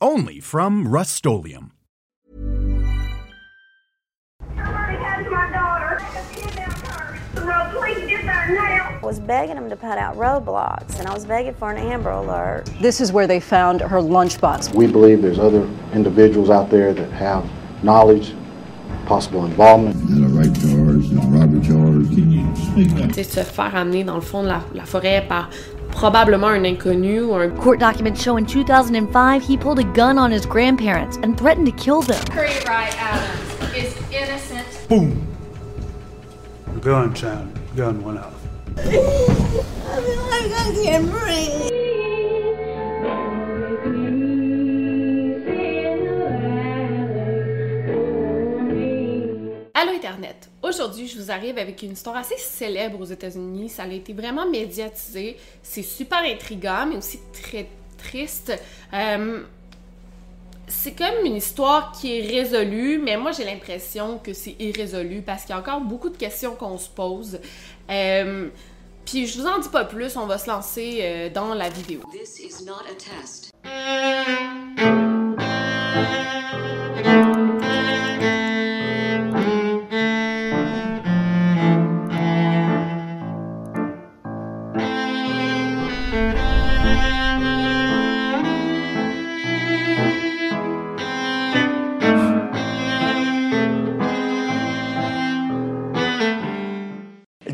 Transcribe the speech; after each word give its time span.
Only 0.00 0.40
from 0.40 0.86
rustolium 0.88 1.70
Somebody 4.40 4.96
has 4.98 5.26
my 5.30 5.50
daughter. 5.50 6.02
Kidnapped 6.34 6.86
her. 6.86 7.18
So 7.34 7.78
please 7.78 8.06
get 8.06 8.26
there 8.26 8.48
now. 8.54 8.98
I 9.02 9.06
was 9.06 9.18
begging 9.18 9.54
them 9.54 9.70
to 9.70 9.76
put 9.76 9.96
out 9.96 10.16
roadblocks, 10.16 10.98
and 10.98 11.08
I 11.08 11.14
was 11.14 11.24
begging 11.24 11.54
for 11.54 11.70
an 11.70 11.78
Amber 11.78 12.10
Alert. 12.10 12.66
This 12.78 13.00
is 13.00 13.10
where 13.10 13.26
they 13.26 13.40
found 13.40 13.80
her 13.80 13.98
lunchbox. 13.98 14.74
We 14.74 14.86
believe 14.86 15.22
there's 15.22 15.38
other 15.38 15.66
individuals 15.94 16.50
out 16.50 16.68
there 16.68 16.92
that 16.92 17.10
have 17.12 17.48
knowledge, 17.82 18.34
possible 19.06 19.46
involvement. 19.46 19.96
And 20.10 20.26
a 20.26 20.28
rape 20.28 20.54
charge, 20.56 21.06
and 21.10 21.20
a 21.24 21.38
robbery 21.38 21.62
charge. 21.66 22.08
Can 22.14 22.30
you 22.30 22.54
speak 22.56 23.02
up? 23.02 23.12
C'est 23.14 23.22
se 23.24 23.42
faire 23.42 23.74
amener 23.74 24.04
dans 24.04 24.16
le 24.16 24.20
fond 24.20 24.42
de 24.42 24.48
la, 24.48 24.62
la 24.74 24.84
forêt 24.84 25.26
par 25.26 25.48
probablement 25.96 26.48
un 26.48 26.64
inconnu 26.64 27.22
ou 27.22 27.34
un 27.34 27.48
Court 27.48 27.78
documents 27.78 28.22
show 28.22 28.36
in 28.36 28.44
2005 28.44 29.42
he 29.42 29.56
pulled 29.56 29.78
a 29.78 29.84
gun 29.94 30.18
on 30.18 30.30
his 30.30 30.44
grandparents 30.44 31.16
and 31.22 31.38
threatened 31.38 31.64
to 31.66 31.72
kill 31.72 32.02
them. 32.02 32.22
Curry 32.26 32.52
Wright 32.66 32.94
Adams 33.00 33.74
is 33.74 33.96
innocent. 34.12 34.66
Boom! 34.88 35.26
The 36.74 36.80
gun 36.82 37.16
sounded. 37.16 37.58
Gun 37.74 38.02
went 38.04 38.18
off. 38.18 38.34
I 38.76 38.82
feel 38.82 40.22
like 40.28 40.52
I 40.52 40.72
can't 40.84 41.10
breathe. 41.10 41.55
Aujourd'hui, 50.76 51.08
je 51.08 51.18
vous 51.18 51.30
arrive 51.30 51.56
avec 51.56 51.80
une 51.80 51.92
histoire 51.92 52.16
assez 52.16 52.36
célèbre 52.36 53.00
aux 53.00 53.06
États-Unis. 53.06 53.70
Ça 53.70 53.84
a 53.84 53.88
été 53.88 54.12
vraiment 54.12 54.46
médiatisé. 54.46 55.38
C'est 55.62 55.80
super 55.80 56.18
intriguant, 56.18 56.84
mais 56.86 56.98
aussi 56.98 57.18
très 57.32 57.66
triste. 57.96 58.52
Euh, 58.92 59.40
c'est 60.68 60.92
comme 60.92 61.24
une 61.24 61.36
histoire 61.36 61.92
qui 61.92 62.18
est 62.18 62.26
résolue, 62.26 62.98
mais 62.98 63.16
moi 63.16 63.32
j'ai 63.32 63.44
l'impression 63.44 64.18
que 64.18 64.34
c'est 64.34 64.54
irrésolu 64.58 65.22
parce 65.22 65.44
qu'il 65.44 65.54
y 65.54 65.54
a 65.54 65.60
encore 65.60 65.80
beaucoup 65.80 66.10
de 66.10 66.16
questions 66.18 66.54
qu'on 66.54 66.76
se 66.76 66.90
pose. 66.90 67.40
Euh, 67.90 68.50
puis 69.06 69.26
je 69.26 69.40
vous 69.40 69.46
en 69.46 69.58
dis 69.58 69.70
pas 69.70 69.86
plus, 69.86 70.14
on 70.18 70.26
va 70.26 70.36
se 70.36 70.46
lancer 70.46 70.98
euh, 71.00 71.30
dans 71.30 71.54
la 71.54 71.70
vidéo. 71.70 72.02
This 72.12 72.38
is 72.38 72.66
not 72.66 72.82
a 72.84 72.94
test. 72.98 73.50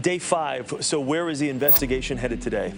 Day 0.02 0.18
five. 0.18 0.74
So, 0.80 0.98
where 0.98 1.28
is 1.28 1.38
the 1.38 1.48
investigation 1.48 2.18
headed 2.18 2.42
today? 2.42 2.74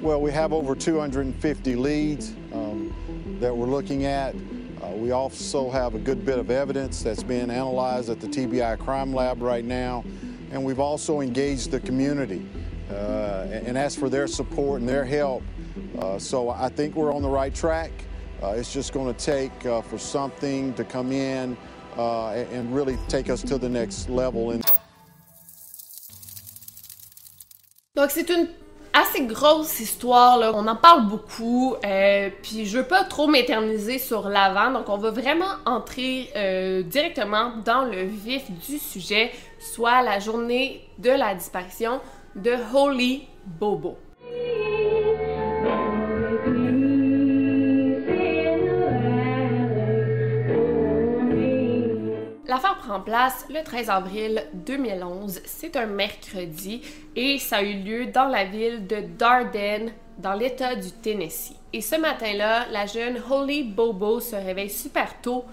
Well, 0.00 0.18
we 0.22 0.32
have 0.32 0.54
over 0.54 0.74
250 0.74 1.76
leads 1.76 2.30
um, 2.54 3.36
that 3.40 3.54
we're 3.54 3.66
looking 3.66 4.06
at. 4.06 4.34
Uh, 4.34 4.88
we 4.92 5.10
also 5.10 5.70
have 5.70 5.94
a 5.94 5.98
good 5.98 6.24
bit 6.24 6.38
of 6.38 6.50
evidence 6.50 7.02
that's 7.02 7.22
being 7.22 7.50
analyzed 7.50 8.08
at 8.08 8.20
the 8.20 8.26
TBI 8.26 8.78
crime 8.78 9.12
lab 9.12 9.42
right 9.42 9.66
now. 9.66 10.02
And 10.50 10.64
we've 10.64 10.80
also 10.80 11.20
engaged 11.20 11.70
the 11.70 11.80
community 11.80 12.46
uh, 12.90 13.46
and 13.50 13.76
asked 13.76 13.98
for 13.98 14.08
their 14.08 14.26
support 14.26 14.80
and 14.80 14.88
their 14.88 15.04
help. 15.04 15.42
Uh, 15.98 16.18
so 16.18 16.48
I 16.48 16.70
think 16.70 16.94
we're 16.94 17.14
on 17.14 17.20
the 17.20 17.28
right 17.28 17.54
track. 17.54 17.92
Uh, 18.42 18.52
it's 18.52 18.72
just 18.72 18.94
going 18.94 19.14
to 19.14 19.20
take 19.22 19.66
uh, 19.66 19.82
for 19.82 19.98
something 19.98 20.72
to 20.72 20.84
come 20.84 21.12
in 21.12 21.54
uh, 21.98 22.30
and 22.30 22.74
really 22.74 22.96
take 23.08 23.28
us 23.28 23.42
to 23.42 23.58
the 23.58 23.68
next 23.68 24.08
level. 24.08 24.52
And 24.52 24.64
Donc 27.96 28.10
c'est 28.10 28.28
une 28.28 28.48
assez 28.92 29.24
grosse 29.24 29.78
histoire, 29.78 30.36
là. 30.36 30.50
on 30.52 30.66
en 30.66 30.74
parle 30.74 31.06
beaucoup, 31.06 31.76
euh, 31.84 32.28
puis 32.42 32.66
je 32.66 32.78
veux 32.78 32.88
pas 32.88 33.04
trop 33.04 33.28
m'éterniser 33.28 34.00
sur 34.00 34.28
l'avant, 34.28 34.72
donc 34.72 34.88
on 34.88 34.96
va 34.96 35.12
vraiment 35.12 35.54
entrer 35.64 36.28
euh, 36.34 36.82
directement 36.82 37.52
dans 37.64 37.84
le 37.84 38.02
vif 38.02 38.50
du 38.50 38.78
sujet, 38.80 39.30
soit 39.60 40.02
la 40.02 40.18
journée 40.18 40.84
de 40.98 41.10
la 41.10 41.36
disparition 41.36 42.00
de 42.34 42.54
Holy 42.74 43.28
Bobo. 43.46 43.96
L'affaire 52.54 52.78
prend 52.78 53.00
place 53.00 53.46
le 53.50 53.64
13 53.64 53.90
avril 53.90 54.46
2011. 54.54 55.40
C'est 55.44 55.74
un 55.74 55.86
mercredi 55.86 56.82
et 57.16 57.40
ça 57.40 57.56
a 57.56 57.62
eu 57.62 57.80
lieu 57.82 58.06
dans 58.06 58.28
la 58.28 58.44
ville 58.44 58.86
de 58.86 58.98
Darden, 59.18 59.90
dans 60.18 60.34
l'État 60.34 60.76
du 60.76 60.92
Tennessee. 60.92 61.56
Et 61.72 61.80
ce 61.80 61.96
matin-là, 61.96 62.66
la 62.70 62.86
jeune 62.86 63.20
Holly 63.28 63.64
Bobo 63.64 64.20
se 64.20 64.36
réveille 64.36 64.70
super 64.70 65.20
tôt 65.20 65.44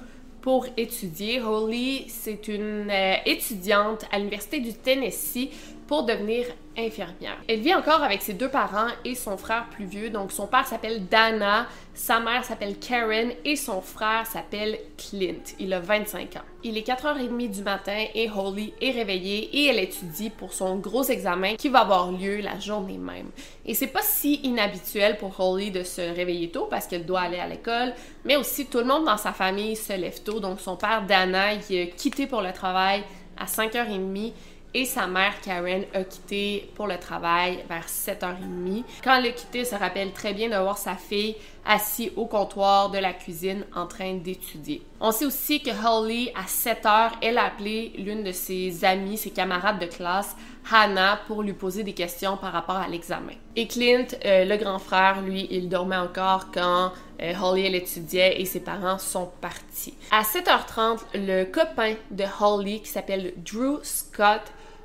pour 0.42 0.68
étudier. 0.78 1.42
Holly, 1.42 2.06
c'est 2.08 2.48
une 2.48 2.92
euh, 2.92 3.16
étudiante 3.26 4.06
à 4.12 4.20
l'Université 4.20 4.60
du 4.60 4.76
Tennessee 4.76 5.50
pour 5.92 6.04
devenir 6.04 6.46
infirmière. 6.78 7.36
Elle 7.50 7.60
vit 7.60 7.76
encore 7.76 8.02
avec 8.02 8.22
ses 8.22 8.32
deux 8.32 8.48
parents 8.48 8.88
et 9.04 9.14
son 9.14 9.36
frère 9.36 9.66
plus 9.72 9.84
vieux. 9.84 10.10
Donc 10.10 10.32
son 10.32 10.48
père 10.48 10.66
s'appelle 10.66 11.06
Dana, 11.08 11.68
sa 11.94 12.22
mère 12.22 12.46
s'appelle 12.46 12.80
Karen 12.80 13.34
et 13.44 13.58
son 13.58 13.82
frère 13.82 14.26
s'appelle 14.26 14.80
Clint. 14.98 15.44
Il 15.60 15.74
a 15.74 15.82
25 15.82 16.38
ans. 16.38 16.46
Il 16.64 16.78
est 16.78 16.88
4h30 16.88 17.52
du 17.52 17.62
matin 17.62 18.06
et 18.16 18.30
Holly 18.30 18.74
est 18.80 18.92
réveillée 18.92 19.50
et 19.52 19.66
elle 19.66 19.80
étudie 19.80 20.30
pour 20.30 20.54
son 20.54 20.78
gros 20.78 21.04
examen 21.04 21.56
qui 21.56 21.68
va 21.68 21.80
avoir 21.82 22.10
lieu 22.10 22.38
la 22.38 22.58
journée 22.58 22.98
même. 22.98 23.30
Et 23.66 23.74
c'est 23.74 23.88
pas 23.88 24.02
si 24.02 24.36
inhabituel 24.44 25.18
pour 25.18 25.38
Holly 25.42 25.72
de 25.72 25.84
se 25.84 26.00
réveiller 26.00 26.52
tôt 26.52 26.68
parce 26.70 26.88
qu'elle 26.88 27.06
doit 27.06 27.20
aller 27.20 27.40
à 27.40 27.48
l'école, 27.48 27.94
mais 28.24 28.38
aussi 28.38 28.68
tout 28.68 28.78
le 28.78 28.86
monde 28.86 29.04
dans 29.04 29.18
sa 29.18 29.34
famille 29.34 29.76
se 29.76 29.92
lève 29.92 30.22
tôt. 30.24 30.40
Donc 30.40 30.62
son 30.62 30.78
père 30.78 31.06
Dana, 31.06 31.56
il 31.70 31.82
a 31.82 31.86
quitté 31.88 32.28
pour 32.28 32.42
le 32.42 32.54
travail 32.54 33.04
à 33.38 33.46
5h30 33.46 34.32
et 34.74 34.86
sa 34.86 35.08
mère 35.08 35.40
Karen 35.42 35.84
a 35.94 36.04
quitté 36.04 36.72
pour 36.76 36.88
le 36.88 36.98
travail 36.98 37.64
vers 37.68 37.86
7h30. 37.86 38.84
Quand 39.04 39.16
elle 39.16 39.28
a 39.28 39.32
quitté, 39.32 39.66
se 39.66 39.76
rappelle 39.76 40.12
très 40.14 40.34
bien 40.34 40.50
de 40.50 40.56
voir 40.56 40.78
sa 40.78 40.96
fille 40.96 41.36
assise 41.66 42.12
au 42.16 42.26
comptoir 42.26 42.90
de 42.90 42.98
la 42.98 43.14
cuisine 43.14 43.66
en 43.76 43.86
train 43.86 44.16
d'étudier. 44.16 44.84
On 45.00 45.12
sait 45.12 45.26
aussi 45.26 45.62
que 45.62 45.70
Holly, 45.70 46.32
à 46.36 46.46
7h, 46.46 47.12
elle 47.22 47.38
a 47.38 47.46
appelé 47.46 47.94
l'une 47.98 48.24
de 48.24 48.32
ses 48.32 48.84
amies, 48.84 49.18
ses 49.18 49.30
camarades 49.32 49.80
de 49.80 49.86
classe, 49.86 50.36
Hannah, 50.72 51.20
pour 51.28 51.44
lui 51.44 51.54
poser 51.54 51.84
des 51.84 51.94
questions 51.94 52.38
par 52.38 52.54
rapport 52.54 52.78
à 52.78 52.88
l'examen. 52.88 53.34
Et 53.56 53.68
Clint, 53.68 54.08
euh, 54.26 54.46
le 54.46 54.58
grand 54.58 54.80
frère, 54.80 55.22
lui, 55.22 55.48
il 55.52 55.70
dormait 55.70 55.98
encore 55.98 56.48
quand 56.52 56.92
euh, 57.22 57.34
Holly, 57.42 57.66
elle 57.66 57.76
étudiait 57.76 58.42
et 58.42 58.46
ses 58.46 58.62
parents 58.62 59.00
sont 59.00 59.30
partis. 59.42 59.94
À 60.12 60.24
7h30, 60.24 61.00
le 61.16 61.46
copain 61.46 61.96
de 62.10 62.26
Holly, 62.40 62.82
qui 62.82 62.90
s'appelle 62.90 63.34
Drew 63.38 63.80
Scott, 63.84 64.42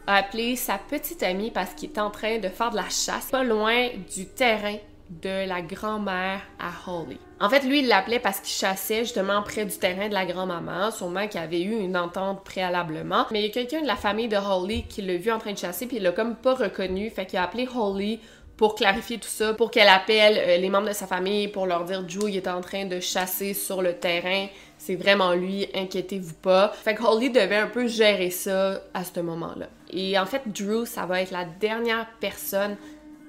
a 0.06 0.16
appelé 0.16 0.56
sa 0.56 0.78
petite 0.78 1.22
amie 1.22 1.50
parce 1.50 1.74
qu'il 1.74 1.88
était 1.90 2.00
en 2.00 2.10
train 2.10 2.38
de 2.38 2.48
faire 2.48 2.70
de 2.70 2.76
la 2.76 2.88
chasse 2.88 3.30
pas 3.30 3.44
loin 3.44 3.88
du 4.14 4.26
terrain 4.26 4.76
de 5.10 5.46
la 5.46 5.62
grand-mère 5.62 6.40
à 6.58 6.90
Holly. 6.90 7.18
En 7.38 7.48
fait, 7.48 7.60
lui, 7.60 7.80
il 7.80 7.88
l'appelait 7.88 8.18
parce 8.18 8.40
qu'il 8.40 8.54
chassait 8.54 9.00
justement 9.00 9.42
près 9.42 9.64
du 9.64 9.76
terrain 9.76 10.08
de 10.08 10.14
la 10.14 10.24
grand-maman, 10.24 10.90
sûrement 10.90 11.28
qu'il 11.28 11.40
avait 11.40 11.60
eu 11.60 11.78
une 11.78 11.96
entente 11.96 12.42
préalablement. 12.44 13.26
Mais 13.30 13.40
il 13.40 13.46
y 13.46 13.50
a 13.50 13.52
quelqu'un 13.52 13.82
de 13.82 13.86
la 13.86 13.96
famille 13.96 14.28
de 14.28 14.36
Holly 14.36 14.84
qui 14.84 15.02
l'a 15.02 15.16
vu 15.16 15.30
en 15.30 15.38
train 15.38 15.52
de 15.52 15.58
chasser, 15.58 15.86
puis 15.86 15.98
il 15.98 16.02
l'a 16.02 16.12
comme 16.12 16.34
pas 16.34 16.54
reconnu, 16.54 17.10
fait 17.10 17.26
qu'il 17.26 17.38
a 17.38 17.44
appelé 17.44 17.68
Holly 17.72 18.20
pour 18.56 18.74
clarifier 18.74 19.18
tout 19.18 19.28
ça, 19.28 19.52
pour 19.52 19.70
qu'elle 19.70 19.88
appelle 19.88 20.38
euh, 20.38 20.56
les 20.56 20.70
membres 20.70 20.88
de 20.88 20.94
sa 20.94 21.06
famille 21.06 21.48
pour 21.48 21.66
leur 21.66 21.84
dire 21.84 22.02
Drew 22.02 22.30
il 22.30 22.36
est 22.36 22.48
en 22.48 22.62
train 22.62 22.86
de 22.86 23.00
chasser 23.00 23.52
sur 23.52 23.82
le 23.82 23.94
terrain, 23.94 24.46
c'est 24.78 24.96
vraiment 24.96 25.32
lui, 25.32 25.66
inquiétez-vous 25.74 26.34
pas. 26.34 26.68
Fait 26.68 26.94
que 26.94 27.02
Holly 27.02 27.30
devait 27.30 27.56
un 27.56 27.66
peu 27.66 27.86
gérer 27.86 28.30
ça 28.30 28.80
à 28.94 29.04
ce 29.04 29.20
moment-là. 29.20 29.68
Et 29.90 30.18
en 30.18 30.26
fait, 30.26 30.42
Drew, 30.46 30.84
ça 30.84 31.06
va 31.06 31.22
être 31.22 31.30
la 31.30 31.44
dernière 31.44 32.06
personne 32.20 32.76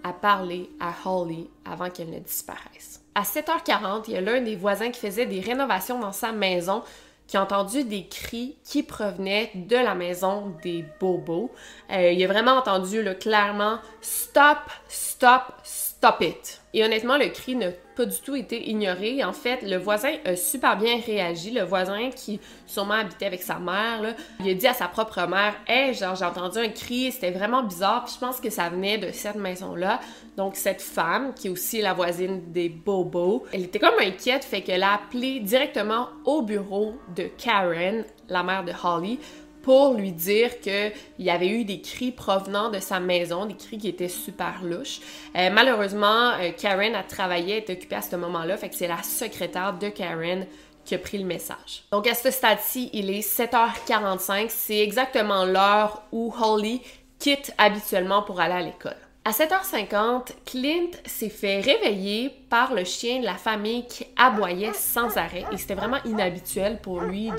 à 0.03 0.13
parler 0.13 0.69
à 0.79 0.93
Holly 1.05 1.49
avant 1.65 1.89
qu'elle 1.89 2.09
ne 2.09 2.19
disparaisse. 2.19 3.01
À 3.15 3.23
7h40, 3.23 4.03
il 4.07 4.13
y 4.13 4.17
a 4.17 4.21
l'un 4.21 4.41
des 4.41 4.55
voisins 4.55 4.91
qui 4.91 4.99
faisait 4.99 5.25
des 5.25 5.39
rénovations 5.39 5.99
dans 5.99 6.11
sa 6.11 6.31
maison 6.31 6.83
qui 7.27 7.35
a 7.35 7.43
entendu 7.43 7.83
des 7.83 8.07
cris 8.07 8.55
qui 8.63 8.83
provenaient 8.83 9.51
de 9.53 9.75
la 9.75 9.95
maison 9.95 10.53
des 10.63 10.85
bobos. 10.99 11.51
Euh, 11.91 12.11
il 12.11 12.23
a 12.23 12.27
vraiment 12.27 12.53
entendu 12.53 13.03
là, 13.03 13.15
clairement 13.15 13.79
Stop, 14.01 14.59
stop, 14.87 15.41
stop 15.63 15.86
it. 16.21 16.61
Et 16.73 16.83
honnêtement, 16.83 17.17
le 17.17 17.27
cri 17.27 17.55
n'a 17.55 17.69
pas 17.95 18.05
du 18.05 18.19
tout 18.19 18.35
été 18.35 18.69
ignoré. 18.69 19.23
En 19.23 19.33
fait, 19.33 19.61
le 19.63 19.77
voisin 19.77 20.11
a 20.25 20.35
super 20.35 20.77
bien 20.77 20.99
réagi. 21.03 21.51
Le 21.51 21.63
voisin 21.63 22.11
qui 22.11 22.39
sûrement 22.65 22.95
habitait 22.95 23.25
avec 23.25 23.41
sa 23.41 23.57
mère, 23.57 24.01
là, 24.01 24.13
il 24.39 24.49
a 24.49 24.53
dit 24.53 24.67
à 24.67 24.73
sa 24.73 24.87
propre 24.87 25.25
mère 25.27 25.55
Hey, 25.67 25.93
genre, 25.93 26.15
j'ai 26.15 26.25
entendu 26.25 26.59
un 26.59 26.69
cri, 26.69 27.11
c'était 27.11 27.31
vraiment 27.31 27.63
bizarre. 27.63 28.05
Puis 28.05 28.13
je 28.15 28.19
pense 28.19 28.39
que 28.39 28.49
ça 28.49 28.69
venait 28.69 28.97
de 28.97 29.11
cette 29.11 29.35
maison-là. 29.35 29.99
Donc, 30.35 30.55
cette 30.55 30.81
femme, 30.81 31.33
qui 31.33 31.47
est 31.47 31.49
aussi 31.49 31.81
la 31.81 31.93
voisine 31.93 32.51
des 32.51 32.69
Bobos, 32.69 33.45
elle 33.51 33.63
était 33.63 33.79
comme 33.79 33.99
inquiète, 33.99 34.45
fait 34.45 34.61
qu'elle 34.61 34.83
a 34.83 34.93
appelé 34.93 35.39
directement 35.39 36.09
au 36.25 36.43
bureau 36.43 36.93
de 37.15 37.23
Karen, 37.37 38.05
la 38.29 38.43
mère 38.43 38.63
de 38.63 38.71
Holly, 38.83 39.19
pour 39.67 39.95
lui 39.95 40.13
dire 40.13 40.61
qu'il 40.61 40.93
y 41.19 41.29
avait 41.29 41.49
eu 41.49 41.65
des 41.65 41.81
cris 41.81 42.13
provenant 42.13 42.69
de 42.69 42.79
sa 42.79 43.01
maison, 43.01 43.45
des 43.45 43.57
cris 43.57 43.77
qui 43.77 43.89
étaient 43.89 44.07
super 44.07 44.63
louches. 44.63 45.01
Euh, 45.35 45.49
malheureusement, 45.51 46.29
euh, 46.39 46.51
Karen 46.57 46.95
a 46.95 47.03
travaillé, 47.03 47.57
est 47.57 47.69
occupée 47.69 47.97
à 47.97 48.01
ce 48.01 48.15
moment-là, 48.15 48.55
fait 48.55 48.69
que 48.69 48.75
c'est 48.75 48.87
la 48.87 49.03
secrétaire 49.03 49.77
de 49.77 49.89
Karen 49.89 50.47
qui 50.85 50.95
a 50.95 50.97
pris 50.97 51.17
le 51.17 51.25
message. 51.25 51.83
Donc 51.91 52.07
à 52.07 52.13
ce 52.13 52.31
stade-ci, 52.31 52.89
il 52.93 53.09
est 53.09 53.19
7h45, 53.19 54.45
c'est 54.47 54.79
exactement 54.79 55.43
l'heure 55.43 56.01
où 56.13 56.33
Holly 56.41 56.81
quitte 57.19 57.51
habituellement 57.57 58.21
pour 58.23 58.39
aller 58.39 58.53
à 58.53 58.61
l'école. 58.61 59.06
À 59.27 59.31
7h50, 59.31 60.29
Clint 60.45 60.91
s'est 61.05 61.27
fait 61.27 61.59
réveiller 61.59 62.29
par 62.49 62.73
le 62.73 62.85
chien 62.85 63.19
de 63.19 63.25
la 63.25 63.33
famille 63.33 63.85
qui 63.85 64.07
aboyait 64.15 64.71
sans 64.71 65.17
arrêt 65.17 65.43
et 65.51 65.57
c'était 65.57 65.75
vraiment 65.75 65.97
inhabituel 66.05 66.79
pour 66.79 67.01
lui 67.01 67.29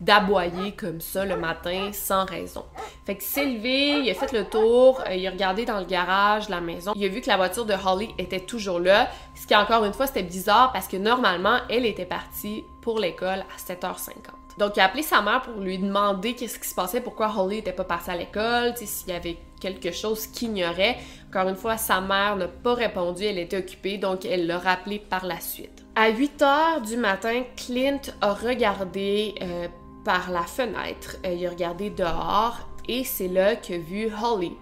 d'aboyer 0.00 0.70
comme 0.70 1.00
ça 1.00 1.24
le 1.24 1.36
matin 1.36 1.90
sans 1.92 2.26
raison. 2.26 2.64
Fait 3.04 3.16
qu'il 3.16 3.24
s'est 3.24 3.44
levé, 3.44 4.04
il 4.04 4.10
a 4.10 4.14
fait 4.14 4.30
le 4.30 4.44
tour, 4.44 5.02
euh, 5.08 5.16
il 5.16 5.26
a 5.26 5.32
regardé 5.32 5.64
dans 5.64 5.80
le 5.80 5.84
garage 5.84 6.48
la 6.48 6.60
maison, 6.60 6.92
il 6.94 7.04
a 7.04 7.08
vu 7.08 7.20
que 7.20 7.28
la 7.28 7.36
voiture 7.36 7.66
de 7.66 7.74
Holly 7.74 8.10
était 8.18 8.38
toujours 8.38 8.78
là, 8.78 9.10
ce 9.34 9.44
qui 9.44 9.56
encore 9.56 9.84
une 9.84 9.94
fois 9.94 10.06
c'était 10.06 10.22
bizarre 10.22 10.70
parce 10.70 10.86
que 10.86 10.96
normalement 10.96 11.58
elle 11.68 11.86
était 11.86 12.06
partie 12.06 12.62
pour 12.82 13.00
l'école 13.00 13.40
à 13.40 13.72
7h50. 13.74 14.12
Donc, 14.58 14.76
il 14.76 14.80
a 14.80 14.84
appelé 14.84 15.02
sa 15.02 15.22
mère 15.22 15.42
pour 15.42 15.60
lui 15.60 15.78
demander 15.78 16.34
qu'est-ce 16.34 16.58
qui 16.58 16.68
se 16.68 16.74
passait, 16.74 17.00
pourquoi 17.00 17.32
Holly 17.36 17.56
n'était 17.56 17.72
pas 17.72 17.84
partie 17.84 18.10
à 18.10 18.16
l'école, 18.16 18.74
s'il 18.76 19.08
y 19.08 19.12
avait 19.12 19.38
quelque 19.62 19.92
chose 19.92 20.26
qu'il 20.26 20.48
ignorait. 20.48 20.96
Encore 21.28 21.48
une 21.48 21.56
fois, 21.56 21.76
sa 21.76 22.00
mère 22.00 22.36
n'a 22.36 22.48
pas 22.48 22.74
répondu, 22.74 23.24
elle 23.24 23.38
était 23.38 23.56
occupée, 23.56 23.96
donc 23.96 24.26
elle 24.26 24.46
l'a 24.46 24.58
rappelé 24.58 24.98
par 24.98 25.24
la 25.24 25.40
suite. 25.40 25.84
À 25.94 26.10
8 26.10 26.42
heures 26.42 26.80
du 26.82 26.96
matin, 26.96 27.44
Clint 27.56 28.00
a 28.20 28.34
regardé 28.34 29.34
euh, 29.40 29.68
par 30.04 30.30
la 30.30 30.42
fenêtre, 30.42 31.16
euh, 31.24 31.32
il 31.32 31.46
a 31.46 31.50
regardé 31.50 31.90
dehors, 31.90 32.68
et 32.88 33.04
c'est 33.04 33.28
là 33.28 33.52
a 33.52 33.78
vu 33.78 34.10
Holly, 34.22 34.52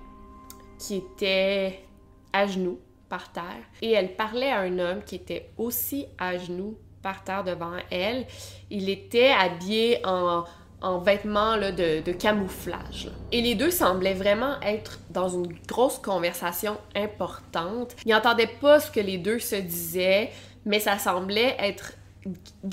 qui 0.79 0.97
était 0.97 1.81
à 2.32 2.47
genoux 2.47 2.79
par 3.08 3.32
terre, 3.32 3.64
et 3.81 3.93
elle 3.93 4.14
parlait 4.14 4.50
à 4.50 4.61
un 4.61 4.79
homme 4.79 5.02
qui 5.05 5.17
était 5.17 5.50
aussi 5.56 6.06
à 6.19 6.37
genoux 6.37 6.76
par 7.02 7.25
terre 7.25 7.44
devant 7.44 7.76
elle. 7.91 8.26
Il 8.70 8.88
était 8.88 9.31
habillé 9.31 10.05
en, 10.05 10.44
en 10.82 10.98
vêtements 10.98 11.56
de, 11.56 12.12
camouflage. 12.12 13.10
Et 13.32 13.40
les 13.40 13.54
deux 13.54 13.70
semblaient 13.70 14.14
vraiment 14.14 14.60
être 14.62 14.98
dans 15.10 15.28
une 15.28 15.52
grosse 15.68 15.98
conversation 15.98 16.76
importante. 16.96 17.96
Ils 18.04 18.12
n'entendaient 18.12 18.46
pas 18.60 18.80
ce 18.80 18.90
que 18.90 19.00
les 19.00 19.18
deux 19.18 19.38
se 19.38 19.56
disaient, 19.56 20.30
mais 20.64 20.80
ça 20.80 20.98
semblait 20.98 21.56
être 21.58 21.92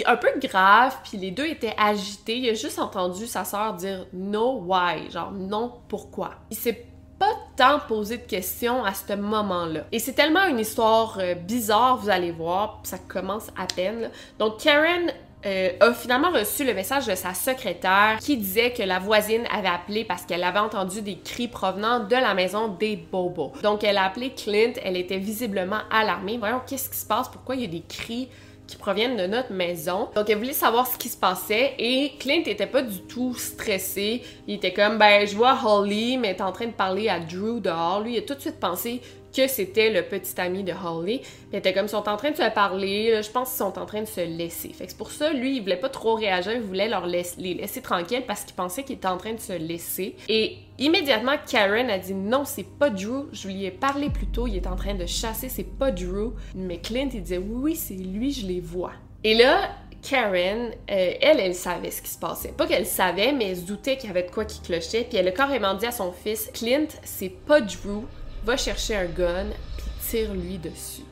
un 0.05 0.17
peu 0.17 0.27
grave, 0.39 0.97
puis 1.03 1.17
les 1.17 1.31
deux 1.31 1.45
étaient 1.45 1.75
agités. 1.77 2.37
Il 2.37 2.49
a 2.49 2.53
juste 2.53 2.79
entendu 2.79 3.27
sa 3.27 3.45
sœur 3.45 3.73
dire 3.73 4.05
no 4.13 4.61
why, 4.65 5.09
genre 5.09 5.31
non 5.31 5.73
pourquoi. 5.87 6.31
Il 6.51 6.57
s'est 6.57 6.85
pas 7.17 7.33
tant 7.55 7.79
posé 7.79 8.17
de 8.17 8.23
questions 8.23 8.83
à 8.83 8.93
ce 8.93 9.13
moment-là. 9.13 9.85
Et 9.91 9.99
c'est 9.99 10.13
tellement 10.13 10.45
une 10.45 10.59
histoire 10.59 11.17
euh, 11.19 11.33
bizarre, 11.33 11.97
vous 11.97 12.09
allez 12.09 12.31
voir, 12.31 12.79
ça 12.83 12.97
commence 12.97 13.47
à 13.57 13.65
peine. 13.65 14.11
Donc 14.37 14.59
Karen 14.59 15.11
euh, 15.45 15.69
a 15.79 15.93
finalement 15.93 16.31
reçu 16.31 16.63
le 16.63 16.73
message 16.73 17.05
de 17.05 17.13
sa 17.13 17.33
secrétaire 17.33 18.17
qui 18.19 18.37
disait 18.37 18.71
que 18.71 18.81
la 18.81 18.97
voisine 18.97 19.43
avait 19.55 19.67
appelé 19.67 20.03
parce 20.03 20.23
qu'elle 20.25 20.43
avait 20.43 20.59
entendu 20.59 21.01
des 21.03 21.19
cris 21.19 21.47
provenant 21.47 21.99
de 21.99 22.15
la 22.15 22.33
maison 22.33 22.69
des 22.69 22.95
Bobos. 22.95 23.53
Donc 23.61 23.83
elle 23.83 23.97
a 23.97 24.05
appelé 24.05 24.31
Clint, 24.31 24.73
elle 24.83 24.97
était 24.97 25.19
visiblement 25.19 25.79
alarmée. 25.91 26.37
Voyons, 26.37 26.61
qu'est-ce 26.67 26.89
qui 26.89 26.97
se 26.97 27.05
passe? 27.05 27.29
Pourquoi 27.29 27.55
il 27.55 27.61
y 27.61 27.65
a 27.65 27.67
des 27.67 27.83
cris 27.87 28.29
qui 28.65 28.77
proviennent 28.77 29.15
de 29.15 29.27
notre 29.27 29.53
maison? 29.53 30.09
Donc 30.15 30.27
elle 30.27 30.39
voulait 30.39 30.53
savoir 30.53 30.87
ce 30.87 30.97
qui 30.97 31.07
se 31.07 31.17
passait 31.17 31.75
et 31.77 32.13
Clint 32.19 32.43
était 32.47 32.65
pas 32.65 32.81
du 32.81 33.01
tout 33.01 33.35
stressé. 33.35 34.23
Il 34.47 34.55
était 34.55 34.73
comme 34.73 34.97
ben 34.97 35.27
je 35.27 35.35
vois 35.35 35.57
Holly 35.63 36.17
mais 36.17 36.29
est 36.29 36.41
en 36.41 36.51
train 36.51 36.65
de 36.65 36.71
parler 36.71 37.09
à 37.09 37.19
Drew 37.19 37.61
dehors. 37.61 38.01
Lui 38.01 38.15
il 38.15 38.17
a 38.17 38.21
tout 38.23 38.33
de 38.33 38.41
suite 38.41 38.59
pensé 38.59 39.01
que 39.37 39.47
c'était 39.47 39.91
le 39.91 40.03
petit 40.03 40.39
ami 40.39 40.63
de 40.63 40.73
Holly. 40.73 41.19
Puis 41.49 41.57
était 41.57 41.73
comme 41.73 41.85
ils 41.85 41.89
sont 41.89 42.09
en 42.09 42.17
train 42.17 42.31
de 42.31 42.35
se 42.35 42.49
parler, 42.53 43.21
je 43.23 43.29
pense 43.29 43.49
qu'ils 43.49 43.57
sont 43.57 43.79
en 43.79 43.85
train 43.85 44.01
de 44.01 44.07
se 44.07 44.21
laisser. 44.21 44.71
C'est 44.77 44.97
pour 44.97 45.11
ça 45.11 45.31
lui 45.31 45.57
il 45.57 45.61
voulait 45.61 45.77
pas 45.77 45.89
trop 45.89 46.15
réagir, 46.15 46.53
il 46.53 46.61
voulait 46.61 46.89
leur 46.89 47.05
les 47.05 47.23
laisser 47.37 47.81
tranquilles 47.81 48.23
parce 48.27 48.43
qu'il 48.43 48.55
pensait 48.55 48.83
qu'ils 48.83 48.95
étaient 48.95 49.07
en 49.07 49.17
train 49.17 49.33
de 49.33 49.39
se 49.39 49.53
laisser. 49.53 50.15
Et 50.27 50.57
immédiatement 50.79 51.33
Karen 51.49 51.89
a 51.89 51.99
dit 51.99 52.13
non, 52.13 52.45
c'est 52.45 52.67
pas 52.67 52.89
Drew, 52.89 53.27
je 53.31 53.47
lui 53.47 53.65
ai 53.65 53.71
parlé 53.71 54.09
plus 54.09 54.27
tôt, 54.27 54.47
il 54.47 54.55
est 54.55 54.67
en 54.67 54.75
train 54.75 54.95
de 54.95 55.05
chasser, 55.05 55.49
c'est 55.49 55.63
pas 55.63 55.91
Drew. 55.91 56.33
Mais 56.55 56.79
Clint 56.79 57.09
il 57.13 57.21
disait 57.21 57.37
oui, 57.37 57.55
oui, 57.55 57.75
c'est 57.75 57.93
lui, 57.93 58.31
je 58.31 58.45
les 58.45 58.59
vois. 58.59 58.93
Et 59.23 59.35
là, 59.35 59.71
Karen, 60.01 60.71
euh, 60.89 61.13
elle, 61.21 61.39
elle 61.39 61.55
savait 61.55 61.91
ce 61.91 62.01
qui 62.01 62.09
se 62.09 62.19
passait. 62.19 62.53
Pas 62.55 62.67
qu'elle 62.67 62.85
savait, 62.85 63.33
mais 63.33 63.49
elle 63.49 63.57
se 63.57 63.61
doutait 63.63 63.97
qu'il 63.97 64.07
y 64.07 64.11
avait 64.11 64.23
de 64.23 64.31
quoi 64.31 64.45
qui 64.45 64.61
clochait. 64.61 65.05
Puis 65.09 65.17
elle 65.17 65.27
a 65.27 65.31
carrément 65.31 65.73
dit 65.73 65.85
à 65.85 65.91
son 65.91 66.11
fils, 66.11 66.49
Clint, 66.53 66.87
c'est 67.03 67.29
pas 67.29 67.59
Drew, 67.61 68.03
va 68.47 68.55
chercher 68.55 68.95
un 68.95 69.07
gun, 69.07 69.47
puis 69.75 69.87
tire-lui 70.09 70.57
dessus. 70.57 71.03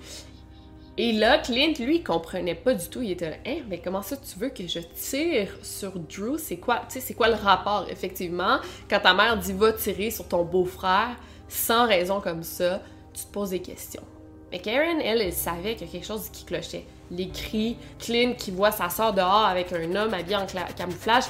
Et 0.98 1.12
là, 1.12 1.38
Clint, 1.38 1.74
lui, 1.78 2.02
comprenait 2.02 2.56
pas 2.56 2.74
du 2.74 2.88
tout. 2.88 3.02
Il 3.02 3.12
était 3.12 3.30
là, 3.30 3.36
hein, 3.46 3.58
mais 3.68 3.80
comment 3.80 4.02
ça 4.02 4.16
tu 4.16 4.40
veux 4.40 4.48
que 4.48 4.66
je 4.66 4.80
tire 4.80 5.50
sur 5.62 6.00
Drew? 6.00 6.38
C'est 6.38 6.56
quoi, 6.56 6.84
c'est 6.88 7.14
quoi 7.14 7.28
le 7.28 7.36
rapport, 7.36 7.88
effectivement? 7.90 8.60
Quand 8.90 9.02
ta 9.02 9.14
mère 9.14 9.38
dit 9.38 9.52
va 9.52 9.74
tirer 9.74 10.12
sur 10.12 10.26
ton 10.30 10.46
beau-frère, 10.46 11.18
sans 11.50 11.86
raison 11.86 12.22
comme 12.22 12.44
ça, 12.44 12.82
tu 13.14 13.26
te 13.26 13.32
poses 13.34 13.50
des 13.50 13.62
questions. 13.62 14.04
Mais 14.50 14.60
Karen, 14.60 15.02
elle, 15.02 15.20
elle 15.20 15.34
savait 15.34 15.76
qu'il 15.76 15.88
y 15.88 15.90
a 15.90 15.92
quelque 15.92 16.08
chose 16.08 16.30
qui 16.30 16.46
clochait. 16.46 16.86
Les 17.12 17.28
cris, 17.28 17.76
Clint 18.00 18.36
qui 18.38 18.52
voit 18.52 18.72
sa 18.72 18.90
soeur 18.90 19.14
dehors 19.14 19.46
avec 19.46 19.74
un 19.74 19.94
homme 19.94 20.14
habillé 20.14 20.38
en 20.38 20.46
camouflage, 20.78 21.26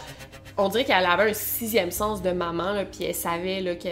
on 0.55 0.69
dirait 0.69 0.85
qu'elle 0.85 1.03
avait 1.03 1.31
un 1.31 1.33
sixième 1.33 1.89
sens 1.89 2.21
de 2.21 2.29
maman, 2.29 2.85
puis 2.91 3.05
elle 3.05 3.15
savait 3.15 3.75
que 3.77 3.89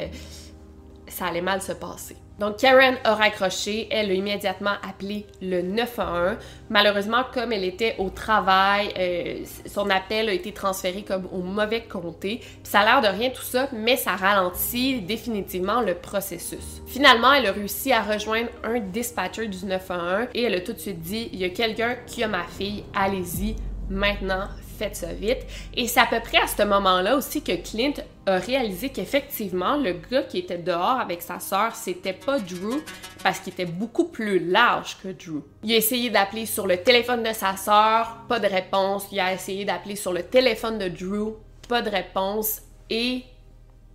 ça 1.14 1.28
allait 1.28 1.42
mal 1.42 1.62
se 1.62 1.72
passer. 1.72 2.18
Donc 2.40 2.58
Karen 2.58 2.98
a 3.04 3.14
raccroché, 3.14 3.88
elle 3.92 4.10
a 4.10 4.14
immédiatement 4.14 4.74
appelé 4.88 5.28
le 5.42 5.62
911. 5.62 6.38
Malheureusement, 6.70 7.24
comme 7.32 7.54
elle 7.54 7.64
était 7.64 7.96
au 8.00 8.10
travail, 8.10 8.92
euh, 8.98 9.46
son 9.68 9.90
appel 9.90 10.30
a 10.30 10.34
été 10.34 10.52
transféré 10.52 11.04
comme 11.04 11.28
au 11.32 11.42
mauvais 11.42 11.84
comté. 11.84 12.38
Puis 12.38 12.60
ça 12.64 12.80
a 12.80 12.86
l'air 12.86 13.02
de 13.02 13.18
rien 13.18 13.30
tout 13.30 13.44
ça, 13.44 13.70
mais 13.72 13.98
ça 13.98 14.16
ralentit 14.16 15.02
définitivement 15.02 15.82
le 15.82 15.94
processus. 15.94 16.82
Finalement, 16.88 17.34
elle 17.34 17.46
a 17.46 17.52
réussi 17.52 17.94
à 17.94 18.02
rejoindre 18.02 18.50
un 18.64 18.80
dispatcher 18.80 19.48
du 19.48 19.66
911 19.66 20.30
et 20.34 20.44
elle 20.44 20.56
a 20.56 20.62
tout 20.62 20.74
de 20.74 20.80
suite 20.80 21.02
dit 21.02 21.30
il 21.32 21.40
y 21.40 21.46
a 21.46 21.50
quelqu'un 21.50 21.98
qui 22.08 22.24
a 22.24 22.28
ma 22.28 22.44
fille, 22.44 22.84
allez-y 22.96 23.56
maintenant, 23.90 24.48
faites 24.74 24.96
ça 24.96 25.14
vite. 25.14 25.46
Et 25.76 25.88
c'est 25.88 26.00
à 26.00 26.06
peu 26.06 26.20
près 26.20 26.40
à 26.40 26.48
ce 26.48 26.64
moment-là 26.64 27.16
aussi 27.16 27.42
que 27.42 27.54
Clint 27.54 27.94
a 28.26 28.38
réalisé 28.38 28.90
qu'effectivement, 28.90 29.78
le 29.78 29.94
gars 29.94 30.24
qui 30.24 30.40
était 30.40 30.58
dehors 30.58 31.00
avec 31.00 31.22
sa 31.22 31.40
sœur, 31.40 31.76
c'était 31.76 32.14
pas 32.14 32.40
Drew 32.40 32.82
parce 33.24 33.40
qu'il 33.40 33.54
était 33.54 33.66
beaucoup 33.66 34.06
plus 34.06 34.40
large 34.40 34.98
que 35.04 35.10
Drew. 35.10 35.42
Il 35.64 35.74
a 35.74 35.78
essayé 35.78 36.10
d'appeler 36.10 36.46
sur 36.46 36.68
le 36.68 36.78
téléphone 36.78 37.24
de 37.24 37.34
sa 37.34 37.56
sœur, 37.56 38.18
pas 38.28 38.40
de 38.40 38.48
réponse. 38.48 39.06
Il 39.12 39.20
a 39.20 39.34
essayé 39.34 39.66
d'appeler 39.66 39.96
sur 39.96 40.14
le 40.14 40.24
téléphone 40.24 40.78
de 40.78 40.88
Drew, 40.88 41.36
pas 41.68 41.82
de 41.82 41.90
réponse. 41.90 42.62
Et 42.90 43.24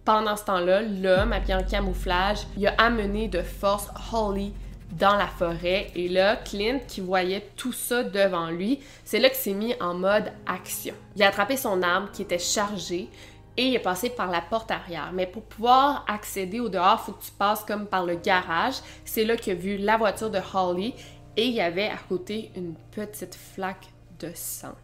pendant 0.05 0.37
ce 0.37 0.45
temps-là, 0.45 0.83
l'homme, 0.83 1.33
habillé 1.33 1.55
en 1.55 1.63
camouflage, 1.63 2.47
il 2.57 2.67
a 2.67 2.75
amené 2.79 3.29
de 3.29 3.43
force 3.43 3.89
Holly 4.13 4.53
dans 4.93 5.17
la 5.17 5.27
forêt. 5.27 5.91
Et 5.95 6.09
là, 6.09 6.37
Clint, 6.37 6.81
qui 6.87 7.01
voyait 7.01 7.49
tout 7.57 7.73
ça 7.73 8.03
devant 8.03 8.51
lui, 8.51 8.81
c'est 9.05 9.19
là 9.19 9.29
qu'il 9.29 9.39
s'est 9.39 9.53
mis 9.53 9.75
en 9.81 9.95
mode 9.95 10.33
action. 10.47 10.95
Il 11.17 11.23
a 11.23 11.29
attrapé 11.29 11.57
son 11.57 11.83
arme 11.83 12.09
qui 12.13 12.23
était 12.23 12.39
chargée 12.39 13.09
et 13.57 13.67
il 13.67 13.75
est 13.75 13.81
passé 13.81 14.09
par 14.11 14.31
la 14.31 14.41
porte 14.41 14.71
arrière. 14.71 15.11
Mais 15.13 15.27
pour 15.27 15.43
pouvoir 15.43 16.05
accéder 16.09 16.61
au 16.61 16.69
dehors, 16.69 17.01
il 17.03 17.07
faut 17.07 17.13
que 17.13 17.25
tu 17.25 17.33
passes 17.33 17.65
comme 17.65 17.87
par 17.87 18.07
le 18.07 18.15
garage. 18.15 18.77
C'est 19.05 19.25
là 19.25 19.37
qu'il 19.37 19.53
a 19.53 19.57
vu 19.57 19.77
la 19.77 19.97
voiture 19.97 20.31
de 20.31 20.41
Holly 20.55 20.95
et 21.37 21.47
il 21.47 21.55
y 21.55 21.61
avait 21.61 21.89
à 21.89 21.99
côté 22.09 22.51
une 22.57 22.75
petite 22.93 23.35
flaque 23.35 23.89
de 24.21 24.31
sang. 24.35 24.75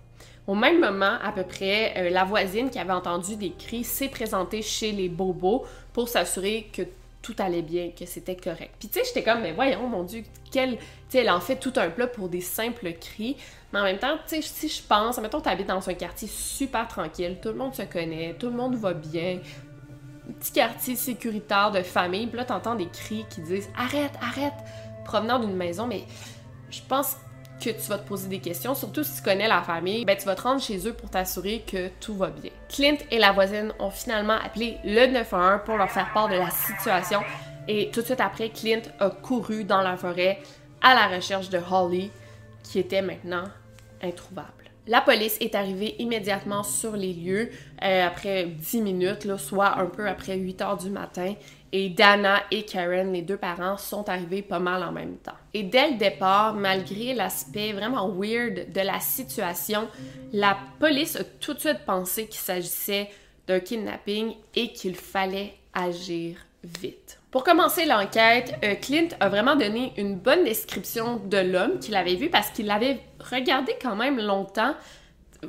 Au 0.47 0.55
même 0.55 0.79
moment, 0.79 1.17
à 1.23 1.33
peu 1.33 1.45
près, 1.45 1.95
euh, 1.97 2.11
la 2.11 2.25
voisine 2.25 2.69
qui 2.69 2.79
avait 2.79 2.93
entendu 2.93 3.37
des 3.37 3.53
cris 3.53 3.83
s'est 3.83 4.09
présentée 4.09 4.61
chez 4.61 4.93
les 4.93 5.09
bobos 5.09 5.65
pour 5.95 6.09
s'assurer 6.09 6.69
que 6.71 6.83
tout 7.25 7.35
allait 7.39 7.63
bien, 7.63 7.91
que 7.99 8.05
c'était 8.05 8.37
correct. 8.37 8.75
Puis 8.79 8.89
tu 8.89 8.99
sais, 8.99 9.05
j'étais 9.07 9.25
comme, 9.25 9.41
mais 9.41 9.53
voyons, 9.53 9.89
mon 9.89 10.03
Dieu, 10.03 10.23
quel... 10.53 10.79
Tu 11.09 11.17
elle 11.17 11.31
en 11.31 11.41
fait 11.41 11.57
tout 11.57 11.73
un 11.77 11.89
plat 11.89 12.07
pour 12.07 12.29
des 12.29 12.43
simples 12.43 12.93
cris. 12.93 13.37
Mais 13.73 13.81
en 13.81 13.85
même 13.85 13.99
temps, 13.99 14.19
tu 14.29 14.37
sais, 14.37 14.43
si 14.43 14.69
je 14.69 14.83
pense, 14.83 15.19
mettons, 15.19 15.41
tu 15.41 15.49
habites 15.49 15.69
dans 15.69 15.89
un 15.89 15.95
quartier 15.95 16.29
super 16.29 16.87
tranquille, 16.87 17.39
tout 17.41 17.49
le 17.49 17.55
monde 17.55 17.75
se 17.75 17.83
connaît, 17.83 18.37
tout 18.39 18.49
le 18.49 18.53
monde 18.53 18.77
va 18.77 18.93
bien, 18.93 19.41
petit 20.39 20.53
quartier 20.53 20.97
sécuritaire 20.97 21.71
de 21.71 21.83
famille, 21.83 22.27
puis 22.27 22.37
là, 22.37 22.45
t'entends 22.45 22.75
des 22.75 22.89
cris 22.89 23.25
qui 23.31 23.41
disent 23.41 23.71
«Arrête, 23.77 24.13
arrête!» 24.21 24.53
provenant 25.05 25.39
d'une 25.39 25.57
maison, 25.57 25.87
mais 25.87 26.05
je 26.71 26.81
pense 26.87 27.17
que 27.61 27.71
tu 27.71 27.89
vas 27.89 27.99
te 27.99 28.07
poser 28.07 28.29
des 28.29 28.41
questions, 28.41 28.75
surtout 28.75 29.05
si 29.05 29.17
tu 29.17 29.23
connais 29.23 29.49
la 29.49 29.63
famille, 29.63 30.05
ben 30.05 30.17
tu 30.17 30.27
vas 30.27 30.35
te 30.35 30.43
rendre 30.43 30.61
chez 30.61 30.87
eux 30.87 30.93
pour 30.93 31.11
t'assurer 31.11 31.65
que 31.67 31.89
tout 32.01 32.15
va 32.15 32.31
bien. 32.31 32.51
Clint 32.69 32.99
et 33.11 33.19
la 33.19 33.33
voisine 33.33 33.73
ont 33.79 33.91
finalement 33.91 34.37
appelé 34.45 34.79
le 34.85 35.07
911 35.07 35.61
pour 35.65 35.77
leur 35.77 35.91
faire 35.91 36.13
part 36.13 36.29
de 36.29 36.35
la 36.35 36.51
situation 36.51 37.21
et 37.67 37.91
tout 37.91 38.01
de 38.01 38.07
suite 38.07 38.21
après, 38.21 38.51
Clint 38.51 38.83
a 39.01 39.11
couru 39.11 39.65
dans 39.65 39.81
la 39.81 39.97
forêt 39.97 40.39
à 40.83 40.95
la 40.95 41.17
recherche 41.17 41.49
de 41.49 41.59
Holly 41.59 42.11
qui 42.63 42.79
était 42.79 43.03
maintenant 43.03 43.45
introuvable. 44.03 44.51
La 44.87 45.01
police 45.01 45.39
est 45.41 45.55
arrivée 45.55 45.97
immédiatement 45.99 46.63
sur 46.63 46.95
les 46.95 47.15
lieux 47.15 47.51
euh, 47.83 48.07
après 48.07 48.45
10 48.45 48.83
minutes, 48.83 49.25
là, 49.25 49.39
soit 49.39 49.79
un 49.79 49.87
peu 49.87 50.07
après 50.07 50.37
8 50.37 50.61
heures 50.61 50.77
du 50.77 50.91
matin, 50.91 51.35
et 51.77 51.89
Dana 51.89 52.41
et 52.53 52.63
Karen, 52.63 53.13
les 53.13 53.23
deux 53.23 53.37
parents, 53.37 53.77
sont 53.77 54.09
arrivés 54.09 54.43
pas 54.43 54.61
mal 54.61 54.85
en 54.85 54.93
même 54.93 55.17
temps. 55.17 55.35
Et 55.53 55.65
dès 55.65 55.91
le 55.91 55.97
départ, 55.97 56.55
malgré 56.55 57.15
l'aspect 57.15 57.73
vraiment 57.73 58.09
weird 58.09 58.71
de 58.73 58.81
la 58.81 59.01
situation, 59.01 59.89
la 60.33 60.57
police 60.79 61.17
a 61.17 61.25
tout 61.25 61.53
de 61.53 61.59
suite 61.59 61.85
pensé 61.85 62.29
qu'il 62.29 62.41
s'agissait 62.41 63.11
d'un 63.49 63.59
kidnapping 63.59 64.35
et 64.55 64.73
qu'il 64.73 64.95
fallait 64.95 65.55
agir 65.73 66.37
vite. 66.63 67.19
Pour 67.33 67.43
commencer 67.43 67.87
l'enquête, 67.87 68.55
euh, 68.63 68.77
Clint 68.77 69.09
a 69.19 69.29
vraiment 69.29 69.57
donné 69.57 69.95
une 69.97 70.15
bonne 70.15 70.45
description 70.45 71.17
de 71.17 71.39
l'homme 71.39 71.81
qu'il 71.81 71.97
avait 71.97 72.15
vu 72.15 72.31
parce 72.31 72.51
qu'il 72.51 72.67
l'avait 72.67 73.01
regardé 73.19 73.75
quand 73.83 73.97
même 73.97 74.21
longtemps 74.21 74.77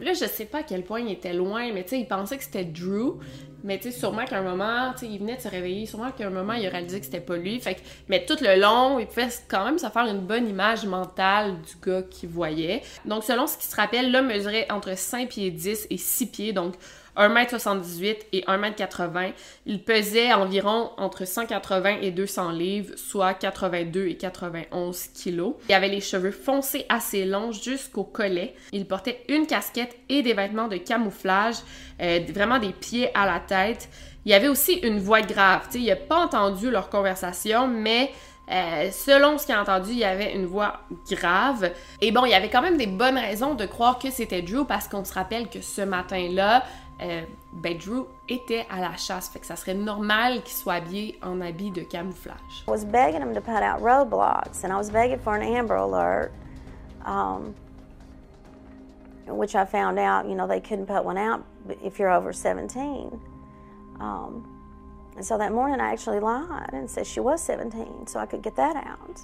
Là, 0.02 0.14
je 0.14 0.26
sais 0.26 0.46
pas 0.46 0.60
à 0.60 0.64
quel 0.64 0.84
point 0.84 1.02
il 1.02 1.12
était 1.12 1.34
loin, 1.34 1.72
mais 1.74 1.84
tu 1.84 1.92
sais, 1.92 2.00
il 2.00 2.08
pensait 2.08 2.38
que 2.38 2.44
c'était 2.44 2.66
Drew. 2.66 3.20
Mais 3.64 3.80
tu 3.80 3.92
sais, 3.92 3.98
sûrement 3.98 4.26
qu'à 4.26 4.38
un 4.38 4.44
moment, 4.44 4.94
tu 4.94 5.00
sais, 5.00 5.12
il 5.12 5.20
venait 5.20 5.38
de 5.38 5.42
se 5.42 5.48
réveiller, 5.48 5.88
sûrement 5.88 6.12
qu'à 6.12 6.28
un 6.28 6.30
moment, 6.30 6.54
il 6.54 6.68
a 6.68 6.70
réalisé 6.70 7.00
que 7.00 7.06
c'était 7.06 7.20
pas 7.20 7.36
lui. 7.36 7.60
Fait 7.60 7.76
que, 7.76 7.80
mais 8.08 8.24
tout 8.24 8.38
le 8.40 8.60
long, 8.62 9.00
il 9.00 9.08
pouvait 9.08 9.28
quand 9.48 9.66
même 9.66 9.80
se 9.80 9.88
faire 9.88 10.06
une 10.06 10.20
bonne 10.20 10.48
image 10.48 10.86
mentale 10.86 11.56
du 11.62 11.74
gars 11.84 12.04
qu'il 12.04 12.30
voyait. 12.30 12.84
Donc, 13.06 13.24
selon 13.24 13.48
ce 13.48 13.58
qu'il 13.58 13.68
se 13.68 13.76
rappelle, 13.76 14.12
l'homme 14.12 14.28
mesurait 14.28 14.68
entre 14.72 14.96
5 14.96 15.30
pieds 15.30 15.50
10 15.50 15.88
et 15.90 15.98
6 15.98 16.26
pieds, 16.28 16.54
donc 16.54 16.76
1m78 17.18 18.18
et 18.34 18.42
1m80. 18.42 19.34
Il 19.66 19.84
pesait 19.84 20.34
environ 20.34 20.92
entre 20.98 21.26
180 21.26 21.98
et 22.02 22.12
200 22.12 22.52
livres, 22.52 22.94
soit 22.96 23.34
82 23.34 24.08
et 24.08 24.18
91 24.18 25.08
kilos. 25.14 25.56
Il 25.70 25.76
avait 25.76 25.88
les 25.88 26.02
cheveux 26.02 26.32
foncés 26.32 26.86
assez 26.90 27.26
longs 27.26 27.52
jusqu'au 27.52 28.04
collet. 28.04 28.56
Il 28.72 28.86
portait 28.86 29.24
une 29.30 29.48
casquette 29.48 29.96
et 30.10 30.22
des 30.22 30.34
vêtements 30.34 30.68
de 30.68 30.78
camouflage, 30.78 31.56
euh, 32.02 32.20
vraiment 32.30 32.60
des 32.60 32.74
pieds 32.74 33.10
à 33.16 33.26
la 33.26 33.40
tête. 33.40 33.90
Il 34.26 34.32
y 34.32 34.34
avait 34.34 34.48
aussi 34.48 34.74
une 34.74 35.00
voix 35.00 35.22
grave. 35.22 35.68
sais, 35.70 35.80
il 35.80 35.86
n'a 35.86 35.96
pas 35.96 36.18
entendu 36.18 36.72
leur 36.72 36.90
conversation, 36.90 37.68
mais 37.68 38.12
euh, 38.52 38.90
selon 38.92 39.38
ce 39.38 39.46
qu'il 39.46 39.56
a 39.56 39.62
entendu, 39.62 39.92
il 39.92 39.98
y 39.98 40.04
avait 40.04 40.34
une 40.34 40.46
voix 40.46 40.82
grave. 41.10 41.72
Et 42.02 42.12
bon, 42.12 42.26
il 42.26 42.32
y 42.32 42.34
avait 42.34 42.50
quand 42.50 42.62
même 42.62 42.78
des 42.78 42.88
bonnes 42.88 43.18
raisons 43.18 43.56
de 43.56 43.66
croire 43.66 43.98
que 44.00 44.12
c'était 44.12 44.42
Drew 44.42 44.66
parce 44.66 44.88
qu'on 44.88 45.04
se 45.04 45.14
rappelle 45.14 45.50
que 45.50 45.62
ce 45.62 45.82
matin-là, 45.82 46.64
euh, 47.02 47.26
ben 47.54 47.78
Drew 47.78 48.06
était 48.30 48.66
à 48.70 48.80
la 48.80 48.96
chasse, 48.96 49.28
fait 49.28 49.40
que 49.40 49.46
ça 49.46 49.56
serait 49.56 49.74
normal 49.74 50.42
qu'il 50.44 50.56
soit 50.56 50.76
habillé 50.76 51.20
en 51.22 51.42
habit 51.42 51.72
de 51.72 51.82
camouflage. 51.82 52.64
I 52.68 52.72
was 52.72 52.86
begging 52.86 53.22
him 53.22 53.34
to 53.34 53.42
put 53.42 53.62
out 53.62 53.82
roadblocks, 53.82 54.64
and 54.64 54.72
I 54.72 54.78
was 54.78 54.90
begging 54.90 55.20
for 55.20 55.36
an 55.36 55.42
Amber 55.42 55.76
Alert, 55.76 56.32
um, 57.04 57.54
which 59.28 59.56
I 59.56 59.66
found 59.66 60.00
out, 60.00 60.28
you 60.28 60.36
know, 60.36 60.48
they 60.48 60.62
couldn't 60.62 60.86
put 60.86 61.04
one 61.04 61.18
out 61.18 61.44
if 61.84 62.00
you're 62.00 62.12
over 62.12 62.32
17. 62.32 63.20
Um, 64.00 64.48
and 65.16 65.26
so 65.26 65.38
that 65.38 65.52
morning 65.52 65.80
I 65.80 65.92
actually 65.92 66.20
lied 66.20 66.72
and 66.74 66.90
said 66.90 67.08
she 67.08 67.20
was 67.20 67.42
17, 67.44 68.08
so 68.08 68.20
I 68.20 68.26
could 68.26 68.42
get 68.42 68.56
that 68.56 68.76
out. 68.76 69.22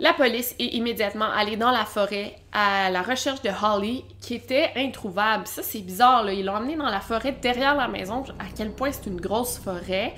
La 0.00 0.12
police 0.12 0.54
est 0.58 0.74
immédiatement 0.74 1.30
allée 1.30 1.56
dans 1.56 1.70
la 1.70 1.84
forêt 1.84 2.36
à 2.52 2.90
la 2.90 3.02
recherche 3.02 3.42
de 3.42 3.50
Holly, 3.50 4.04
qui 4.20 4.34
était 4.34 4.70
introuvable. 4.76 5.46
Ça, 5.46 5.62
c'est 5.62 5.80
bizarre. 5.80 6.30
Ils 6.30 6.44
l'ont 6.44 6.56
emmenée 6.56 6.76
dans 6.76 6.88
la 6.88 7.00
forêt 7.00 7.32
derrière 7.32 7.74
la 7.74 7.88
maison, 7.88 8.22
à 8.38 8.44
quel 8.54 8.72
point 8.72 8.92
c'est 8.92 9.06
une 9.06 9.20
grosse 9.20 9.58
forêt. 9.58 10.14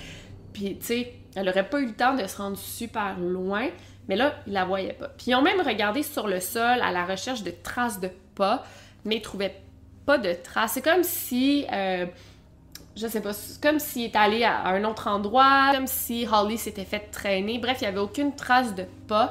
Puis, 0.52 0.78
tu 0.78 0.86
sais, 0.86 1.12
elle 1.34 1.48
aurait 1.48 1.68
pas 1.68 1.80
eu 1.80 1.86
le 1.86 1.94
temps 1.94 2.14
de 2.14 2.26
se 2.26 2.36
rendre 2.36 2.56
super 2.56 3.18
loin, 3.18 3.68
mais 4.08 4.16
là, 4.16 4.34
ils 4.46 4.52
la 4.52 4.64
voyaient 4.64 4.92
pas. 4.92 5.08
Puis, 5.08 5.30
ils 5.30 5.34
ont 5.34 5.42
même 5.42 5.60
regardé 5.60 6.02
sur 6.02 6.26
le 6.26 6.40
sol 6.40 6.80
à 6.82 6.90
la 6.90 7.04
recherche 7.04 7.42
de 7.42 7.50
traces 7.50 8.00
de 8.00 8.10
pas, 8.34 8.64
mais 9.04 9.16
ils 9.16 9.22
trouvaient 9.22 9.62
pas 10.06 10.18
de 10.18 10.32
traces. 10.32 10.72
C'est 10.72 10.82
comme 10.82 11.04
si... 11.04 11.66
Euh, 11.72 12.06
je 12.96 13.06
sais 13.06 13.20
pas, 13.20 13.32
comme 13.62 13.78
s'il 13.78 14.04
est 14.04 14.16
allé 14.16 14.44
à 14.44 14.66
un 14.68 14.84
autre 14.84 15.08
endroit, 15.08 15.72
comme 15.74 15.86
si 15.86 16.26
Holly 16.30 16.58
s'était 16.58 16.84
fait 16.84 17.10
traîner. 17.10 17.58
Bref, 17.58 17.78
il 17.80 17.84
n'y 17.84 17.88
avait 17.88 17.98
aucune 17.98 18.34
trace 18.34 18.74
de 18.74 18.84
pas. 19.08 19.30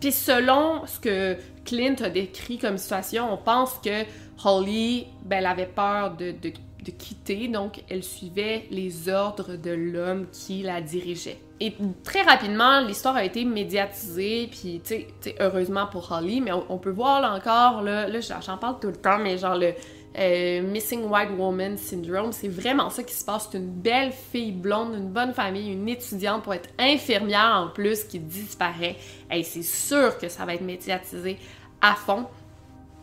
Puis 0.00 0.12
selon 0.12 0.86
ce 0.86 0.98
que 0.98 1.36
Clint 1.64 1.96
a 2.02 2.08
décrit 2.08 2.58
comme 2.58 2.78
situation, 2.78 3.32
on 3.32 3.36
pense 3.36 3.74
que 3.74 4.04
Holly, 4.44 5.06
ben, 5.24 5.38
elle 5.38 5.46
avait 5.46 5.66
peur 5.66 6.16
de, 6.16 6.32
de, 6.32 6.52
de 6.84 6.90
quitter, 6.90 7.48
donc 7.48 7.84
elle 7.88 8.02
suivait 8.02 8.66
les 8.70 9.08
ordres 9.08 9.56
de 9.56 9.70
l'homme 9.70 10.26
qui 10.32 10.62
la 10.62 10.80
dirigeait. 10.80 11.38
Et 11.60 11.76
très 12.02 12.22
rapidement, 12.22 12.80
l'histoire 12.80 13.14
a 13.14 13.24
été 13.24 13.44
médiatisée, 13.44 14.48
puis 14.50 14.80
tu 14.84 15.06
sais, 15.20 15.36
heureusement 15.38 15.86
pour 15.86 16.10
Holly, 16.10 16.40
mais 16.40 16.50
on, 16.50 16.64
on, 16.68 16.78
peut 16.78 16.90
voir 16.90 17.20
là 17.20 17.34
encore, 17.34 17.82
là, 17.82 18.08
là 18.08 18.18
j'en 18.20 18.56
parle 18.56 18.80
tout 18.80 18.88
le 18.88 18.96
temps, 18.96 19.18
mais 19.18 19.38
genre 19.38 19.56
le 19.56 19.74
euh, 20.18 20.62
Missing 20.62 21.04
White 21.08 21.30
Woman 21.38 21.76
Syndrome. 21.76 22.32
C'est 22.32 22.48
vraiment 22.48 22.90
ça 22.90 23.02
qui 23.02 23.14
se 23.14 23.24
passe. 23.24 23.48
C'est 23.50 23.58
une 23.58 23.70
belle 23.70 24.12
fille 24.12 24.52
blonde, 24.52 24.94
une 24.94 25.08
bonne 25.08 25.32
famille, 25.32 25.72
une 25.72 25.88
étudiante 25.88 26.42
pour 26.42 26.54
être 26.54 26.68
infirmière 26.78 27.66
en 27.66 27.68
plus 27.68 28.04
qui 28.04 28.18
disparaît. 28.18 28.96
Et 29.30 29.42
c'est 29.42 29.62
sûr 29.62 30.18
que 30.18 30.28
ça 30.28 30.44
va 30.44 30.54
être 30.54 30.62
médiatisé 30.62 31.38
à 31.80 31.94
fond. 31.94 32.26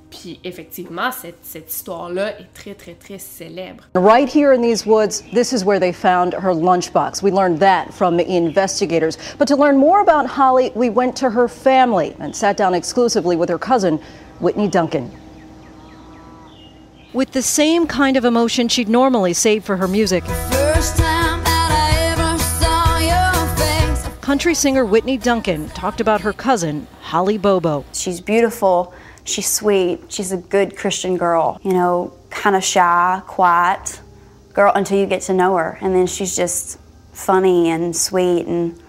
Puis 0.10 0.40
effectivement, 0.44 1.12
cette, 1.12 1.44
cette 1.44 1.72
histoire-là 1.72 2.40
est 2.40 2.52
très, 2.54 2.74
très, 2.74 2.94
très 2.94 3.20
célèbre. 3.20 3.84
Right 3.94 4.28
here 4.28 4.52
in 4.52 4.62
these 4.62 4.86
woods, 4.86 5.22
this 5.34 5.54
is 5.54 5.64
where 5.64 5.80
they 5.80 5.92
found 5.92 6.34
her 6.34 6.54
lunchbox. 6.54 7.22
We 7.22 7.32
learned 7.32 7.60
that 7.60 7.94
from 7.94 8.18
the 8.18 8.26
investigators. 8.28 9.18
But 9.38 9.48
to 9.50 9.56
learn 9.56 9.78
more 9.78 10.02
about 10.02 10.26
Holly, 10.28 10.72
we 10.76 10.90
went 10.90 11.16
to 11.18 11.30
her 11.30 11.48
family 11.48 12.16
and 12.20 12.36
sat 12.36 12.58
down 12.58 12.74
exclusively 12.74 13.36
with 13.36 13.50
her 13.50 13.60
cousin, 13.60 14.00
Whitney 14.40 14.68
Duncan. 14.68 15.12
With 17.14 17.32
the 17.32 17.42
same 17.42 17.88
kind 17.88 18.18
of 18.18 18.26
emotion 18.26 18.68
she'd 18.68 18.90
normally 18.90 19.34
save 19.34 19.64
for 19.64 19.78
her 19.78 19.88
music. 19.88 20.24
Country 24.22 24.54
singer 24.54 24.86
Whitney 24.86 25.18
Duncan 25.18 25.70
talked 25.70 26.02
about 26.02 26.22
her 26.22 26.34
cousin, 26.34 26.88
Holly 27.02 27.40
Bobo. 27.40 27.84
She's 27.94 28.22
beautiful, 28.22 28.94
she's 29.24 29.48
sweet, 29.48 30.02
she's 30.10 30.32
a 30.32 30.38
good 30.38 30.78
Christian 30.78 31.18
girl, 31.18 31.60
you 31.64 31.74
know, 31.74 32.14
kind 32.30 32.56
of 32.56 32.64
shy, 32.64 33.22
quiet 33.26 34.00
girl 34.54 34.72
until 34.76 35.00
you 35.00 35.08
get 35.08 35.22
to 35.24 35.34
know 35.34 35.56
her. 35.58 35.80
And 35.82 35.96
then 35.96 36.06
she's 36.06 36.36
just 36.36 36.80
funny 37.12 37.72
and 37.72 37.96
sweet, 37.96 38.46
and 38.46 38.80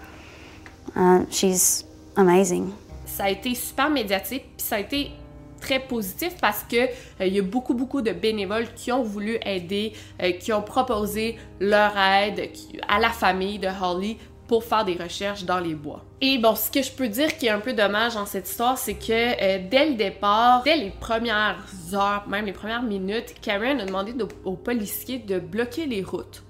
uh, 0.95 1.25
she's 1.31 1.85
amazing. 2.15 2.75
Ça 3.07 3.25
a 3.25 3.31
été 3.31 3.55
super 3.55 3.89
médiatique, 3.89 4.45
puis 4.57 4.63
ça 4.63 4.75
a 4.75 4.79
été 4.79 5.11
très 5.61 5.79
positif 5.79 6.35
parce 6.41 6.63
que 6.63 6.75
euh, 6.75 7.25
il 7.25 7.33
y 7.33 7.39
a 7.39 7.43
beaucoup 7.43 7.73
beaucoup 7.73 8.01
de 8.01 8.11
bénévoles 8.11 8.73
qui 8.75 8.91
ont 8.91 9.03
voulu 9.03 9.37
aider, 9.45 9.93
euh, 10.21 10.31
qui 10.31 10.51
ont 10.51 10.61
proposé 10.61 11.37
leur 11.61 11.97
aide 11.97 12.49
à 12.89 12.99
la 12.99 13.09
famille 13.09 13.59
de 13.59 13.69
Holly 13.81 14.17
pour 14.51 14.65
faire 14.65 14.83
des 14.83 14.95
recherches 14.95 15.45
dans 15.45 15.59
les 15.59 15.75
bois. 15.75 16.03
Et 16.19 16.37
bon, 16.37 16.55
ce 16.55 16.69
que 16.69 16.81
je 16.81 16.91
peux 16.91 17.07
dire 17.07 17.37
qui 17.37 17.45
est 17.45 17.51
un 17.51 17.61
peu 17.61 17.71
dommage 17.71 18.15
dans 18.15 18.25
cette 18.25 18.49
histoire, 18.49 18.77
c'est 18.77 18.95
que 18.95 19.11
euh, 19.11 19.59
dès 19.71 19.91
le 19.91 19.95
départ, 19.95 20.63
dès 20.63 20.75
les 20.75 20.89
premières 20.89 21.63
heures, 21.93 22.27
même 22.27 22.45
les 22.45 22.51
premières 22.51 22.83
minutes, 22.83 23.33
Karen 23.41 23.79
a 23.79 23.85
demandé 23.85 24.13
aux 24.43 24.57
policiers 24.57 25.19
de 25.19 25.39
bloquer 25.39 25.85
les 25.85 26.03
routes. 26.03 26.43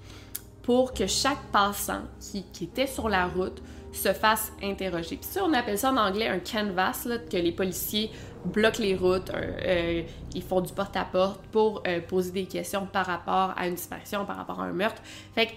pour 0.62 0.94
que 0.94 1.06
chaque 1.06 1.42
passant 1.52 2.02
qui, 2.20 2.64
était 2.64 2.86
sur 2.86 3.08
la 3.08 3.26
route 3.26 3.62
se 3.92 4.12
fasse 4.12 4.52
interroger. 4.62 5.16
Puis 5.16 5.28
ça, 5.30 5.44
on 5.44 5.52
appelle 5.52 5.78
ça 5.78 5.92
en 5.92 5.96
anglais 5.96 6.28
un 6.28 6.38
canvas, 6.38 7.06
que 7.30 7.36
les 7.36 7.52
policiers 7.52 8.10
bloquent 8.44 8.82
les 8.82 8.96
routes, 8.96 9.30
euh, 9.30 10.02
ils 10.34 10.42
font 10.42 10.60
du 10.60 10.72
porte-à-porte 10.72 11.40
pour 11.50 11.82
euh, 11.86 12.00
poser 12.00 12.32
des 12.32 12.46
questions 12.46 12.86
par 12.86 13.06
rapport 13.06 13.54
à 13.56 13.66
une 13.66 13.74
disparition, 13.74 14.24
par 14.24 14.36
rapport 14.36 14.60
à 14.60 14.64
un 14.64 14.72
meurtre. 14.72 15.02
Fait 15.34 15.46
que 15.46 15.52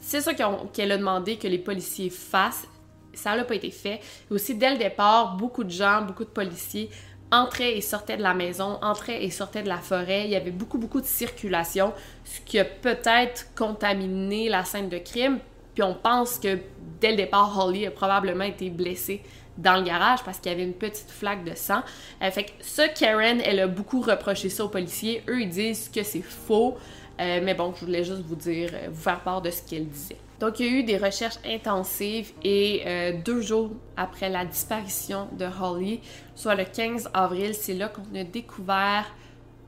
c'est 0.00 0.20
ça 0.20 0.34
qu'elle 0.34 0.92
a 0.92 0.98
demandé 0.98 1.36
que 1.36 1.46
les 1.46 1.58
policiers 1.58 2.10
fassent. 2.10 2.66
Ça 3.14 3.36
n'a 3.36 3.44
pas 3.44 3.54
été 3.54 3.70
fait. 3.70 4.00
Aussi, 4.30 4.54
dès 4.54 4.70
le 4.70 4.78
départ, 4.78 5.36
beaucoup 5.36 5.64
de 5.64 5.70
gens, 5.70 6.02
beaucoup 6.02 6.24
de 6.24 6.30
policiers 6.30 6.88
entraient 7.30 7.76
et 7.76 7.80
sortaient 7.80 8.16
de 8.16 8.22
la 8.22 8.34
maison, 8.34 8.78
entraient 8.82 9.24
et 9.24 9.30
sortaient 9.30 9.62
de 9.62 9.68
la 9.68 9.78
forêt. 9.78 10.24
Il 10.24 10.30
y 10.30 10.36
avait 10.36 10.50
beaucoup, 10.50 10.78
beaucoup 10.78 11.00
de 11.00 11.06
circulation, 11.06 11.92
ce 12.24 12.40
qui 12.40 12.58
a 12.58 12.64
peut-être 12.64 13.54
contaminé 13.54 14.48
la 14.48 14.64
scène 14.64 14.88
de 14.88 14.98
crime. 14.98 15.38
Puis 15.74 15.82
on 15.82 15.94
pense 15.94 16.38
que 16.38 16.58
dès 17.00 17.12
le 17.12 17.16
départ, 17.16 17.58
Holly 17.58 17.86
a 17.86 17.90
probablement 17.90 18.44
été 18.44 18.68
blessée 18.70 19.22
dans 19.58 19.76
le 19.76 19.82
garage 19.82 20.22
parce 20.24 20.38
qu'il 20.38 20.50
y 20.50 20.54
avait 20.54 20.64
une 20.64 20.74
petite 20.74 21.10
flaque 21.10 21.44
de 21.44 21.54
sang. 21.54 21.82
Euh, 22.22 22.30
fait 22.30 22.44
que 22.44 22.50
ça, 22.60 22.88
Karen, 22.88 23.40
elle 23.44 23.60
a 23.60 23.66
beaucoup 23.66 24.00
reproché 24.00 24.48
ça 24.48 24.64
aux 24.64 24.68
policiers. 24.68 25.22
Eux, 25.28 25.42
ils 25.42 25.48
disent 25.48 25.90
que 25.94 26.02
c'est 26.02 26.22
faux. 26.22 26.76
Euh, 27.20 27.40
mais 27.42 27.54
bon, 27.54 27.74
je 27.78 27.84
voulais 27.84 28.04
juste 28.04 28.22
vous 28.22 28.36
dire, 28.36 28.70
euh, 28.72 28.88
vous 28.90 29.00
faire 29.00 29.20
part 29.20 29.42
de 29.42 29.50
ce 29.50 29.62
qu'elle 29.62 29.86
disait. 29.86 30.16
Donc, 30.40 30.58
il 30.58 30.66
y 30.66 30.68
a 30.68 30.72
eu 30.72 30.82
des 30.82 30.96
recherches 30.96 31.38
intensives 31.46 32.32
et 32.42 32.82
deux 33.24 33.42
jours 33.42 33.70
après 33.96 34.28
la 34.28 34.44
disparition 34.44 35.28
de 35.38 35.46
Holly, 35.46 36.00
soit 36.34 36.56
le 36.56 36.64
15 36.64 37.10
avril, 37.14 37.54
c'est 37.54 37.74
là 37.74 37.86
qu'on 37.88 38.18
a 38.18 38.24
découvert 38.24 39.04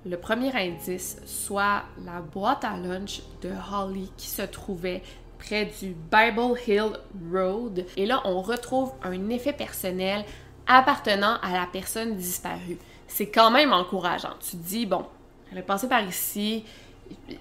le 0.04 0.16
premier 0.16 0.52
indice, 0.54 1.16
soit 1.24 1.84
la 2.04 2.20
boîte 2.20 2.64
à 2.64 2.76
lunch 2.76 3.22
de 3.40 3.50
Holly 3.72 4.10
qui 4.16 4.28
se 4.28 4.42
trouvait 4.42 5.02
près 5.46 5.66
du 5.80 5.94
Bible 6.10 6.58
Hill 6.66 6.92
Road. 7.32 7.84
Et 7.96 8.06
là, 8.06 8.22
on 8.24 8.40
retrouve 8.40 8.92
un 9.02 9.28
effet 9.30 9.52
personnel 9.52 10.24
appartenant 10.66 11.36
à 11.42 11.52
la 11.52 11.66
personne 11.70 12.16
disparue. 12.16 12.78
C'est 13.06 13.28
quand 13.28 13.50
même 13.50 13.72
encourageant. 13.72 14.34
Tu 14.40 14.56
te 14.56 14.62
dis, 14.62 14.86
bon, 14.86 15.04
elle 15.52 15.58
est 15.58 15.62
passée 15.62 15.88
par 15.88 16.02
ici, 16.02 16.64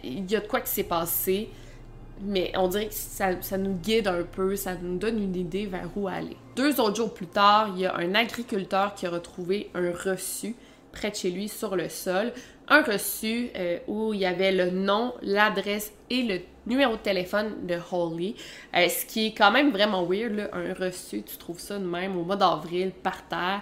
il 0.04 0.30
y 0.30 0.36
a 0.36 0.42
de 0.42 0.48
quoi 0.48 0.62
qui 0.62 0.70
s'est 0.70 0.84
passé, 0.84 1.50
mais 2.22 2.52
on 2.56 2.68
dirait 2.68 2.88
que 2.88 2.94
ça, 2.94 3.42
ça, 3.42 3.58
nous 3.58 3.76
guide 3.76 4.08
un 4.08 4.24
peu, 4.24 4.56
ça 4.56 4.76
nous 4.76 4.98
donne 4.98 5.22
une 5.22 5.36
idée 5.36 5.66
vers 5.66 5.90
où 5.96 6.08
aller. 6.08 6.38
Deux 6.56 6.80
autres 6.80 6.96
jours 6.96 7.14
plus 7.14 7.28
tard, 7.28 7.70
il 7.74 7.82
y 7.82 7.86
a 7.86 7.96
un 7.96 8.14
agriculteur 8.14 8.94
qui 8.94 9.06
a 9.06 9.10
retrouvé 9.10 9.70
un 9.74 9.92
reçu 9.92 10.56
près 10.92 11.10
de 11.10 11.16
chez 11.16 11.32
lui 11.32 11.50
sur 11.50 11.76
le 11.76 11.90
sol. 11.90 12.34
Un 12.68 12.82
reçu 12.82 13.50
euh, 13.56 13.80
où 13.88 14.14
il 14.14 14.22
y 14.22 14.26
avait 14.26 14.52
le 14.52 14.70
nom, 14.70 15.14
l'adresse 15.22 15.92
et 16.10 16.24
le 16.24 16.40
numéro 16.66 16.94
de 16.94 17.02
téléphone 17.02 17.66
de 17.68 17.78
Holly. 17.92 18.36
Euh, 18.76 18.88
ce 18.88 19.06
qui 19.06 19.28
est 19.28 19.34
quand 19.34 19.52
même 19.52 19.72
vraiment 19.72 20.06
weird, 20.06 20.50
un 20.54 20.74
reçu, 20.74 21.24
tu 21.24 21.38
trouves 21.38 21.60
ça 21.60 21.78
de 21.78 21.86
même 21.86 22.18
au 22.18 22.24
mois 22.24 22.38
d'avril 22.38 22.92
par 22.92 23.28
terre. 23.28 23.62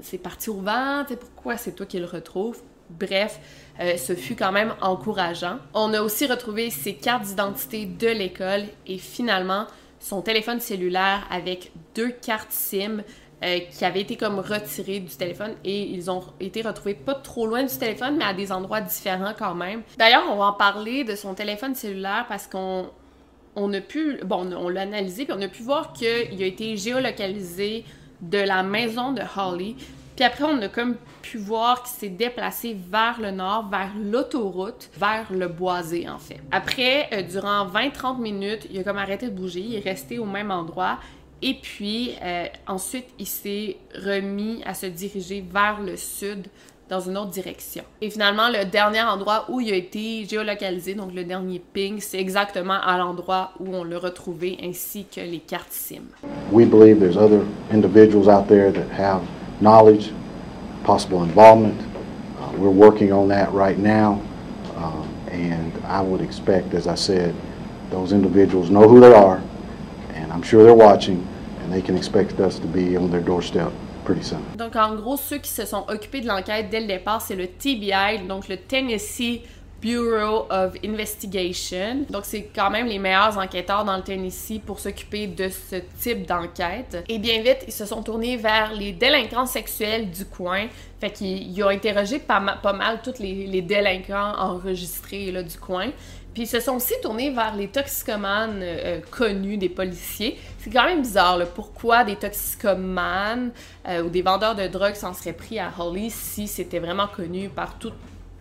C'est 0.00 0.18
parti 0.18 0.50
au 0.50 0.60
vent, 0.60 1.04
pourquoi 1.18 1.56
c'est 1.56 1.72
toi 1.72 1.86
qui 1.86 1.98
le 1.98 2.04
retrouves? 2.04 2.60
Bref, 2.90 3.40
euh, 3.80 3.96
ce 3.96 4.14
fut 4.14 4.36
quand 4.36 4.52
même 4.52 4.74
encourageant. 4.80 5.58
On 5.74 5.92
a 5.94 6.02
aussi 6.02 6.26
retrouvé 6.26 6.70
ses 6.70 6.94
cartes 6.94 7.24
d'identité 7.24 7.86
de 7.86 8.08
l'école 8.08 8.64
et 8.86 8.98
finalement 8.98 9.66
son 9.98 10.22
téléphone 10.22 10.60
cellulaire 10.60 11.26
avec 11.30 11.72
deux 11.94 12.10
cartes 12.10 12.52
SIM 12.52 13.02
euh, 13.44 13.58
qui 13.70 13.84
avaient 13.84 14.00
été 14.00 14.16
comme 14.16 14.38
retirées 14.38 15.00
du 15.00 15.14
téléphone 15.14 15.56
et 15.62 15.82
ils 15.82 16.10
ont 16.10 16.22
été 16.40 16.62
retrouvés 16.62 16.94
pas 16.94 17.14
trop 17.14 17.46
loin 17.46 17.64
du 17.64 17.76
téléphone, 17.76 18.16
mais 18.16 18.24
à 18.24 18.32
des 18.32 18.50
endroits 18.50 18.80
différents 18.80 19.34
quand 19.38 19.54
même. 19.54 19.82
D'ailleurs, 19.98 20.24
on 20.30 20.36
va 20.36 20.46
en 20.46 20.52
parler 20.54 21.04
de 21.04 21.14
son 21.14 21.34
téléphone 21.34 21.74
cellulaire 21.74 22.24
parce 22.28 22.46
qu'on 22.46 22.86
on 23.54 23.72
a 23.74 23.80
pu, 23.82 24.20
bon, 24.24 24.50
on 24.54 24.70
l'a 24.70 24.82
analysé 24.82 25.26
puis 25.26 25.34
on 25.36 25.42
a 25.42 25.48
pu 25.48 25.62
voir 25.62 25.92
qu'il 25.92 26.42
a 26.42 26.46
été 26.46 26.78
géolocalisé 26.78 27.84
de 28.22 28.38
la 28.38 28.62
maison 28.62 29.12
de 29.12 29.20
Holly. 29.36 29.76
Puis 30.16 30.24
après, 30.24 30.44
on 30.44 30.62
a 30.62 30.68
comme 30.68 30.96
pu 31.20 31.36
voir 31.36 31.82
qu'il 31.82 31.94
s'est 31.94 32.08
déplacé 32.08 32.74
vers 32.90 33.20
le 33.20 33.32
nord, 33.32 33.68
vers 33.68 33.90
l'autoroute, 34.02 34.88
vers 34.96 35.26
le 35.30 35.48
boisé 35.48 36.08
en 36.08 36.18
fait. 36.18 36.40
Après, 36.50 37.10
euh, 37.12 37.20
durant 37.20 37.66
20-30 37.66 38.18
minutes, 38.18 38.66
il 38.70 38.80
a 38.80 38.82
comme 38.82 38.96
arrêté 38.96 39.26
de 39.28 39.36
bouger, 39.36 39.60
il 39.60 39.74
est 39.74 39.80
resté 39.80 40.18
au 40.18 40.24
même 40.24 40.50
endroit 40.50 40.98
et 41.42 41.54
puis, 41.54 42.12
euh, 42.22 42.46
ensuite, 42.66 43.06
il 43.18 43.26
s'est 43.26 43.76
remis 43.94 44.62
à 44.64 44.74
se 44.74 44.86
diriger 44.86 45.44
vers 45.52 45.80
le 45.80 45.96
sud 45.96 46.46
dans 46.88 47.00
une 47.00 47.18
autre 47.18 47.30
direction. 47.30 47.82
Et 48.00 48.10
finalement, 48.10 48.48
le 48.48 48.64
dernier 48.64 49.02
endroit 49.02 49.44
où 49.48 49.60
il 49.60 49.72
a 49.72 49.76
été 49.76 50.24
géolocalisé, 50.24 50.94
donc 50.94 51.12
le 51.14 51.24
dernier 51.24 51.60
ping, 51.72 52.00
c'est 52.00 52.18
exactement 52.18 52.80
à 52.80 52.96
l'endroit 52.96 53.50
où 53.58 53.74
on 53.74 53.84
l'a 53.84 53.98
retrouvé, 53.98 54.56
ainsi 54.62 55.04
que 55.04 55.20
les 55.20 55.40
cartes 55.40 55.72
SIM. 55.72 56.04
We 56.52 56.64
believe 56.64 57.00
there's 57.00 57.16
other 57.16 57.42
individuals 57.72 58.28
out 58.28 58.46
there 58.48 58.72
that 58.72 58.88
have 58.96 59.22
knowledge, 59.60 60.12
possible 60.84 61.22
involvement. 61.24 61.76
Uh, 62.38 62.56
we're 62.56 62.70
working 62.70 63.12
on 63.12 63.28
that 63.28 63.52
right 63.52 63.78
now, 63.78 64.20
uh, 64.76 65.02
and 65.32 65.72
I 65.88 66.00
would 66.00 66.22
expect, 66.22 66.72
as 66.72 66.86
I 66.86 66.94
said, 66.94 67.34
those 67.90 68.14
individuals 68.14 68.70
know 68.70 68.88
who 68.88 69.00
they 69.00 69.12
are. 69.12 69.42
I'm 70.32 70.42
sure 70.42 70.64
they're 70.64 70.74
watching 70.74 71.26
and 71.62 71.72
they 71.72 71.82
can 71.82 71.96
expect 71.96 72.40
us 72.40 72.58
to 72.58 72.66
be 72.66 72.96
on 72.96 73.10
their 73.10 73.22
doorstep. 73.22 73.72
Donc 74.56 74.76
en 74.76 74.94
gros, 74.94 75.16
ceux 75.16 75.38
qui 75.38 75.50
se 75.50 75.64
sont 75.64 75.84
occupés 75.88 76.20
de 76.20 76.28
l'enquête 76.28 76.70
dès 76.70 76.80
le 76.80 76.86
départ, 76.86 77.20
c'est 77.20 77.34
le 77.34 77.48
TBI, 77.48 78.26
donc 78.28 78.48
le 78.48 78.56
Tennessee 78.56 79.40
Bureau 79.80 80.46
of 80.50 80.74
Investigation. 80.84 82.06
Donc, 82.08 82.24
c'est 82.24 82.50
quand 82.54 82.70
même 82.70 82.86
les 82.86 82.98
meilleurs 82.98 83.36
enquêteurs 83.36 83.84
dans 83.84 83.96
le 83.96 84.02
Tennessee 84.02 84.58
pour 84.64 84.80
s'occuper 84.80 85.26
de 85.26 85.48
ce 85.48 85.76
type 86.00 86.26
d'enquête. 86.26 87.04
Et 87.08 87.18
bien 87.18 87.42
vite, 87.42 87.64
ils 87.66 87.72
se 87.72 87.84
sont 87.84 88.02
tournés 88.02 88.36
vers 88.36 88.72
les 88.72 88.92
délinquants 88.92 89.46
sexuels 89.46 90.10
du 90.10 90.24
coin. 90.24 90.66
Fait 90.98 91.10
qu'ils 91.10 91.62
ont 91.62 91.68
interrogé 91.68 92.18
pas, 92.18 92.40
pas 92.62 92.72
mal 92.72 93.00
tous 93.02 93.18
les, 93.20 93.46
les 93.46 93.62
délinquants 93.62 94.32
enregistrés 94.38 95.30
là, 95.30 95.42
du 95.42 95.58
coin. 95.58 95.90
Puis 96.36 96.42
ils 96.42 96.48
se 96.48 96.60
sont 96.60 96.72
aussi 96.72 96.92
tournés 97.00 97.30
vers 97.30 97.56
les 97.56 97.68
toxicomanes 97.68 98.60
euh, 98.62 99.00
connus 99.10 99.56
des 99.56 99.70
policiers. 99.70 100.38
C'est 100.58 100.68
quand 100.68 100.84
même 100.84 101.00
bizarre, 101.00 101.38
pourquoi 101.54 102.04
des 102.04 102.16
toxicomanes 102.16 103.52
euh, 103.88 104.02
ou 104.02 104.10
des 104.10 104.20
vendeurs 104.20 104.54
de 104.54 104.66
drogue 104.66 104.96
s'en 104.96 105.14
seraient 105.14 105.32
pris 105.32 105.58
à 105.58 105.72
Holly 105.78 106.10
si 106.10 106.46
c'était 106.46 106.78
vraiment 106.78 107.06
connu 107.06 107.48
par 107.48 107.78
tout, 107.78 107.92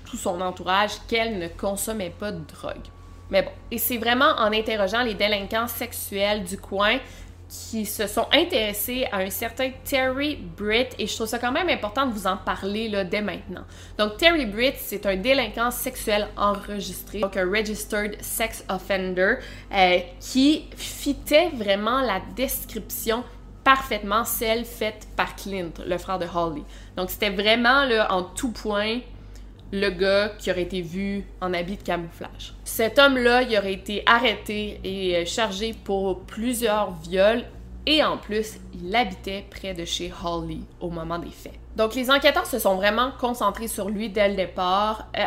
tout 0.03 0.17
son 0.17 0.41
entourage 0.41 0.91
qu'elle 1.08 1.39
ne 1.39 1.47
consommait 1.47 2.10
pas 2.10 2.34
de 2.34 2.41
drogue. 2.45 2.84
Mais 3.29 3.43
bon, 3.43 3.51
et 3.71 3.77
c'est 3.77 3.97
vraiment 3.97 4.34
en 4.39 4.51
interrogeant 4.51 5.01
les 5.01 5.13
délinquants 5.13 5.69
sexuels 5.69 6.43
du 6.43 6.58
coin 6.58 6.97
qui 7.56 7.86
se 7.86 8.08
sont 8.08 8.28
intéressés 8.32 9.08
à 9.12 9.18
un 9.18 9.30
certain 9.30 9.72
Terry 9.84 10.36
Britt 10.36 10.96
et 11.00 11.08
je 11.08 11.15
trouve 11.15 11.28
ça 11.28 11.39
quand 11.39 11.52
même 11.52 11.70
important 11.70 12.06
de 12.06 12.12
vous 12.12 12.28
en 12.28 12.38
parler 12.38 12.89
là, 12.89 13.04
dès 13.04 13.22
maintenant. 13.22 13.63
Donc 13.98 14.18
Terry 14.18 14.46
Britt, 14.46 14.76
c'est 14.78 15.06
un 15.06 15.15
délinquant 15.15 15.72
sexuel 15.72 16.28
enregistré, 16.38 17.20
donc 17.20 17.38
un 17.38 17.50
registered 17.50 18.18
sex 18.22 18.63
offender 18.70 19.36
euh, 19.74 20.00
qui 20.20 20.65
fitait 20.76 21.50
vraiment 21.54 22.02
la 22.02 22.22
description 22.36 23.24
parfaitement 23.63 24.24
celle 24.26 24.63
faite 24.63 25.08
par 25.15 25.36
Clint, 25.36 25.72
le 25.86 25.98
frère 25.98 26.20
de 26.20 26.28
Holly. 26.34 26.63
Donc 26.96 27.10
c'était 27.10 27.32
vraiment 27.32 27.84
là, 27.86 28.12
en 28.12 28.24
tout 28.24 28.52
point 28.52 29.00
le 29.71 29.89
gars 29.89 30.30
qui 30.38 30.51
aurait 30.51 30.63
été 30.63 30.82
vu 30.82 31.25
en 31.41 31.54
habit 31.54 31.78
de 31.78 31.84
camouflage. 31.84 32.54
Cet 32.63 32.99
homme-là, 32.99 33.43
il 33.43 33.58
aurait 33.58 33.73
été 33.73 34.04
arrêté 34.06 34.80
et 34.84 35.17
euh, 35.17 35.25
chargé 35.25 35.73
pour 35.84 36.21
plusieurs 36.21 36.93
viols 36.93 37.45
et 37.86 38.04
en 38.04 38.17
plus, 38.17 38.58
il 38.73 38.95
habitait 38.95 39.45
près 39.49 39.73
de 39.73 39.86
chez 39.86 40.12
Holly 40.23 40.63
au 40.80 40.89
moment 40.89 41.19
des 41.19 41.30
faits. 41.30 41.54
Donc 41.75 41.93
les 41.93 42.10
enquêteurs 42.10 42.45
se 42.45 42.58
sont 42.58 42.75
vraiment 42.75 43.12
concentrés 43.19 43.67
sur 43.67 43.89
lui 43.89 44.10
dès 44.10 44.30
le 44.30 44.36
départ. 44.36 45.08
Euh, 45.17 45.23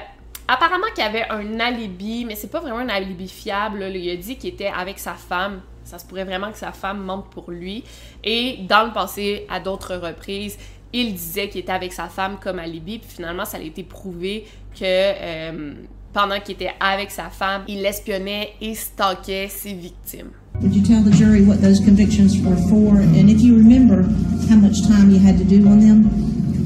apparemment 0.49 0.87
qu'il 0.95 1.05
avait 1.05 1.29
un 1.29 1.61
alibi, 1.61 2.25
mais 2.25 2.35
c'est 2.35 2.51
pas 2.51 2.61
vraiment 2.61 2.79
un 2.79 2.89
alibi 2.89 3.29
fiable. 3.29 3.85
Il 3.95 4.11
a 4.11 4.17
dit 4.17 4.37
qu'il 4.37 4.51
était 4.51 4.73
avec 4.75 4.99
sa 4.99 5.15
femme. 5.15 5.61
Ça 5.85 5.99
se 5.99 6.07
pourrait 6.07 6.25
vraiment 6.25 6.51
que 6.51 6.59
sa 6.59 6.73
femme 6.73 7.03
mente 7.03 7.31
pour 7.31 7.51
lui. 7.51 7.85
Et 8.25 8.59
dans 8.69 8.87
le 8.87 8.93
passé, 8.93 9.47
à 9.49 9.61
d'autres 9.61 9.95
reprises, 9.95 10.59
il 10.93 11.13
disait 11.15 11.49
qu'il 11.49 11.61
était 11.61 11.73
avec 11.73 11.93
sa 11.93 12.09
femme 12.09 12.37
comme 12.41 12.59
alibi, 12.59 12.99
puis 12.99 13.11
finalement, 13.17 13.45
ça 13.45 13.59
a 13.59 13.61
été 13.61 13.83
prouvé 13.83 14.45
que 14.75 14.85
euh, 14.85 15.75
pendant 16.13 16.41
qu'il 16.41 16.55
était 16.55 16.73
avec 16.81 17.11
sa 17.11 17.29
femme, 17.29 17.63
il 17.69 17.85
espionnait 17.85 18.51
et 18.61 18.75
stalkait 18.75 19.49
ses 19.49 19.75
victimes. 19.75 20.31
Did 20.61 20.75
you 20.75 20.83
tell 20.83 21.03
the 21.05 21.13
jury 21.15 21.43
what 21.43 21.61
those 21.61 21.79
convictions 21.79 22.41
were 22.43 22.57
for, 22.69 22.97
and 22.97 23.29
if 23.29 23.41
you 23.41 23.55
remember 23.57 24.03
how 24.49 24.57
much 24.57 24.83
time 24.89 25.11
you 25.11 25.19
had 25.19 25.39
to 25.39 25.45
do 25.45 25.65
on 25.69 25.79
them? 25.79 26.09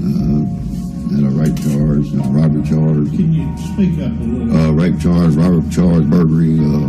Uh, 0.02 0.46
had 1.14 1.24
a 1.24 1.30
rape 1.30 1.56
charge, 1.61 2.08
a 2.14 2.22
robbery 2.30 2.62
charge. 2.62 3.11
Can 3.11 3.32
you 3.35 3.52
speak 3.58 4.00
up 4.00 4.12
a 4.12 4.24
little? 4.24 4.56
Uh, 4.56 4.72
rape 4.72 4.98
charge, 4.98 5.35
robbery 5.35 5.68
charge, 5.70 6.04
burglary, 6.08 6.58
uh, 6.58 6.88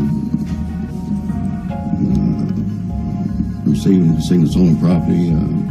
uh, 2.00 2.46
receiving, 3.66 4.16
receiving 4.16 4.48
stolen 4.48 4.78
property. 4.80 5.34
Uh, 5.34 5.63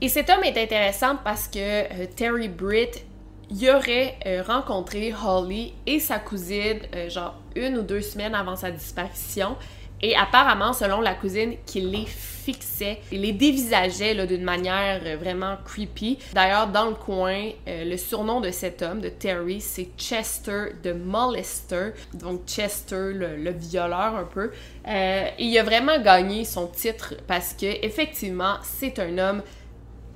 Et 0.00 0.08
cet 0.08 0.30
homme 0.30 0.44
est 0.44 0.56
intéressant 0.56 1.16
parce 1.22 1.46
que 1.48 1.58
euh, 1.58 2.06
Terry 2.16 2.48
Britt, 2.48 3.04
il 3.50 3.68
aurait 3.68 4.16
euh, 4.26 4.42
rencontré 4.46 5.12
Holly 5.12 5.74
et 5.86 5.98
sa 5.98 6.18
cousine 6.18 6.78
euh, 6.94 7.10
genre 7.10 7.34
une 7.56 7.78
ou 7.78 7.82
deux 7.82 8.00
semaines 8.00 8.34
avant 8.34 8.56
sa 8.56 8.70
disparition. 8.70 9.56
Et 10.02 10.16
apparemment, 10.16 10.72
selon 10.72 11.02
la 11.02 11.12
cousine, 11.12 11.56
qu'il 11.66 11.90
les 11.90 12.06
fixait, 12.06 13.00
il 13.12 13.20
les 13.20 13.32
dévisageait 13.32 14.26
d'une 14.26 14.44
manière 14.44 15.02
euh, 15.04 15.16
vraiment 15.16 15.58
creepy. 15.62 16.18
D'ailleurs, 16.32 16.68
dans 16.68 16.86
le 16.86 16.94
coin, 16.94 17.50
le 17.66 17.96
surnom 17.98 18.40
de 18.40 18.50
cet 18.50 18.80
homme, 18.80 19.02
de 19.02 19.10
Terry, 19.10 19.60
c'est 19.60 19.90
Chester 19.98 20.68
de 20.82 20.92
Molester. 20.92 21.90
Donc 22.14 22.46
Chester, 22.46 23.12
le, 23.12 23.50
violeur 23.50 24.16
un 24.16 24.24
peu. 24.24 24.52
et 24.88 25.24
il 25.38 25.58
a 25.58 25.64
vraiment 25.64 26.00
gagné 26.00 26.46
son 26.46 26.66
titre 26.66 27.14
parce 27.26 27.52
que 27.52 27.66
effectivement, 27.84 28.54
c'est 28.62 28.98
un 29.00 29.18
homme 29.18 29.42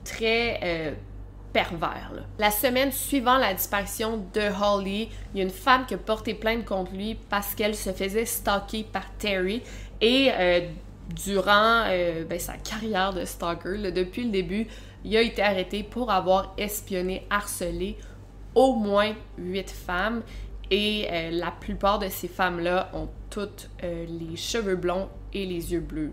très 0.05 0.95
pervers. 1.55 2.11
La 2.39 2.51
semaine 2.51 2.93
suivant 2.93 3.39
la 3.39 3.55
disparition 3.55 4.27
de 4.35 4.43
Holly, 4.61 5.09
il 5.33 5.39
y 5.39 5.41
a 5.41 5.45
une 5.45 5.51
femme 5.51 5.87
qui 5.87 5.95
a 5.95 5.99
porté 5.99 6.35
plainte 6.35 6.67
contre 6.67 6.93
lui 6.93 7.17
parce 7.31 7.55
qu'elle 7.55 7.77
se 7.77 7.93
faisait 7.93 8.27
stalker 8.27 8.85
par 8.93 9.11
Terry 9.17 9.63
et 10.01 10.31
euh, 10.33 10.61
durant 11.15 11.85
euh, 11.87 12.25
ben, 12.25 12.41
sa 12.41 12.55
carrière 12.55 13.15
de 13.15 13.25
stalker, 13.25 13.93
depuis 13.93 14.25
le 14.25 14.31
début, 14.31 14.67
il 15.05 15.17
a 15.17 15.23
été 15.23 15.43
arrêté 15.43 15.85
pour 15.85 16.11
avoir 16.11 16.55
espionné, 16.59 17.25
harcelé 17.31 17.97
au 18.55 18.75
moins 18.75 19.15
huit 19.39 19.71
femmes 19.71 20.23
et 20.73 21.07
euh, 21.09 21.31
la 21.31 21.53
plupart 21.53 22.01
de 22.01 22.09
ces 22.09 22.29
femmes-là 22.29 22.91
ont 22.95 23.09
toutes 23.31 23.71
les 23.83 24.37
cheveux 24.37 24.77
blonds 24.77 25.09
et 25.33 25.47
les 25.47 25.73
yeux 25.73 25.81
bleus 25.81 26.13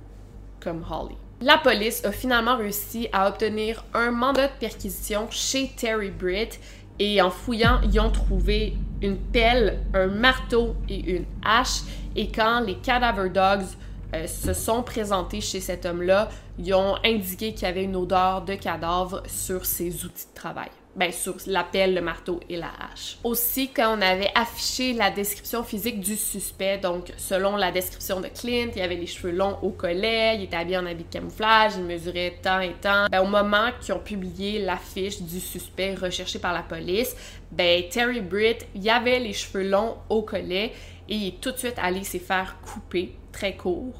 comme 0.59 0.85
Holly. 0.89 1.17
La 1.43 1.57
police 1.57 2.05
a 2.05 2.11
finalement 2.11 2.55
réussi 2.55 3.07
à 3.11 3.27
obtenir 3.27 3.83
un 3.95 4.11
mandat 4.11 4.47
de 4.47 4.53
perquisition 4.59 5.27
chez 5.31 5.71
Terry 5.75 6.11
Britt 6.11 6.59
et 6.99 7.19
en 7.19 7.31
fouillant, 7.31 7.81
ils 7.83 7.99
ont 7.99 8.11
trouvé 8.11 8.75
une 9.01 9.17
pelle, 9.17 9.79
un 9.95 10.05
marteau 10.05 10.75
et 10.87 10.99
une 10.99 11.25
hache. 11.43 11.81
Et 12.15 12.27
quand 12.27 12.59
les 12.59 12.75
cadaver 12.75 13.29
dogs 13.29 13.65
euh, 14.13 14.27
se 14.27 14.53
sont 14.53 14.83
présentés 14.83 15.41
chez 15.41 15.61
cet 15.61 15.87
homme-là, 15.87 16.29
ils 16.59 16.75
ont 16.75 16.97
indiqué 17.03 17.55
qu'il 17.55 17.63
y 17.63 17.71
avait 17.71 17.85
une 17.85 17.95
odeur 17.95 18.43
de 18.43 18.53
cadavre 18.53 19.23
sur 19.25 19.65
ses 19.65 20.05
outils 20.05 20.27
de 20.27 20.39
travail 20.39 20.69
ben, 20.95 21.11
sur 21.11 21.35
la 21.47 21.63
pelle, 21.63 21.93
le 21.93 22.01
marteau 22.01 22.39
et 22.49 22.57
la 22.57 22.67
hache. 22.67 23.17
Aussi, 23.23 23.69
quand 23.69 23.97
on 23.97 24.01
avait 24.01 24.31
affiché 24.35 24.93
la 24.93 25.09
description 25.09 25.63
physique 25.63 26.01
du 26.01 26.17
suspect, 26.17 26.79
donc 26.79 27.13
selon 27.17 27.55
la 27.55 27.71
description 27.71 28.19
de 28.19 28.27
Clint, 28.27 28.71
il 28.75 28.81
avait 28.81 28.95
les 28.95 29.07
cheveux 29.07 29.31
longs 29.31 29.57
au 29.61 29.69
collet, 29.69 30.35
il 30.35 30.43
était 30.43 30.57
habillé 30.57 30.77
en 30.77 30.85
habit 30.85 31.05
de 31.05 31.09
camouflage, 31.09 31.73
il 31.77 31.83
mesurait 31.83 32.37
tant 32.41 32.59
et 32.59 32.73
tant. 32.81 33.07
Ben, 33.09 33.21
au 33.21 33.27
moment 33.27 33.69
qu'ils 33.79 33.93
ont 33.93 33.99
publié 33.99 34.59
l'affiche 34.59 35.21
du 35.21 35.39
suspect 35.39 35.95
recherché 35.95 36.39
par 36.39 36.53
la 36.53 36.63
police, 36.63 37.15
ben, 37.51 37.83
Terry 37.89 38.19
Britt, 38.19 38.67
il 38.75 38.89
avait 38.89 39.19
les 39.19 39.33
cheveux 39.33 39.67
longs 39.67 39.95
au 40.09 40.23
collet 40.23 40.73
et 41.07 41.15
il 41.15 41.27
est 41.29 41.41
tout 41.41 41.51
de 41.51 41.57
suite 41.57 41.77
allé 41.77 42.03
se 42.03 42.17
faire 42.17 42.57
couper, 42.61 43.15
très 43.31 43.55
court. 43.55 43.95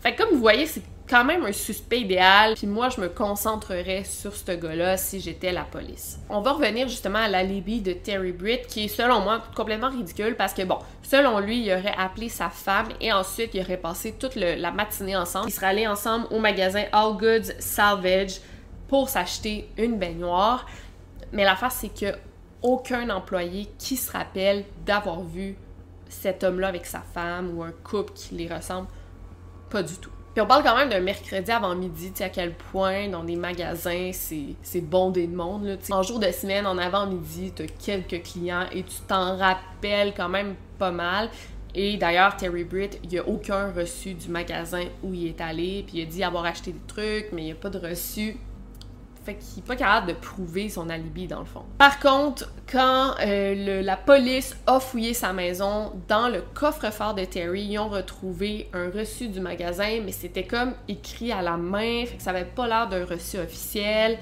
Fait 0.00 0.14
comme 0.14 0.30
vous 0.30 0.40
voyez, 0.40 0.66
c'est 0.66 0.82
quand 1.08 1.24
même 1.24 1.44
un 1.44 1.52
suspect 1.52 2.00
idéal, 2.00 2.54
puis 2.54 2.66
moi 2.66 2.88
je 2.90 3.00
me 3.00 3.08
concentrerais 3.08 4.04
sur 4.04 4.34
ce 4.34 4.52
gars-là 4.52 4.96
si 4.96 5.20
j'étais 5.20 5.52
la 5.52 5.64
police. 5.64 6.18
On 6.28 6.40
va 6.40 6.52
revenir 6.52 6.88
justement 6.88 7.18
à 7.18 7.28
l'alibi 7.28 7.80
de 7.80 7.92
Terry 7.92 8.32
Britt 8.32 8.66
qui 8.66 8.84
est 8.84 8.88
selon 8.88 9.20
moi 9.20 9.42
complètement 9.56 9.90
ridicule 9.90 10.36
parce 10.36 10.52
que 10.52 10.62
bon, 10.62 10.78
selon 11.02 11.38
lui, 11.40 11.64
il 11.64 11.72
aurait 11.72 11.94
appelé 11.96 12.28
sa 12.28 12.50
femme 12.50 12.88
et 13.00 13.12
ensuite 13.12 13.54
il 13.54 13.60
aurait 13.62 13.78
passé 13.78 14.14
toute 14.18 14.36
la 14.36 14.70
matinée 14.70 15.16
ensemble. 15.16 15.48
Ils 15.48 15.52
seraient 15.52 15.66
allés 15.66 15.86
ensemble 15.86 16.26
au 16.30 16.38
magasin 16.38 16.84
All 16.92 17.16
Goods 17.16 17.52
Salvage 17.58 18.40
pour 18.88 19.08
s'acheter 19.08 19.68
une 19.76 19.98
baignoire. 19.98 20.66
Mais 21.32 21.44
l'affaire 21.44 21.72
c'est 21.72 21.94
que 21.94 22.16
aucun 22.62 23.08
employé 23.10 23.68
qui 23.78 23.96
se 23.96 24.10
rappelle 24.10 24.64
d'avoir 24.84 25.22
vu 25.22 25.56
cet 26.08 26.42
homme-là 26.42 26.68
avec 26.68 26.86
sa 26.86 27.00
femme 27.00 27.56
ou 27.56 27.62
un 27.62 27.72
couple 27.72 28.12
qui 28.14 28.34
les 28.34 28.52
ressemble, 28.52 28.88
pas 29.70 29.82
du 29.82 29.94
tout. 29.96 30.10
Puis 30.38 30.44
on 30.44 30.46
parle 30.46 30.62
quand 30.62 30.76
même 30.76 30.88
d'un 30.88 31.00
mercredi 31.00 31.50
avant 31.50 31.74
midi, 31.74 32.12
tu 32.12 32.18
sais, 32.18 32.22
à 32.22 32.28
quel 32.28 32.54
point 32.54 33.08
dans 33.08 33.24
des 33.24 33.34
magasins, 33.34 34.12
c'est 34.12 34.80
bondé 34.80 35.26
de 35.26 35.34
monde. 35.34 35.64
Là, 35.64 35.74
en 35.90 36.04
jour 36.04 36.20
de 36.20 36.30
semaine, 36.30 36.64
en 36.64 36.78
avant-midi, 36.78 37.52
tu 37.56 37.64
as 37.64 37.66
quelques 37.66 38.22
clients 38.22 38.66
et 38.70 38.84
tu 38.84 39.00
t'en 39.08 39.36
rappelles 39.36 40.14
quand 40.16 40.28
même 40.28 40.54
pas 40.78 40.92
mal. 40.92 41.28
Et 41.74 41.96
d'ailleurs, 41.96 42.36
Terry 42.36 42.62
Britt, 42.62 43.00
il 43.02 43.08
n'y 43.08 43.18
a 43.18 43.26
aucun 43.26 43.72
reçu 43.72 44.14
du 44.14 44.28
magasin 44.28 44.84
où 45.02 45.12
il 45.12 45.26
est 45.26 45.40
allé, 45.40 45.82
puis 45.84 45.98
il 45.98 46.02
a 46.02 46.06
dit 46.06 46.22
avoir 46.22 46.44
acheté 46.44 46.70
des 46.70 46.86
trucs, 46.86 47.32
mais 47.32 47.42
il 47.42 47.46
n'y 47.46 47.50
a 47.50 47.56
pas 47.56 47.70
de 47.70 47.78
reçu. 47.78 48.36
Fait 49.28 49.34
qu'il 49.34 49.56
n'est 49.62 49.66
pas 49.66 49.76
capable 49.76 50.06
de 50.06 50.12
prouver 50.14 50.70
son 50.70 50.88
alibi 50.88 51.26
dans 51.26 51.40
le 51.40 51.44
fond. 51.44 51.62
Par 51.76 52.00
contre, 52.00 52.50
quand 52.72 53.12
euh, 53.20 53.82
la 53.82 53.98
police 53.98 54.56
a 54.66 54.80
fouillé 54.80 55.12
sa 55.12 55.34
maison, 55.34 55.92
dans 56.08 56.30
le 56.30 56.42
coffre-fort 56.54 57.12
de 57.12 57.26
Terry, 57.26 57.64
ils 57.64 57.78
ont 57.78 57.90
retrouvé 57.90 58.70
un 58.72 58.88
reçu 58.88 59.28
du 59.28 59.40
magasin, 59.40 60.00
mais 60.02 60.12
c'était 60.12 60.44
comme 60.44 60.72
écrit 60.88 61.30
à 61.30 61.42
la 61.42 61.58
main, 61.58 62.04
ça 62.16 62.30
avait 62.30 62.46
pas 62.46 62.66
l'air 62.66 62.88
d'un 62.88 63.04
reçu 63.04 63.36
officiel. 63.36 64.18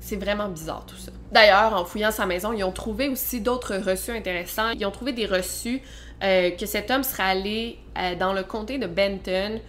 C'est 0.00 0.16
vraiment 0.16 0.50
bizarre 0.50 0.84
tout 0.84 0.96
ça. 0.96 1.12
D'ailleurs, 1.32 1.72
en 1.72 1.86
fouillant 1.86 2.10
sa 2.10 2.26
maison, 2.26 2.52
ils 2.52 2.62
ont 2.62 2.72
trouvé 2.72 3.08
aussi 3.08 3.40
d'autres 3.40 3.76
reçus 3.76 4.10
intéressants. 4.10 4.72
Ils 4.78 4.84
ont 4.84 4.90
trouvé 4.90 5.14
des 5.14 5.24
reçus 5.24 5.80
euh, 6.22 6.50
que 6.50 6.66
cet 6.66 6.90
homme 6.90 7.04
serait 7.04 7.22
allé 7.22 7.78
euh, 7.96 8.14
dans 8.16 8.34
le 8.34 8.42
comté 8.42 8.76
de 8.76 8.86
Benton 8.86 9.62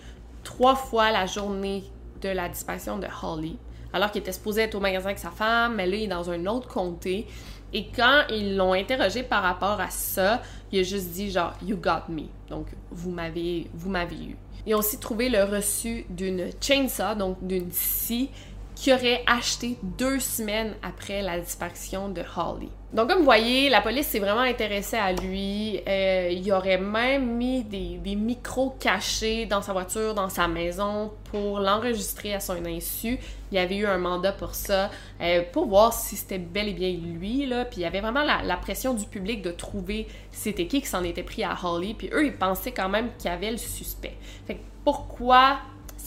trois 0.43 0.75
fois 0.75 1.10
la 1.12 1.25
journée 1.25 1.86
de 2.21 2.27
la 2.27 2.49
disparition 2.49 2.97
de 2.97 3.08
Holly 3.23 3.58
alors 3.93 4.12
qu'il 4.12 4.21
était 4.21 4.32
supposé 4.32 4.62
être 4.62 4.76
au 4.76 4.80
magasin 4.80 5.06
avec 5.06 5.19
sa 5.19 5.32
femme, 5.32 5.76
mais 5.76 5.88
là, 5.88 5.95
il 5.95 6.04
est 6.04 6.08
dans 6.08 6.30
un 6.30 6.45
autre 6.45 6.67
comté. 6.67 7.28
Et 7.73 7.88
quand 7.88 8.23
ils 8.30 8.56
l'ont 8.56 8.73
interrogé 8.73 9.23
par 9.23 9.43
rapport 9.43 9.80
à 9.82 9.89
ça, 9.89 10.41
il 10.71 10.80
a 10.80 10.84
juste 10.84 11.10
dit 11.10 11.32
genre 11.32 11.54
You 11.65 11.78
got 11.78 12.10
me. 12.10 12.23
Donc 12.50 12.67
vous 12.91 13.12
m'avez 13.12 13.67
vous 13.73 13.89
m'avez 13.89 14.15
eu. 14.15 14.38
Ils 14.65 14.76
ont 14.76 14.80
aussi 14.80 15.00
trouvé 15.00 15.30
le 15.30 15.43
reçu 15.43 16.06
d'une 16.10 16.50
chainsaw, 16.62 17.15
donc 17.15 17.38
d'une 17.41 17.71
scie 17.71 18.30
qui 18.77 18.93
aurait 18.93 19.23
acheté 19.25 19.75
deux 19.81 20.19
semaines 20.19 20.75
après 20.83 21.23
la 21.23 21.39
disparition 21.39 22.09
de 22.09 22.21
Holly. 22.21 22.69
Donc 22.93 23.09
comme 23.09 23.19
vous 23.19 23.25
voyez, 23.25 23.69
la 23.69 23.81
police 23.81 24.05
s'est 24.05 24.19
vraiment 24.19 24.41
intéressée 24.41 24.97
à 24.97 25.13
lui. 25.13 25.79
Euh, 25.87 26.29
il 26.31 26.49
aurait 26.53 26.77
même 26.77 27.37
mis 27.37 27.63
des, 27.63 28.15
micros 28.15 28.75
cachés 28.79 29.47
dans 29.47 29.63
sa 29.63 29.73
voiture, 29.73 30.13
dans 30.13 30.29
sa 30.29 30.47
maison, 30.47 31.11
pour 31.31 31.59
l'enregistrer 31.59 32.35
à 32.35 32.39
son 32.39 32.63
insu. 32.65 33.17
Il 33.51 33.55
y 33.55 33.57
avait 33.57 33.77
eu 33.77 33.87
un 33.87 33.97
mandat 33.97 34.31
pour 34.31 34.53
ça, 34.53 34.91
euh, 35.21 35.41
pour 35.51 35.65
voir 35.65 35.91
si 35.91 36.15
c'était 36.15 36.37
bel 36.37 36.69
et 36.69 36.73
bien 36.73 36.91
lui. 36.91 37.47
Là. 37.47 37.65
Puis 37.65 37.79
il 37.79 37.83
y 37.83 37.85
avait 37.85 38.01
vraiment 38.01 38.23
la, 38.23 38.57
pression 38.57 38.93
du 38.93 39.07
public 39.07 39.41
de 39.41 39.51
trouver 39.51 40.07
c'était 40.31 40.67
qui 40.67 40.81
qui 40.81 40.87
s'en 40.87 41.03
était 41.03 41.23
pris 41.23 41.43
à 41.43 41.57
Holly. 41.63 41.95
Puis 41.95 42.11
eux, 42.13 42.27
ils 42.27 42.37
pensaient 42.37 42.73
quand 42.73 42.89
même 42.89 43.09
qu'il 43.17 43.31
y 43.31 43.33
avait 43.33 43.51
le 43.51 43.57
suspect. 43.57 44.17
Fait 44.45 44.59
pourquoi 44.83 45.57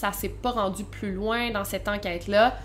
ça 0.01 0.11
s'est 0.11 0.29
pas 0.29 0.49
rendu 0.49 0.83
plus 0.83 1.13
loin 1.13 1.51
dans 1.51 1.63
cette 1.63 1.87
enquête-là. 1.87 2.57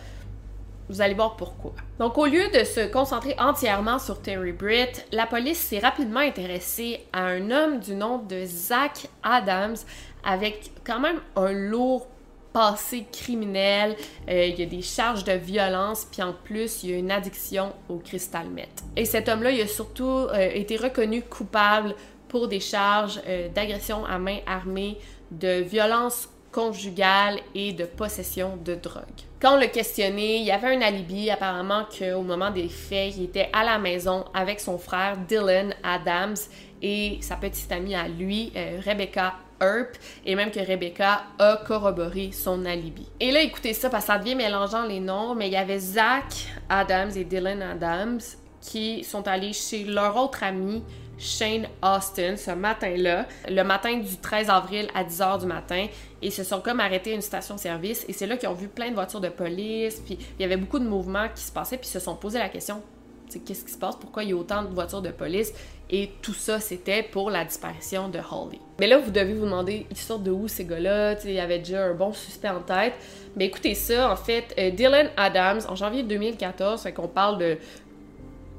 Vous 0.88 1.02
allez 1.02 1.12
voir 1.12 1.36
pourquoi. 1.36 1.74
Donc, 1.98 2.16
au 2.16 2.24
lieu 2.24 2.48
de 2.48 2.64
se 2.64 2.90
concentrer 2.90 3.34
entièrement 3.38 3.98
sur 3.98 4.22
Terry 4.22 4.52
Britt, 4.52 5.06
la 5.12 5.26
police 5.26 5.58
s'est 5.58 5.80
rapidement 5.80 6.20
intéressée 6.20 7.00
à 7.12 7.24
un 7.24 7.50
homme 7.50 7.80
du 7.80 7.94
nom 7.94 8.18
de 8.18 8.44
Zach 8.46 9.08
Adams 9.22 9.76
avec 10.24 10.70
quand 10.84 10.98
même 10.98 11.20
un 11.34 11.52
lourd 11.52 12.06
passé 12.54 13.04
criminel, 13.12 13.96
euh, 14.30 14.46
il 14.46 14.58
y 14.58 14.62
a 14.62 14.66
des 14.66 14.80
charges 14.80 15.24
de 15.24 15.32
violence, 15.32 16.06
puis 16.10 16.22
en 16.22 16.32
plus, 16.32 16.84
il 16.84 16.90
y 16.90 16.94
a 16.94 16.96
une 16.96 17.10
addiction 17.10 17.74
au 17.90 17.96
cristal 17.98 18.48
meth. 18.48 18.82
Et 18.96 19.04
cet 19.04 19.28
homme-là, 19.28 19.50
il 19.50 19.60
a 19.60 19.66
surtout 19.66 20.04
euh, 20.04 20.50
été 20.54 20.78
reconnu 20.78 21.20
coupable 21.20 21.94
pour 22.28 22.48
des 22.48 22.60
charges 22.60 23.20
euh, 23.26 23.50
d'agression 23.50 24.06
à 24.06 24.18
main 24.18 24.38
armée, 24.46 24.96
de 25.30 25.60
violence 25.60 26.30
conjugale 26.56 27.40
et 27.54 27.74
de 27.74 27.84
possession 27.84 28.56
de 28.64 28.74
drogue. 28.76 29.02
Quand 29.42 29.56
on 29.56 29.58
l'a 29.58 29.66
questionné, 29.66 30.38
il 30.38 30.44
y 30.44 30.50
avait 30.50 30.74
un 30.74 30.80
alibi 30.80 31.30
apparemment 31.30 31.84
qu'au 31.84 32.22
moment 32.22 32.50
des 32.50 32.70
faits, 32.70 33.14
il 33.18 33.24
était 33.24 33.50
à 33.52 33.62
la 33.62 33.78
maison 33.78 34.24
avec 34.32 34.58
son 34.58 34.78
frère 34.78 35.18
Dylan 35.28 35.74
Adams 35.82 36.38
et 36.80 37.18
sa 37.20 37.36
petite 37.36 37.70
amie 37.70 37.94
à 37.94 38.08
lui, 38.08 38.52
euh, 38.56 38.80
Rebecca 38.82 39.34
Earp, 39.60 39.98
et 40.24 40.34
même 40.34 40.50
que 40.50 40.60
Rebecca 40.60 41.24
a 41.38 41.58
corroboré 41.58 42.30
son 42.32 42.64
alibi. 42.64 43.06
Et 43.20 43.32
là, 43.32 43.42
écoutez 43.42 43.74
ça, 43.74 43.90
parce 43.90 44.06
que 44.06 44.12
ça 44.12 44.18
devient 44.18 44.34
mélangeant 44.34 44.86
les 44.86 45.00
noms, 45.00 45.34
mais 45.34 45.48
il 45.48 45.52
y 45.52 45.56
avait 45.56 45.78
Zach 45.78 46.46
Adams 46.70 47.12
et 47.16 47.24
Dylan 47.24 47.60
Adams 47.60 48.20
qui 48.62 49.04
sont 49.04 49.28
allés 49.28 49.52
chez 49.52 49.84
leur 49.84 50.16
autre 50.16 50.42
ami 50.42 50.82
Shane 51.18 51.66
Austin 51.82 52.36
ce 52.36 52.50
matin-là, 52.50 53.26
le 53.48 53.62
matin 53.62 53.96
du 53.96 54.16
13 54.16 54.50
avril 54.50 54.88
à 54.94 55.04
10h 55.04 55.40
du 55.40 55.46
matin, 55.46 55.86
et 56.22 56.30
se 56.30 56.44
sont 56.44 56.60
comme 56.60 56.80
arrêtés 56.80 57.12
à 57.12 57.14
une 57.14 57.22
station-service. 57.22 58.04
Et 58.08 58.12
c'est 58.12 58.26
là 58.26 58.36
qu'ils 58.36 58.48
ont 58.48 58.54
vu 58.54 58.68
plein 58.68 58.90
de 58.90 58.94
voitures 58.94 59.20
de 59.20 59.28
police, 59.28 60.00
puis 60.04 60.18
il 60.38 60.42
y 60.42 60.44
avait 60.44 60.56
beaucoup 60.56 60.78
de 60.78 60.88
mouvements 60.88 61.28
qui 61.34 61.42
se 61.42 61.52
passaient, 61.52 61.78
puis 61.78 61.88
se 61.88 62.00
sont 62.00 62.16
posé 62.16 62.38
la 62.38 62.48
question 62.48 62.82
qu'est-ce 63.44 63.64
qui 63.64 63.72
se 63.72 63.78
passe, 63.78 63.96
pourquoi 63.96 64.24
il 64.24 64.30
y 64.30 64.32
a 64.32 64.36
autant 64.36 64.62
de 64.62 64.68
voitures 64.68 65.02
de 65.02 65.10
police, 65.10 65.52
et 65.90 66.10
tout 66.22 66.34
ça, 66.34 66.58
c'était 66.58 67.02
pour 67.02 67.30
la 67.30 67.44
disparition 67.44 68.08
de 68.08 68.18
Holly. 68.18 68.60
Mais 68.80 68.86
là, 68.86 68.98
vous 68.98 69.10
devez 69.10 69.34
vous 69.34 69.44
demander, 69.44 69.86
ils 69.90 69.96
sortent 69.96 70.24
de 70.24 70.30
où 70.30 70.48
ces 70.48 70.64
gars-là, 70.64 71.14
il 71.24 71.32
y 71.32 71.40
avait 71.40 71.58
déjà 71.58 71.86
un 71.86 71.94
bon 71.94 72.12
suspect 72.12 72.48
en 72.48 72.60
tête. 72.60 72.94
Mais 73.36 73.46
écoutez 73.46 73.74
ça, 73.74 74.10
en 74.10 74.16
fait, 74.16 74.54
euh, 74.58 74.70
Dylan 74.70 75.10
Adams, 75.16 75.60
en 75.68 75.76
janvier 75.76 76.02
2014, 76.02 76.82
fait 76.82 76.92
qu'on 76.92 77.08
parle 77.08 77.38
de 77.38 77.58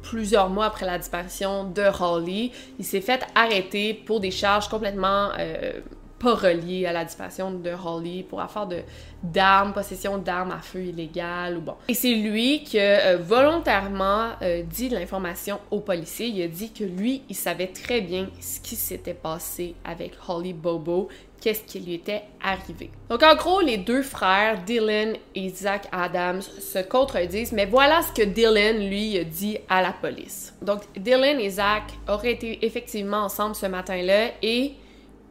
plusieurs 0.02 0.50
mois 0.50 0.66
après 0.66 0.86
la 0.86 0.98
disparition 0.98 1.66
de 1.66 1.84
Holly, 2.00 2.52
il 2.80 2.86
s'est 2.86 3.02
fait 3.02 3.26
arrêter 3.36 3.94
pour 3.94 4.20
des 4.20 4.32
charges 4.32 4.70
complètement 4.70 5.30
euh, 5.38 5.74
pas 6.20 6.36
reliées 6.36 6.86
à 6.86 6.94
la 6.94 7.06
disparition 7.06 7.52
de 7.52 7.72
Holly 7.72 8.24
pour 8.24 8.42
affaire 8.42 8.68
de 8.68 8.82
d'armes, 9.24 9.74
possession 9.74 10.18
d'armes 10.18 10.52
à 10.52 10.60
feu 10.60 10.82
illégales 10.82 11.58
ou 11.58 11.62
bon. 11.62 11.76
Et 11.88 11.94
c'est 11.94 12.14
lui 12.14 12.64
qui 12.64 12.80
a 12.80 13.18
volontairement 13.18 14.32
euh, 14.42 14.62
dit 14.64 14.90
l'information 14.90 15.60
aux 15.72 15.80
policiers. 15.80 16.28
Il 16.28 16.42
a 16.44 16.48
dit 16.48 16.72
que 16.72 16.84
lui, 16.84 17.24
il 17.30 17.36
savait 17.36 17.68
très 17.68 18.02
bien 18.02 18.30
ce 18.40 18.60
qui 18.60 18.76
s'était 18.76 19.14
passé 19.14 19.76
avec 19.84 20.14
Holly 20.28 20.54
Bobo, 20.54 21.10
qu'est-ce 21.42 21.64
qui 21.64 21.80
lui 21.80 21.96
était 21.96 22.24
arrivé. 22.44 22.92
Donc 23.10 23.24
en 23.24 23.36
gros, 23.36 23.62
les 23.62 23.78
deux 23.78 24.02
frères, 24.02 24.64
Dylan 24.64 25.16
et 25.36 25.50
Zach 25.50 25.88
Adams, 25.92 26.42
se 26.42 26.80
contredisent, 26.80 27.52
mais 27.52 27.66
voilà 27.66 28.02
ce 28.02 28.12
que 28.12 28.26
Dylan, 28.26 28.88
lui, 28.90 29.18
a 29.18 29.24
dit 29.24 29.58
à 29.70 29.82
la 29.82 29.94
police. 29.94 30.54
Donc 30.62 30.82
Dylan 30.96 31.40
et 31.40 31.50
Zach 31.50 31.84
auraient 32.08 32.34
été 32.34 32.66
effectivement 32.66 33.24
ensemble 33.24 33.56
ce 33.56 33.66
matin-là 33.66 34.32
et 34.42 34.74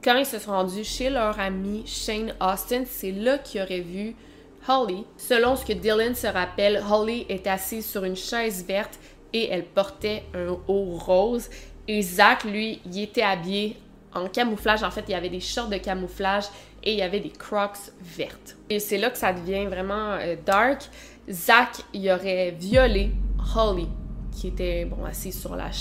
quand 0.06 0.16
ils 0.16 0.24
se 0.24 0.38
sont 0.38 0.52
rendus 0.52 0.84
chez 0.84 1.10
leur 1.10 1.40
ami 1.40 1.82
Shane 1.84 2.32
Austin, 2.40 2.84
c'est 2.86 3.10
là 3.10 3.38
qu'ils 3.38 3.60
auraient 3.60 3.80
vu 3.80 4.14
Holly. 4.68 5.04
Selon 5.16 5.56
ce 5.56 5.64
que 5.64 5.72
Dylan 5.72 6.14
se 6.14 6.28
rappelle, 6.28 6.80
Holly 6.88 7.26
est 7.28 7.48
assise 7.48 7.84
sur 7.84 8.04
une 8.04 8.14
chaise 8.14 8.64
verte 8.64 9.00
et 9.32 9.48
elle 9.50 9.64
portait 9.64 10.22
un 10.32 10.56
haut 10.68 10.96
rose. 10.96 11.50
Et 11.88 12.02
Zach, 12.02 12.44
lui, 12.44 12.80
il 12.86 13.02
était 13.02 13.22
habillé 13.22 13.76
en 14.14 14.28
camouflage. 14.28 14.84
En 14.84 14.92
fait, 14.92 15.04
il 15.08 15.10
y 15.10 15.14
avait 15.14 15.28
des 15.28 15.40
shorts 15.40 15.70
de 15.70 15.78
camouflage 15.78 16.44
et 16.84 16.92
il 16.92 16.98
y 17.00 17.02
avait 17.02 17.18
des 17.18 17.30
crocs 17.30 17.90
vertes. 18.00 18.56
Et 18.70 18.78
c'est 18.78 18.98
là 18.98 19.10
que 19.10 19.18
ça 19.18 19.32
devient 19.32 19.66
vraiment 19.66 20.12
euh, 20.12 20.36
dark. 20.46 20.82
Zach, 21.28 21.78
il 21.92 22.08
aurait 22.12 22.52
violé 22.52 23.10
Holly, 23.56 23.88
qui 24.30 24.48
était, 24.48 24.84
bon, 24.84 25.04
assise 25.04 25.40
sur 25.40 25.56
la 25.56 25.72
chaise. 25.72 25.80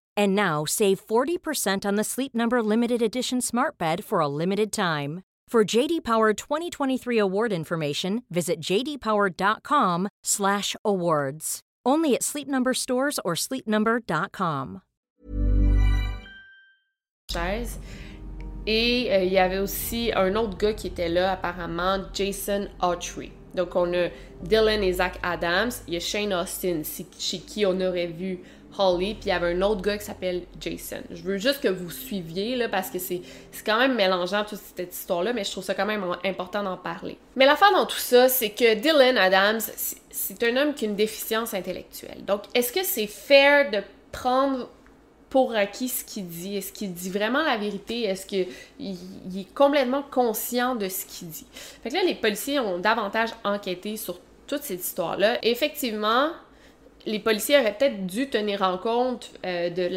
And 0.17 0.35
now 0.35 0.65
save 0.65 0.99
40% 1.05 1.85
on 1.85 1.95
the 1.95 2.03
Sleep 2.03 2.35
Number 2.35 2.63
limited 2.63 3.01
edition 3.01 3.39
Smart 3.41 3.77
Bed 3.77 4.03
for 4.03 4.19
a 4.19 4.27
limited 4.27 4.73
time. 4.73 5.21
For 5.47 5.63
JD 5.65 6.03
Power 6.03 6.33
2023 6.33 7.17
award 7.17 7.51
information, 7.51 8.23
visit 8.29 8.61
jdpower.com/awards. 8.61 11.59
Only 11.85 12.15
at 12.15 12.23
Sleep 12.23 12.47
Number 12.47 12.73
stores 12.73 13.19
or 13.25 13.35
sleepnumber.com. 13.35 14.81
Et 18.67 19.11
euh, 19.11 19.23
il 19.23 19.33
y 19.33 19.39
avait 19.39 19.57
aussi 19.57 20.11
un 20.15 20.35
autre 20.35 20.55
gars 20.57 20.73
qui 20.73 20.87
était 20.87 21.09
là, 21.09 21.33
apparemment, 21.33 22.05
Jason 22.13 22.67
Autry. 22.81 23.31
Donc, 23.55 23.75
on 23.75 23.91
a 23.93 24.09
Dylan 24.43 24.83
et 24.83 24.93
Zach 24.93 25.19
Adams. 25.23 25.71
Il 25.87 25.95
y 25.95 25.97
a 25.97 25.99
Shane 25.99 26.33
Austin, 26.33 26.83
chez 26.83 27.39
qui 27.39 27.65
on 27.65 27.81
aurait 27.81 28.07
vu 28.07 28.39
Holly. 28.77 29.15
Puis 29.15 29.25
il 29.25 29.29
y 29.29 29.31
avait 29.31 29.53
un 29.53 29.61
autre 29.61 29.81
gars 29.81 29.97
qui 29.97 30.05
s'appelle 30.05 30.43
Jason. 30.59 31.01
Je 31.09 31.21
veux 31.23 31.37
juste 31.37 31.61
que 31.61 31.67
vous 31.67 31.89
suiviez, 31.89 32.55
là, 32.55 32.69
parce 32.69 32.89
que 32.89 32.99
c'est 32.99 33.21
quand 33.65 33.77
même 33.77 33.95
mélangeant 33.95 34.43
toute 34.45 34.59
cette 34.75 34.93
histoire-là, 34.93 35.33
mais 35.33 35.43
je 35.43 35.51
trouve 35.51 35.63
ça 35.63 35.73
quand 35.73 35.85
même 35.85 36.05
important 36.23 36.63
d'en 36.63 36.77
parler. 36.77 37.17
Mais 37.35 37.45
l'affaire 37.45 37.71
dans 37.71 37.85
tout 37.85 37.97
ça, 37.97 38.29
c'est 38.29 38.49
que 38.49 38.75
Dylan 38.75 39.17
Adams, 39.17 39.61
c'est 40.09 40.43
un 40.43 40.57
homme 40.57 40.73
qui 40.73 40.85
a 40.85 40.87
une 40.87 40.95
déficience 40.95 41.53
intellectuelle. 41.53 42.23
Donc, 42.25 42.43
est-ce 42.53 42.71
que 42.71 42.83
c'est 42.83 43.07
fair 43.07 43.71
de 43.71 43.79
prendre 44.11 44.69
pour 45.29 45.55
acquis 45.55 45.87
ce 45.87 46.03
qu'il 46.03 46.27
dit? 46.27 46.57
Est-ce 46.57 46.73
qu'il 46.73 46.93
dit 46.93 47.09
vraiment 47.09 47.41
la 47.41 47.57
vérité? 47.57 48.03
Est-ce 48.03 48.25
qu'il 48.25 48.47
il 48.79 49.39
est 49.39 49.53
complètement 49.53 50.03
conscient 50.03 50.75
de 50.75 50.89
ce 50.89 51.05
qu'il 51.05 51.29
dit? 51.29 51.45
Fait 51.81 51.89
que 51.89 51.95
là, 51.95 52.03
les 52.03 52.15
policiers 52.15 52.59
ont 52.59 52.79
davantage 52.79 53.29
enquêté 53.45 53.95
sur 53.95 54.19
toute 54.45 54.63
cette 54.63 54.83
histoire-là. 54.83 55.37
Effectivement, 55.43 56.31
les 57.05 57.19
policiers 57.19 57.59
auraient 57.59 57.75
peut-être 57.77 58.05
dû 58.05 58.29
tenir 58.29 58.61
en 58.61 58.77
compte 58.77 59.31
euh, 59.45 59.69
de 59.69 59.89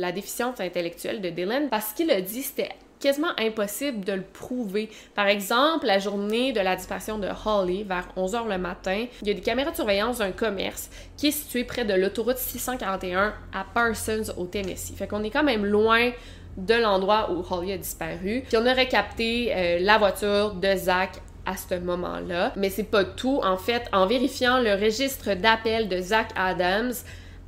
la 0.00 0.12
déficience 0.12 0.60
intellectuelle 0.60 1.20
de 1.20 1.28
Dylan 1.30 1.68
parce 1.68 1.92
qu'il 1.92 2.10
a 2.10 2.20
dit 2.20 2.42
c'était 2.42 2.70
quasiment 3.00 3.30
impossible 3.38 4.04
de 4.04 4.12
le 4.12 4.22
prouver. 4.22 4.90
Par 5.14 5.26
exemple, 5.26 5.86
la 5.86 5.98
journée 5.98 6.52
de 6.52 6.60
la 6.60 6.76
disparition 6.76 7.18
de 7.18 7.28
Holly, 7.44 7.84
vers 7.84 8.08
11h 8.16 8.48
le 8.48 8.58
matin, 8.58 9.06
il 9.22 9.28
y 9.28 9.30
a 9.30 9.34
des 9.34 9.40
caméras 9.40 9.70
de 9.70 9.76
surveillance 9.76 10.18
d'un 10.18 10.32
commerce 10.32 10.90
qui 11.16 11.28
est 11.28 11.32
situé 11.32 11.64
près 11.64 11.84
de 11.84 11.94
l'autoroute 11.94 12.38
641 12.38 13.34
à 13.52 13.64
Parsons, 13.72 14.32
au 14.36 14.46
Tennessee. 14.46 14.94
Fait 14.96 15.06
qu'on 15.06 15.22
est 15.22 15.30
quand 15.30 15.44
même 15.44 15.64
loin 15.64 16.10
de 16.56 16.74
l'endroit 16.74 17.30
où 17.30 17.44
Holly 17.48 17.72
a 17.72 17.78
disparu. 17.78 18.42
Puis 18.46 18.56
on 18.56 18.66
aurait 18.66 18.88
capté 18.88 19.52
euh, 19.54 19.78
la 19.80 19.96
voiture 19.98 20.54
de 20.54 20.74
Zach 20.74 21.10
à 21.48 21.56
ce 21.56 21.74
moment-là. 21.80 22.52
Mais 22.56 22.68
c'est 22.68 22.84
pas 22.84 23.04
tout. 23.04 23.40
En 23.42 23.56
fait, 23.56 23.88
en 23.92 24.06
vérifiant 24.06 24.60
le 24.60 24.74
registre 24.74 25.34
d'appel 25.34 25.88
de 25.88 25.98
Zach 25.98 26.28
Adams, 26.36 26.92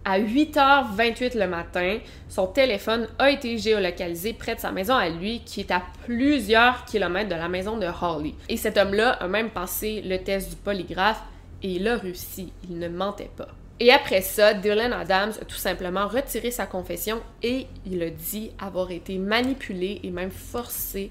à 0.07 0.19
8h28 0.19 1.39
le 1.39 1.47
matin, 1.47 1.99
son 2.29 2.47
téléphone 2.47 3.07
a 3.19 3.31
été 3.31 3.59
géolocalisé 3.59 4.33
près 4.33 4.55
de 4.55 4.61
sa 4.61 4.73
maison 4.73 4.95
à 4.95 5.11
lui, 5.11 5.43
qui 5.45 5.61
est 5.61 5.71
à 5.71 5.83
plusieurs 6.07 6.87
kilomètres 6.87 7.29
de 7.29 7.35
la 7.35 7.51
maison 7.51 7.77
de 7.77 7.87
Holly. 7.87 8.35
Et 8.49 8.57
cet 8.57 8.79
homme-là 8.79 9.11
a 9.11 9.29
même 9.29 9.51
passé 9.51 10.01
le 10.03 10.17
test 10.17 10.49
du 10.49 10.57
polygraphe 10.57 11.23
et 11.63 11.73
il 11.73 11.87
a 11.87 11.97
réussi. 11.97 12.55
Il 12.71 12.79
ne 12.79 12.89
mentait 12.89 13.31
pas. 13.37 13.49
Et 13.79 13.93
après 13.93 14.23
ça, 14.23 14.55
Dylan 14.55 14.95
Adams 14.95 15.33
a 15.41 15.45
tout 15.45 15.57
simplement 15.57 16.09
retiré 16.09 16.51
sa 16.51 16.65
confession 16.65 17.21
et 17.43 17.67
il 17.85 18.03
a 18.03 18.11
dit 18.11 18.53
avoir 18.59 18.91
été 18.91 19.19
manipulé 19.19 20.01
et 20.03 20.11
même 20.11 20.31
forcé 20.31 21.11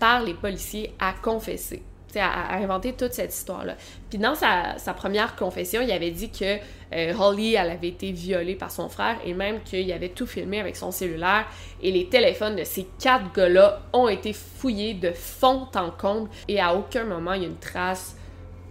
par 0.00 0.22
les 0.22 0.34
policiers 0.34 0.94
à 0.98 1.12
confesser 1.12 1.82
à, 2.20 2.54
inventer 2.54 2.92
toute 2.92 3.12
cette 3.12 3.34
histoire-là. 3.34 3.76
Puis 4.10 4.18
dans 4.18 4.34
sa, 4.34 4.94
première 4.94 5.36
confession, 5.36 5.80
il 5.82 5.90
avait 5.90 6.10
dit 6.10 6.30
que 6.30 6.58
euh, 6.94 7.14
Holly, 7.18 7.56
avait 7.56 7.88
été 7.88 8.12
violée 8.12 8.54
par 8.54 8.70
son 8.70 8.88
frère 8.88 9.16
et 9.24 9.34
même 9.34 9.60
qu'il 9.62 9.90
avait 9.92 10.10
tout 10.10 10.26
filmé 10.26 10.60
avec 10.60 10.76
son 10.76 10.90
cellulaire 10.90 11.46
et 11.82 11.90
les 11.90 12.06
téléphones 12.06 12.56
de 12.56 12.64
ces 12.64 12.86
quatre 13.00 13.32
gars-là 13.32 13.80
ont 13.92 14.08
été 14.08 14.32
fouillés 14.32 14.94
de 14.94 15.12
fond 15.12 15.68
en 15.74 15.90
comble 15.90 16.28
et 16.48 16.60
à 16.60 16.74
aucun 16.74 17.04
moment 17.04 17.32
il 17.32 17.42
y 17.42 17.44
a 17.44 17.48
une 17.48 17.56
trace 17.56 18.16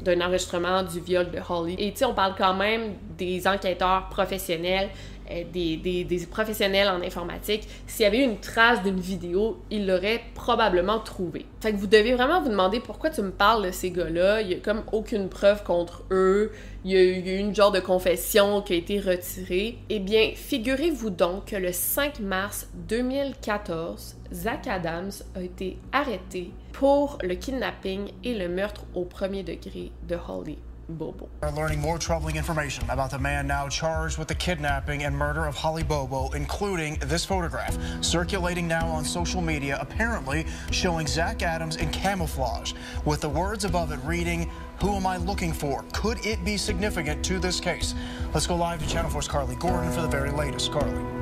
d'un 0.04 0.20
enregistrement 0.22 0.84
du 0.84 1.00
viol 1.00 1.30
de 1.30 1.40
Holly. 1.48 1.76
Et 1.78 1.92
tu 1.92 2.00
sais, 2.00 2.06
on 2.06 2.14
parle 2.14 2.34
quand 2.38 2.56
même 2.56 2.96
des 3.18 3.48
enquêteurs 3.48 4.08
professionnels 4.10 4.90
euh, 5.32 5.44
des, 5.52 6.28
professionnels 6.30 6.90
en 6.90 7.02
informatique, 7.02 7.68
s'il 7.88 8.04
y 8.04 8.08
avait 8.08 8.24
une 8.24 8.40
trace 8.40 8.84
d'une 8.84 9.00
vidéo, 9.00 9.60
ils 9.70 9.86
l'auraient 9.88 10.22
probablement 10.36 11.00
trouvée. 11.00 11.46
Fait 11.62 11.72
que 11.72 11.78
vous 11.78 11.88
devez 11.88 12.14
vraiment 12.14 12.42
vous 12.42 12.50
demander 12.50 12.80
pourquoi 12.80 13.10
tu 13.10 13.22
me 13.22 13.32
parles 13.32 13.66
de 13.66 13.72
ces 13.72 13.92
gars-là. 13.92 14.42
Il 14.42 14.52
y 14.52 14.54
a 14.54 14.58
comme 14.58 14.84
aucune 14.92 15.30
preuve 15.30 15.64
contre 15.64 16.04
eux. 16.12 16.52
Il 16.84 16.92
y 16.92 16.98
a 16.98 17.02
eu 17.02 17.38
une 17.38 17.56
genre 17.56 17.72
de 17.72 17.80
confession 17.80 18.62
qui 18.62 18.74
a 18.74 18.76
été 18.78 19.00
retirée. 19.00 19.78
Eh 19.90 20.00
bien, 20.00 20.32
figurez-vous 20.36 21.10
donc 21.10 21.46
que 21.46 21.56
le 21.56 21.72
5 21.72 22.20
mars 22.20 22.68
2014, 22.88 24.16
Zach 24.34 24.68
Adams 24.68 25.12
a 25.36 25.42
été 25.42 25.78
arrêté 25.92 26.52
pour 26.72 27.18
le 27.22 27.36
kidnapping 27.36 28.12
et 28.24 28.34
le 28.34 28.48
meurtre 28.48 28.86
au 28.96 29.06
premier 29.06 29.44
degré 29.44 29.92
de 30.08 30.16
Holly. 30.16 30.58
Bobo. 30.96 31.30
Are 31.42 31.52
learning 31.52 31.80
more 31.80 31.98
troubling 31.98 32.36
information 32.36 32.90
about 32.90 33.12
the 33.12 33.20
man 33.20 33.48
now 33.48 33.68
charged 33.70 34.18
with 34.18 34.28
the 34.28 34.36
kidnapping 34.36 35.04
and 35.04 35.16
murder 35.16 35.46
of 35.46 35.56
Holly 35.56 35.84
Bobo, 35.84 36.30
including 36.32 36.98
this 37.02 37.26
photograph 37.26 37.78
circulating 38.02 38.68
now 38.68 38.88
on 38.88 39.04
social 39.04 39.42
media, 39.42 39.78
apparently 39.82 40.46
showing 40.72 41.08
Zach 41.08 41.42
Adams 41.42 41.76
in 41.76 41.90
camouflage, 41.92 42.74
with 43.06 43.22
the 43.22 43.30
words 43.30 43.66
above 43.66 43.92
it 43.92 44.00
reading, 44.04 44.50
Who 44.80 44.96
am 44.96 45.06
I 45.06 45.18
looking 45.18 45.54
for? 45.54 45.84
Could 45.94 46.26
it 46.26 46.44
be 46.46 46.58
significant 46.58 47.24
to 47.26 47.40
this 47.40 47.60
case? 47.60 47.94
Let's 48.34 48.48
go 48.48 48.56
live 48.56 48.82
to 48.82 48.90
Channel 48.90 49.12
4's 49.12 49.28
Carly 49.28 49.56
Gordon 49.56 49.92
for 49.92 50.02
the 50.02 50.08
very 50.08 50.32
latest. 50.32 50.72
Carly. 50.72 51.22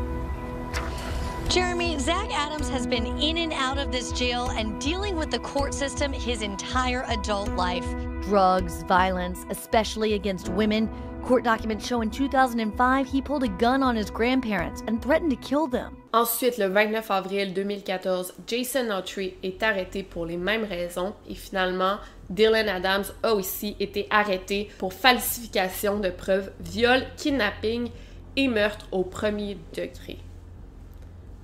Jeremy, 1.49 1.97
Zach 1.97 2.29
Adams 2.31 2.69
has 2.69 2.85
been 2.85 3.07
in 3.19 3.37
and 3.37 3.51
out 3.53 3.79
of 3.79 3.91
this 3.91 4.11
jail 4.11 4.51
and 4.51 4.79
dealing 4.79 5.15
with 5.15 5.31
the 5.31 5.39
court 5.39 5.73
system 5.73 6.13
his 6.13 6.43
entire 6.43 7.03
adult 7.07 7.49
life. 7.49 7.87
Drugs, 8.21 8.83
violence, 8.83 9.45
especially 9.49 10.13
against 10.13 10.49
women. 10.49 10.89
Court 11.23 11.43
documents 11.43 11.85
show 11.85 12.01
in 12.01 12.09
2005 12.09 13.07
he 13.07 13.21
pulled 13.21 13.43
a 13.43 13.47
gun 13.47 13.83
on 13.83 13.95
his 13.95 14.09
grandparents 14.09 14.83
and 14.87 15.01
threatened 15.01 15.31
to 15.31 15.37
kill 15.37 15.67
them. 15.67 15.97
Ensuite, 16.13 16.57
le 16.57 16.67
29 16.67 17.11
avril 17.11 17.53
2014, 17.53 18.33
Jason 18.47 18.89
Autry 18.89 19.35
est 19.43 19.61
arrêté 19.61 20.03
pour 20.03 20.25
les 20.25 20.37
mêmes 20.37 20.63
raisons 20.63 21.13
et 21.29 21.35
finalement, 21.35 21.97
Dylan 22.29 22.67
Adams 22.67 23.05
a 23.21 23.33
aussi 23.33 23.75
été 23.79 24.07
arrêté 24.09 24.69
pour 24.79 24.93
falsification 24.93 25.99
de 25.99 26.09
preuves, 26.09 26.51
viol, 26.59 27.03
kidnapping 27.15 27.89
et 28.35 28.47
meurtre 28.47 28.87
au 28.91 29.03
premier 29.03 29.57
degré. 29.75 30.17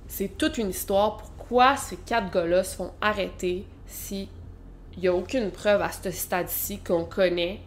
C'est 0.08 0.36
toute 0.38 0.58
une 0.58 0.70
histoire 0.70 1.18
pourquoi 1.18 1.76
ces 1.76 1.96
quatre 1.96 2.32
gars-là 2.32 2.64
se 2.64 2.76
font 2.76 2.92
arrêter 3.00 3.66
si 3.86 4.28
il 4.96 5.02
n'y 5.02 5.08
a 5.08 5.14
aucune 5.14 5.50
preuve 5.50 5.82
à 5.82 5.90
ce 5.90 6.10
stade-ci 6.10 6.78
qu'on 6.78 7.04
connaît 7.04 7.60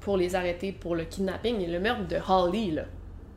pour 0.00 0.16
les 0.16 0.34
arrêter 0.34 0.72
pour 0.72 0.94
le 0.96 1.04
kidnapping 1.04 1.60
et 1.60 1.66
le 1.66 1.80
meurtre 1.80 2.08
de 2.08 2.18
Holly. 2.28 2.78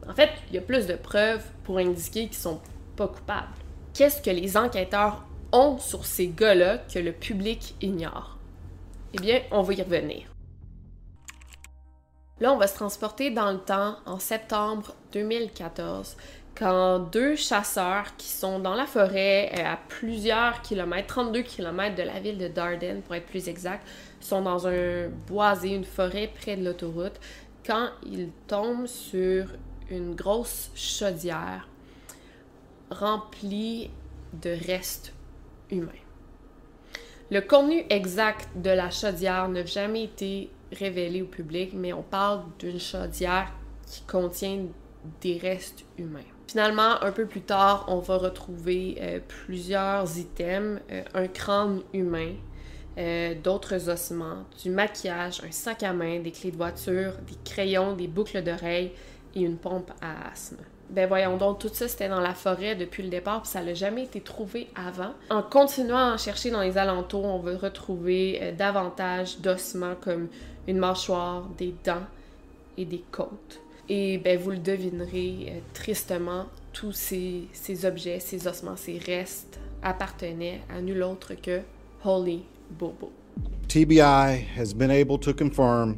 En 0.08 0.13
fait, 0.13 0.30
il 0.50 0.56
y 0.56 0.58
a 0.58 0.62
plus 0.62 0.88
de 0.88 0.96
preuves 0.96 1.44
pour 1.63 1.78
indiquer 1.78 2.28
qu'ils 2.28 2.38
sont 2.38 2.62
pas 2.96 3.08
coupables. 3.08 3.54
Qu'est-ce 3.94 4.22
que 4.22 4.30
les 4.30 4.56
enquêteurs 4.56 5.26
ont 5.52 5.78
sur 5.78 6.06
ces 6.06 6.28
gars-là 6.28 6.78
que 6.78 7.00
le 7.00 7.12
public 7.12 7.76
ignore? 7.82 8.38
Eh 9.13 9.18
bien, 9.20 9.42
on 9.52 9.62
va 9.62 9.74
y 9.74 9.82
revenir. 9.82 10.24
Là, 12.40 12.54
on 12.54 12.58
va 12.58 12.68
se 12.68 12.76
transporter 12.76 13.32
dans 13.32 13.52
le 13.52 13.58
temps 13.58 13.98
en 14.06 14.20
septembre 14.20 14.94
2014, 15.12 16.16
quand 16.58 17.00
deux 17.00 17.36
chasseurs 17.36 18.15
qui 18.17 18.30
sont 18.30 18.60
dans 18.60 18.74
la 18.74 18.88
forêt 18.88 19.52
euh, 19.58 19.74
à 19.74 19.78
plusieurs 19.88 20.62
kilomètres, 20.62 21.08
32 21.08 21.41
kilomètres 21.41 21.96
de 21.96 22.04
la 22.04 22.20
ville 22.20 22.38
de 22.38 22.48
Darden 22.48 23.02
pour 23.02 23.15
être 23.15 23.28
plus 23.28 23.48
exact, 23.48 23.88
sont 24.20 24.41
dans 24.41 24.67
un 24.67 25.10
boisé, 25.28 25.70
une 25.70 25.84
forêt 25.84 26.32
près 26.34 26.58
de 26.58 26.65
l'autoroute, 26.65 27.20
quand 27.65 27.89
ils 28.04 28.30
tombent 28.48 28.88
sur 28.88 29.50
une 29.91 30.15
grosse 30.15 30.72
chaudière 30.76 31.67
remplie 32.89 33.91
de 34.34 34.56
restes 34.65 35.13
humains. 35.70 35.91
Le 37.30 37.41
contenu 37.41 37.84
exact 37.89 38.48
de 38.56 38.70
la 38.70 38.89
chaudière 38.89 39.48
n'a 39.50 39.65
jamais 39.65 40.06
été 40.06 40.50
révélé 40.72 41.22
au 41.22 41.26
public, 41.26 41.72
mais 41.74 41.93
on 41.93 42.04
parle 42.04 42.43
d'une 42.58 42.80
chaudière 42.80 43.54
qui 43.86 44.02
contient 44.04 44.65
des 45.22 45.38
restes 45.38 45.84
humains. 45.98 46.37
Finalement, 46.47 47.03
un 47.03 47.12
peu 47.12 47.25
plus 47.25 47.41
tard, 47.41 47.86
on 47.89 47.99
va 47.99 48.17
retrouver 48.17 48.97
euh, 49.01 49.19
plusieurs 49.27 50.17
items, 50.17 50.79
euh, 50.89 51.03
un 51.13 51.27
crâne 51.27 51.81
humain, 51.93 52.31
euh, 52.97 53.36
d'autres 53.36 53.89
ossements, 53.89 54.45
du 54.63 54.69
maquillage, 54.69 55.41
un 55.45 55.51
sac 55.51 55.83
à 55.83 55.91
main, 55.91 56.21
des 56.21 56.31
clés 56.31 56.51
de 56.51 56.55
voiture, 56.55 57.12
des 57.27 57.36
crayons, 57.43 57.93
des 57.93 58.07
boucles 58.07 58.41
d'oreilles 58.43 58.93
et 59.36 59.41
une 59.41 59.57
pompe 59.57 59.91
à 60.01 60.31
asthme. 60.31 60.57
Ben 60.89 61.05
voyons 61.05 61.36
donc, 61.36 61.60
tout 61.60 61.67
ça 61.67 61.89
c'était 61.89 62.07
dans 62.07 62.21
la 62.21 62.33
forêt 62.33 62.75
depuis 62.75 63.03
le 63.03 63.10
départ, 63.10 63.41
puis 63.41 63.51
ça 63.51 63.62
n'a 63.62 63.73
jamais 63.73 64.03
été 64.03 64.21
trouvé 64.21 64.69
avant. 64.73 65.13
En 65.29 65.43
continuant 65.43 66.13
à 66.13 66.17
chercher 66.17 66.49
dans 66.49 66.62
les 66.62 66.77
alentours, 66.77 67.25
on 67.25 67.39
va 67.39 67.57
retrouver 67.57 68.53
davantage 68.57 69.39
d'ossements 69.39 69.95
comme 69.99 70.29
une 70.65 70.77
mâchoire, 70.77 71.43
des 71.57 71.75
dents 71.83 72.05
et 72.77 72.86
des 72.86 73.03
côtes. 73.12 73.60
Et 73.89 74.17
ben, 74.17 74.38
vous 74.38 74.52
le 74.52 74.58
devinerez 74.58 75.47
euh, 75.50 75.60
tristement, 75.73 76.45
tous 76.73 76.91
ces, 76.91 77.47
ces, 77.54 77.86
objets, 77.86 78.19
ces 78.19 78.47
ossements, 78.47 78.76
ces 78.76 78.97
restes 78.97 79.60
appartenaient 79.82 80.62
à 80.69 80.82
nul 80.82 81.02
autre 81.04 81.34
que 81.36 81.62
Holy 82.04 82.43
Bobo. 82.69 83.12
TBI 83.67 84.45
has 84.58 84.73
been 84.73 84.91
able 84.91 85.17
to 85.19 85.34
confirm 85.34 85.97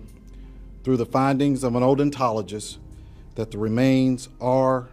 through 0.83 0.97
the 0.97 1.05
findings 1.05 1.63
of 1.63 1.75
an 1.75 1.83
odontologist 1.83 2.77
that 3.35 3.51
the 3.51 3.57
remains 3.57 4.29
are 4.39 4.87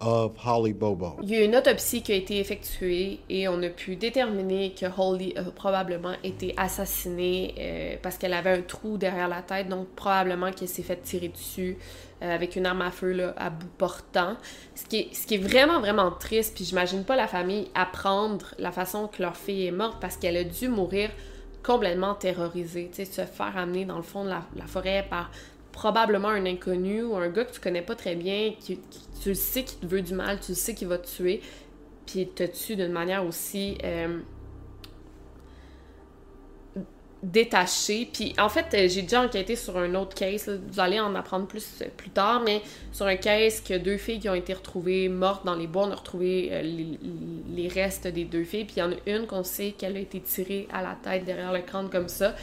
of 0.00 0.32
Holly 0.44 0.72
Bobo. 0.72 1.16
Il 1.22 1.30
y 1.30 1.36
a 1.36 1.44
une 1.44 1.54
autopsie 1.54 2.02
qui 2.02 2.12
a 2.12 2.14
été 2.14 2.38
effectuée 2.38 3.20
et 3.28 3.48
on 3.48 3.62
a 3.62 3.68
pu 3.68 3.96
déterminer 3.96 4.72
que 4.72 4.86
Holly 4.86 5.34
a 5.36 5.44
probablement 5.44 6.14
été 6.24 6.54
assassinée 6.56 7.54
euh, 7.58 7.96
parce 8.02 8.16
qu'elle 8.16 8.32
avait 8.32 8.52
un 8.58 8.62
trou 8.62 8.96
derrière 8.96 9.28
la 9.28 9.42
tête, 9.42 9.68
donc 9.68 9.88
probablement 9.94 10.50
qu'elle 10.52 10.68
s'est 10.68 10.82
fait 10.82 11.02
tirer 11.02 11.28
dessus 11.28 11.76
euh, 12.22 12.34
avec 12.34 12.56
une 12.56 12.66
arme 12.66 12.82
à 12.82 12.90
feu 12.90 13.12
là, 13.12 13.34
à 13.36 13.50
bout 13.50 13.70
portant. 13.78 14.36
Ce 14.74 14.84
qui, 14.84 14.98
est, 14.98 15.14
ce 15.14 15.26
qui 15.26 15.36
est 15.36 15.38
vraiment, 15.38 15.80
vraiment 15.80 16.10
triste, 16.10 16.54
puis 16.54 16.64
j'imagine 16.64 17.04
pas 17.04 17.16
la 17.16 17.26
famille 17.26 17.68
apprendre 17.74 18.54
la 18.58 18.72
façon 18.72 19.08
que 19.08 19.22
leur 19.22 19.36
fille 19.36 19.66
est 19.66 19.72
morte 19.72 19.98
parce 20.00 20.16
qu'elle 20.16 20.36
a 20.36 20.44
dû 20.44 20.68
mourir 20.68 21.10
complètement 21.62 22.14
terrorisée, 22.14 22.90
tu 22.92 23.04
sais, 23.04 23.04
se 23.04 23.22
faire 23.22 23.56
amener 23.56 23.84
dans 23.84 23.96
le 23.96 24.02
fond 24.02 24.24
de 24.24 24.30
la, 24.30 24.66
forêt 24.66 25.06
par 25.08 25.30
probablement 25.72 26.28
un 26.28 26.46
inconnu 26.46 27.02
ou 27.02 27.16
un 27.16 27.28
gars 27.28 27.44
que 27.44 27.52
tu 27.52 27.60
connais 27.60 27.82
pas 27.82 27.94
très 27.94 28.16
bien, 28.16 28.52
qui, 28.58 28.80
tu 29.22 29.34
sais 29.34 29.64
qu'il 29.64 29.78
te 29.78 29.86
veut 29.86 30.02
du 30.02 30.14
mal, 30.14 30.40
tu 30.40 30.54
sais 30.54 30.74
qu'il 30.74 30.88
va 30.88 30.98
te 30.98 31.06
tuer, 31.06 31.40
puis 32.06 32.20
il 32.20 32.28
te 32.28 32.44
tue 32.44 32.76
d'une 32.76 32.92
manière 32.92 33.24
aussi 33.24 33.78
euh, 33.84 34.18
détachée. 37.22 38.08
Puis 38.12 38.34
en 38.38 38.48
fait, 38.48 38.66
euh, 38.74 38.88
j'ai 38.88 39.02
déjà 39.02 39.22
enquêté 39.22 39.56
sur 39.56 39.76
un 39.76 39.94
autre 39.94 40.14
case, 40.14 40.48
vous 40.48 40.80
allez 40.80 40.98
en 40.98 41.14
apprendre 41.14 41.46
plus 41.46 41.66
euh, 41.82 41.86
plus 41.96 42.10
tard, 42.10 42.42
mais 42.44 42.62
sur 42.92 43.06
un 43.06 43.16
case 43.16 43.60
que 43.60 43.76
deux 43.76 43.98
filles 43.98 44.20
qui 44.20 44.28
ont 44.28 44.34
été 44.34 44.54
retrouvées 44.54 45.08
mortes 45.08 45.44
dans 45.44 45.54
les 45.54 45.66
bois, 45.66 45.86
on 45.86 45.90
a 45.90 45.96
retrouvé 45.96 46.50
les, 46.62 46.98
les, 47.54 47.68
restes 47.68 48.06
des 48.06 48.24
deux 48.24 48.44
filles, 48.44 48.64
puis 48.64 48.76
il 48.76 48.80
y 48.80 48.82
en 48.82 48.92
a 48.92 48.96
une 49.06 49.26
qu'on 49.26 49.44
sait 49.44 49.72
qu'elle 49.72 49.96
a 49.96 50.00
été 50.00 50.20
tirée 50.20 50.66
à 50.72 50.82
la 50.82 50.96
tête 51.02 51.24
derrière 51.24 51.52
le 51.52 51.60
crâne 51.60 51.90
comme 51.90 52.08
ça. 52.08 52.34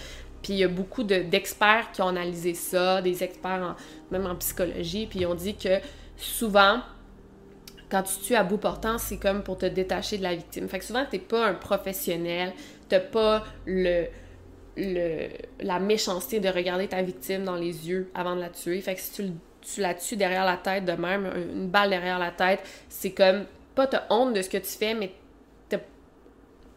Puis 0.41 0.53
il 0.53 0.59
y 0.59 0.63
a 0.63 0.67
beaucoup 0.67 1.03
d'experts 1.03 1.91
qui 1.91 2.01
ont 2.01 2.07
analysé 2.07 2.53
ça, 2.53 3.01
des 3.01 3.23
experts 3.23 3.75
même 4.11 4.25
en 4.25 4.35
psychologie, 4.35 5.07
puis 5.07 5.19
ils 5.19 5.25
ont 5.25 5.35
dit 5.35 5.55
que 5.55 5.79
souvent, 6.15 6.81
quand 7.89 8.03
tu 8.03 8.19
tues 8.19 8.35
à 8.35 8.43
bout 8.43 8.57
portant, 8.57 8.97
c'est 8.97 9.17
comme 9.17 9.43
pour 9.43 9.57
te 9.57 9.65
détacher 9.65 10.17
de 10.17 10.23
la 10.23 10.35
victime. 10.35 10.67
Fait 10.67 10.79
que 10.79 10.85
souvent, 10.85 11.05
t'es 11.09 11.19
pas 11.19 11.47
un 11.47 11.53
professionnel, 11.53 12.53
t'as 12.89 12.99
pas 12.99 13.43
le, 13.65 14.05
la 14.77 15.79
méchanceté 15.79 16.39
de 16.39 16.49
regarder 16.49 16.87
ta 16.87 17.01
victime 17.01 17.43
dans 17.43 17.55
les 17.55 17.89
yeux 17.89 18.09
avant 18.13 18.35
de 18.35 18.41
la 18.41 18.49
tuer. 18.49 18.79
Fait 18.81 18.95
que 18.95 19.01
si 19.01 19.33
tu, 19.61 19.81
la 19.81 19.93
tues 19.93 20.15
derrière 20.15 20.45
la 20.45 20.57
tête 20.57 20.85
de 20.85 20.93
même, 20.93 21.31
une 21.35 21.67
balle 21.67 21.89
derrière 21.89 22.19
la 22.19 22.31
tête, 22.31 22.61
c'est 22.89 23.11
comme, 23.11 23.45
pas 23.75 23.87
te 23.87 23.97
honte 24.09 24.33
de 24.33 24.41
ce 24.41 24.49
que 24.49 24.57
tu 24.57 24.69
fais, 24.69 24.93
mais 24.93 25.11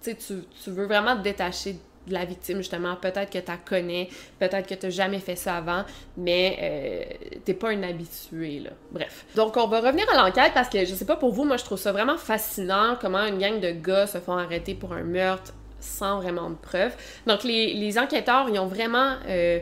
tu, 0.02 0.16
tu 0.16 0.70
veux 0.70 0.86
vraiment 0.86 1.16
te 1.16 1.22
détacher 1.22 1.76
de 2.06 2.12
la 2.12 2.24
victime, 2.24 2.58
justement. 2.58 2.96
Peut-être 2.96 3.30
que 3.30 3.38
tu 3.38 3.46
la 3.46 3.56
connais, 3.56 4.08
peut-être 4.38 4.66
que 4.66 4.74
tu 4.74 4.86
n'as 4.86 4.90
jamais 4.90 5.18
fait 5.18 5.36
ça 5.36 5.56
avant, 5.56 5.84
mais 6.16 6.58
euh, 6.60 7.38
t'es 7.44 7.54
pas 7.54 7.70
un 7.70 7.82
habitué, 7.82 8.60
là. 8.60 8.70
Bref. 8.90 9.26
Donc, 9.36 9.56
on 9.56 9.66
va 9.66 9.80
revenir 9.80 10.06
à 10.10 10.16
l'enquête 10.16 10.52
parce 10.54 10.68
que, 10.68 10.84
je 10.84 10.94
sais 10.94 11.04
pas 11.04 11.16
pour 11.16 11.32
vous, 11.32 11.44
moi, 11.44 11.56
je 11.56 11.64
trouve 11.64 11.78
ça 11.78 11.92
vraiment 11.92 12.16
fascinant 12.16 12.96
comment 13.00 13.24
une 13.26 13.38
gang 13.38 13.60
de 13.60 13.70
gars 13.70 14.06
se 14.06 14.18
font 14.18 14.36
arrêter 14.36 14.74
pour 14.74 14.92
un 14.92 15.04
meurtre 15.04 15.52
sans 15.80 16.20
vraiment 16.20 16.50
de 16.50 16.56
preuves. 16.56 16.94
Donc, 17.26 17.44
les, 17.44 17.98
enquêteurs, 17.98 18.48
ils 18.48 18.58
ont 18.58 18.66
vraiment... 18.66 19.16
Euh, 19.28 19.60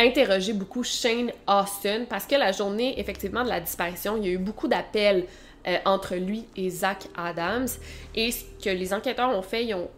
interrogé 0.00 0.52
beaucoup 0.52 0.84
Shane 0.84 1.32
Austin 1.48 2.04
parce 2.08 2.24
que 2.24 2.36
la 2.36 2.52
journée 2.52 3.00
effectivement 3.00 3.42
de 3.42 3.48
la 3.48 3.58
disparition, 3.58 4.16
il 4.16 4.26
y 4.26 4.28
a 4.28 4.32
eu 4.32 4.38
beaucoup 4.38 4.68
d'appels 4.68 5.26
euh, 5.66 5.76
entre 5.84 6.14
lui 6.14 6.44
et 6.56 6.70
Zach 6.70 7.08
Adams. 7.16 7.66
Et 8.14 8.30
ce 8.30 8.44
que 8.62 8.70
les 8.70 8.94
enquêteurs 8.94 9.36
ont 9.36 9.42
fait, 9.42 9.64
ils 9.64 9.74
ont 9.74 9.90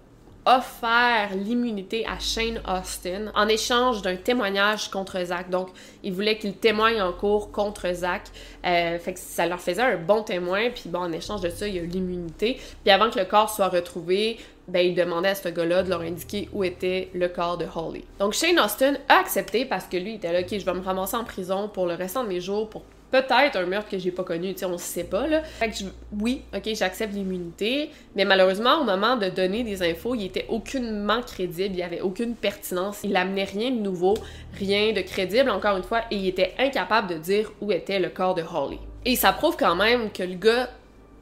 offert 0.46 1.30
l'immunité 1.36 2.06
à 2.06 2.18
Shane 2.18 2.60
Austin 2.66 3.30
en 3.34 3.46
échange 3.46 4.00
d'un 4.02 4.16
témoignage 4.16 4.88
contre 4.88 5.22
Zach. 5.22 5.50
Donc, 5.50 5.68
ils 6.02 6.12
voulaient 6.12 6.38
qu'il 6.38 6.54
témoigne 6.54 7.00
en 7.02 7.12
cours 7.12 7.52
contre 7.52 7.92
Zach. 7.92 8.22
Euh, 8.64 8.98
ça 9.14 9.46
leur 9.46 9.60
faisait 9.60 9.82
un 9.82 9.96
bon 9.96 10.22
témoin. 10.22 10.70
Puis 10.70 10.88
bon, 10.88 11.00
en 11.00 11.12
échange 11.12 11.42
de 11.42 11.50
ça, 11.50 11.68
il 11.68 11.76
y 11.76 11.78
a 11.78 11.82
eu 11.82 11.86
l'immunité. 11.86 12.58
Puis 12.82 12.90
avant 12.90 13.10
que 13.10 13.18
le 13.18 13.26
corps 13.26 13.50
soit 13.50 13.68
retrouvé, 13.68 14.38
ben, 14.70 14.86
il 14.86 14.94
demandait 14.94 15.30
à 15.30 15.34
ce 15.34 15.48
gars-là 15.48 15.82
de 15.82 15.90
leur 15.90 16.00
indiquer 16.00 16.48
où 16.52 16.64
était 16.64 17.10
le 17.12 17.28
corps 17.28 17.58
de 17.58 17.66
Holly. 17.74 18.04
Donc 18.18 18.32
Shane 18.32 18.58
Austin 18.58 18.94
a 19.08 19.18
accepté 19.18 19.64
parce 19.64 19.86
que 19.86 19.96
lui, 19.96 20.12
il 20.12 20.16
était 20.16 20.32
là, 20.32 20.40
ok, 20.40 20.58
je 20.58 20.64
vais 20.64 20.74
me 20.74 20.80
ramasser 20.80 21.16
en 21.16 21.24
prison 21.24 21.68
pour 21.68 21.86
le 21.86 21.94
restant 21.94 22.22
de 22.22 22.28
mes 22.28 22.40
jours 22.40 22.68
pour 22.68 22.82
peut-être 23.10 23.56
un 23.56 23.66
meurtre 23.66 23.90
que 23.90 23.98
j'ai 23.98 24.12
pas 24.12 24.22
connu, 24.22 24.52
tu 24.52 24.60
sais, 24.60 24.66
on 24.66 24.78
sait 24.78 25.04
pas, 25.04 25.26
là. 25.26 25.42
Fait 25.42 25.70
que 25.70 25.76
oui, 26.20 26.42
ok, 26.54 26.70
j'accepte 26.74 27.12
l'immunité, 27.12 27.90
mais 28.14 28.24
malheureusement, 28.24 28.80
au 28.80 28.84
moment 28.84 29.16
de 29.16 29.28
donner 29.28 29.64
des 29.64 29.82
infos, 29.82 30.14
il 30.14 30.26
était 30.26 30.46
aucunement 30.48 31.20
crédible, 31.22 31.74
il 31.74 31.82
avait 31.82 32.00
aucune 32.00 32.34
pertinence, 32.34 33.00
il 33.02 33.16
amenait 33.16 33.44
rien 33.44 33.70
de 33.70 33.80
nouveau, 33.80 34.14
rien 34.58 34.92
de 34.92 35.00
crédible, 35.00 35.50
encore 35.50 35.76
une 35.76 35.82
fois, 35.82 36.02
et 36.10 36.16
il 36.16 36.28
était 36.28 36.54
incapable 36.58 37.08
de 37.08 37.18
dire 37.18 37.52
où 37.60 37.72
était 37.72 37.98
le 37.98 38.10
corps 38.10 38.34
de 38.34 38.42
Holly. 38.42 38.78
Et 39.04 39.16
ça 39.16 39.32
prouve 39.32 39.56
quand 39.56 39.74
même 39.74 40.10
que 40.12 40.22
le 40.22 40.34
gars, 40.34 40.68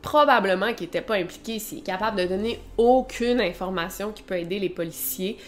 probablement 0.03 0.73
qui 0.75 0.85
était 0.85 1.01
pas 1.03 1.17
impliqué, 1.17 1.59
s'il 1.59 1.79
est 1.79 1.83
capable 1.83 2.19
de 2.19 2.27
donner 2.27 2.61
aucune 2.77 3.41
information 3.41 4.13
qui 4.13 4.23
peut 4.23 4.39
aider 4.39 4.59
les 4.59 4.71
policiers, 4.71 5.39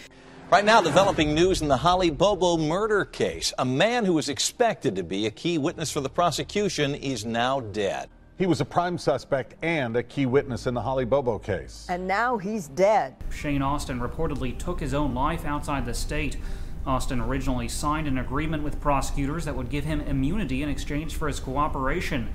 Right 0.51 0.65
now, 0.65 0.81
developing 0.81 1.33
news 1.33 1.61
in 1.61 1.69
the 1.69 1.77
Holly 1.77 2.09
Bobo 2.09 2.57
murder 2.57 3.05
case. 3.05 3.53
A 3.57 3.63
man 3.63 4.03
who 4.03 4.11
was 4.11 4.27
expected 4.27 4.97
to 4.97 5.01
be 5.01 5.25
a 5.25 5.31
key 5.31 5.57
witness 5.57 5.89
for 5.89 6.01
the 6.01 6.09
prosecution 6.09 6.93
is 6.93 7.23
now 7.23 7.61
dead. 7.61 8.09
He 8.37 8.45
was 8.45 8.59
a 8.59 8.65
prime 8.65 8.97
suspect 8.97 9.55
and 9.61 9.95
a 9.95 10.03
key 10.03 10.25
witness 10.25 10.67
in 10.67 10.73
the 10.73 10.81
Holly 10.81 11.05
Bobo 11.05 11.39
case. 11.39 11.85
And 11.87 12.05
now 12.05 12.37
he's 12.37 12.67
dead. 12.67 13.15
Shane 13.29 13.61
Austin 13.61 14.01
reportedly 14.01 14.57
took 14.57 14.81
his 14.81 14.93
own 14.93 15.13
life 15.13 15.45
outside 15.45 15.85
the 15.85 15.93
state. 15.93 16.35
Austin 16.85 17.21
originally 17.21 17.69
signed 17.69 18.09
an 18.09 18.17
agreement 18.17 18.61
with 18.61 18.81
prosecutors 18.81 19.45
that 19.45 19.55
would 19.55 19.69
give 19.69 19.85
him 19.85 20.01
immunity 20.01 20.63
in 20.63 20.67
exchange 20.67 21.15
for 21.15 21.29
his 21.29 21.39
cooperation. 21.39 22.27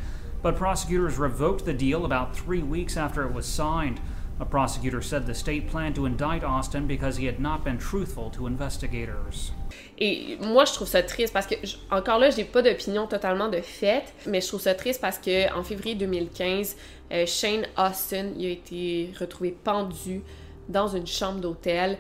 But 0.47 0.55
prosecutors 0.55 1.19
revoked 1.19 1.65
the 1.65 1.73
deal 1.73 2.05
about 2.05 2.33
three 2.33 2.63
weeks 2.63 2.97
after 2.97 3.25
it 3.25 3.35
was 3.35 3.47
signed. 3.47 3.99
A 4.39 4.45
prosecutor 4.45 5.03
said 5.03 5.27
the 5.27 5.35
state 5.35 5.69
planned 5.69 5.97
to 5.97 6.07
indict 6.07 6.45
Austin 6.45 6.87
because 6.87 7.17
he 7.17 7.27
had 7.27 7.41
not 7.41 7.65
been 7.65 7.79
truthful 7.79 8.31
to 8.31 8.47
investigators. 8.47 9.51
Et 9.99 10.39
moi, 10.41 10.65
je 10.65 10.73
trouve 10.75 10.87
ça 10.87 11.03
triste 11.03 11.33
parce 11.33 11.49
que, 11.49 11.57
encore 11.91 12.21
là, 12.21 12.31
j'ai 12.31 12.45
pas 12.45 12.63
d'opinion 12.63 13.09
totalement 13.09 13.49
de 13.49 13.61
fait, 13.61 14.05
mais 14.25 14.41
je 14.41 14.47
trouve 14.47 14.61
ça 14.61 14.77
triste 14.77 15.01
parce 15.01 15.19
que 15.19 15.53
en 15.53 15.65
février 15.65 15.97
2015, 15.97 16.77
euh, 17.11 17.27
Shane 17.27 17.67
Austin 17.77 18.31
a 18.39 18.47
été 18.47 19.13
retrouvé 19.19 19.51
pendu 19.51 20.23
dans 20.69 20.87
une 20.87 21.09
chambre 21.09 21.41
d'hôtel. 21.41 21.99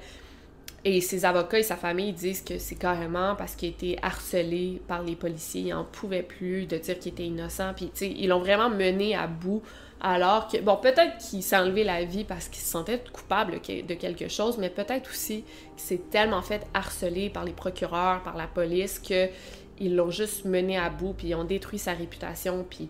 Et 0.89 1.01
ses 1.01 1.24
avocats 1.24 1.59
et 1.59 1.64
sa 1.64 1.74
famille 1.74 2.12
disent 2.12 2.43
que 2.43 2.59
c'est 2.59 2.76
carrément 2.76 3.34
parce 3.34 3.57
qu'il 3.57 3.70
a 3.70 3.72
été 3.72 3.99
harcelé 4.03 4.80
par 4.87 5.03
les 5.03 5.16
policiers. 5.16 5.62
Il 5.62 5.70
n'en 5.70 5.82
pouvait 5.82 6.22
plus 6.22 6.66
de 6.66 6.78
dire 6.78 6.97
qu'il 7.01 7.11
était 7.11 7.24
innocent. 7.24 7.72
Puis, 7.74 7.87
tu 7.87 7.91
sais, 7.95 8.14
ils 8.16 8.28
l'ont 8.28 8.39
vraiment 8.39 8.70
mené 8.70 9.16
à 9.16 9.26
bout. 9.26 9.62
Alors 10.01 10.47
que, 10.47 10.59
bon, 10.59 10.76
peut-être 10.76 11.18
qu'il 11.18 11.43
s'est 11.43 11.57
enlevé 11.57 11.82
la 11.82 12.05
vie 12.05 12.22
parce 12.22 12.49
qu'il 12.49 12.62
se 12.62 12.70
sentait 12.70 13.03
coupable 13.12 13.55
de 13.55 13.95
quelque 13.95 14.28
chose, 14.28 14.59
mais 14.59 14.70
peut-être 14.70 15.11
aussi 15.11 15.43
qu'il 15.76 15.87
s'est 15.89 16.03
tellement 16.09 16.43
fait 16.43 16.64
harceler 16.72 17.30
par 17.30 17.45
les 17.45 17.53
procureurs, 17.53 18.22
par 18.22 18.37
la 18.37 18.47
police, 18.47 19.01
qu'ils 19.01 19.97
l'ont 19.97 20.12
juste 20.12 20.45
mené 20.45 20.78
à 20.78 20.89
bout, 20.89 21.14
puis 21.14 21.30
ils 21.30 21.34
ont 21.34 21.43
détruit 21.43 21.80
sa 21.80 21.95
réputation, 21.95 22.64
puis 22.70 22.89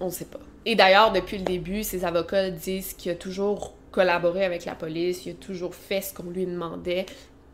on 0.00 0.06
ne 0.06 0.10
sait 0.10 0.24
pas. 0.24 0.40
Et 0.66 0.74
d'ailleurs, 0.74 1.12
depuis 1.12 1.38
le 1.38 1.44
début, 1.44 1.84
ses 1.84 2.04
avocats 2.04 2.50
disent 2.50 2.94
qu'il 2.94 3.12
a 3.12 3.14
toujours 3.14 3.74
collaboré 3.90 4.44
avec 4.44 4.64
la 4.64 4.74
police, 4.74 5.26
il 5.26 5.32
a 5.32 5.34
toujours 5.34 5.74
fait 5.74 6.00
ce 6.00 6.14
qu'on 6.14 6.30
lui 6.30 6.46
demandait, 6.46 7.06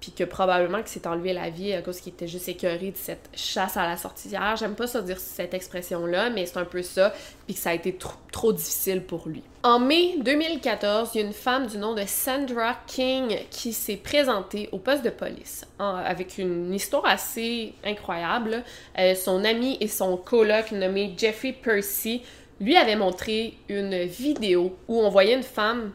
puis 0.05 0.13
que 0.13 0.25
probablement 0.25 0.79
qu'il 0.79 0.89
s'est 0.89 1.07
enlevé 1.07 1.33
la 1.33 1.49
vie 1.49 1.73
à 1.73 1.81
cause 1.81 1.99
qu'il 1.99 2.13
était 2.13 2.27
juste 2.27 2.47
écœuré 2.49 2.91
de 2.91 2.97
cette 2.97 3.31
chasse 3.35 3.79
à 3.79 3.87
la 3.87 3.97
sorcière. 3.97 4.55
J'aime 4.57 4.75
pas 4.75 4.87
ça 4.87 5.01
dire 5.01 5.19
cette 5.19 5.55
expression-là, 5.55 6.29
mais 6.29 6.45
c'est 6.45 6.59
un 6.59 6.67
peu 6.67 6.83
ça, 6.83 7.15
puis 7.47 7.55
que 7.55 7.61
ça 7.61 7.71
a 7.71 7.75
été 7.75 7.95
trop, 7.95 8.19
trop 8.31 8.53
difficile 8.53 9.03
pour 9.03 9.27
lui. 9.27 9.43
En 9.63 9.79
mai 9.79 10.17
2014, 10.19 11.13
il 11.15 11.21
y 11.23 11.25
a 11.25 11.27
une 11.27 11.33
femme 11.33 11.69
du 11.69 11.79
nom 11.79 11.95
de 11.95 12.03
Sandra 12.07 12.77
King 12.87 13.35
qui 13.51 13.73
s'est 13.73 13.97
présentée 13.97 14.69
au 14.73 14.79
poste 14.79 15.03
de 15.03 15.09
police 15.09 15.65
avec 15.79 16.37
une 16.37 16.75
histoire 16.75 17.07
assez 17.07 17.73
incroyable. 17.83 18.63
Euh, 18.99 19.15
son 19.15 19.43
ami 19.43 19.79
et 19.81 19.89
son 19.89 20.19
coloc 20.19 20.71
nommé 20.73 21.15
Jeffrey 21.17 21.53
Percy 21.53 22.21
lui 22.61 22.77
avait 22.77 22.97
montré 22.97 23.57
une 23.71 24.05
vidéo 24.05 24.77
où 24.87 25.01
on 25.01 25.09
voyait 25.09 25.35
une 25.35 25.43
femme 25.43 25.93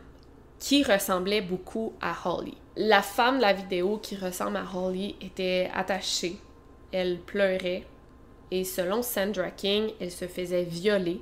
qui 0.60 0.84
ressemblait 0.84 1.42
beaucoup 1.42 1.94
à 2.02 2.16
Holly. 2.26 2.56
La 2.76 3.02
femme 3.02 3.38
de 3.38 3.42
la 3.42 3.54
vidéo 3.54 3.98
qui 3.98 4.16
ressemble 4.16 4.58
à 4.58 4.66
Holly 4.74 5.16
était 5.22 5.70
attachée, 5.74 6.38
elle 6.92 7.20
pleurait 7.20 7.84
et 8.52 8.64
selon 8.64 9.02
Sandra 9.02 9.52
King, 9.52 9.92
elle 10.00 10.12
se 10.12 10.26
faisait 10.26 10.64
violer 10.64 11.22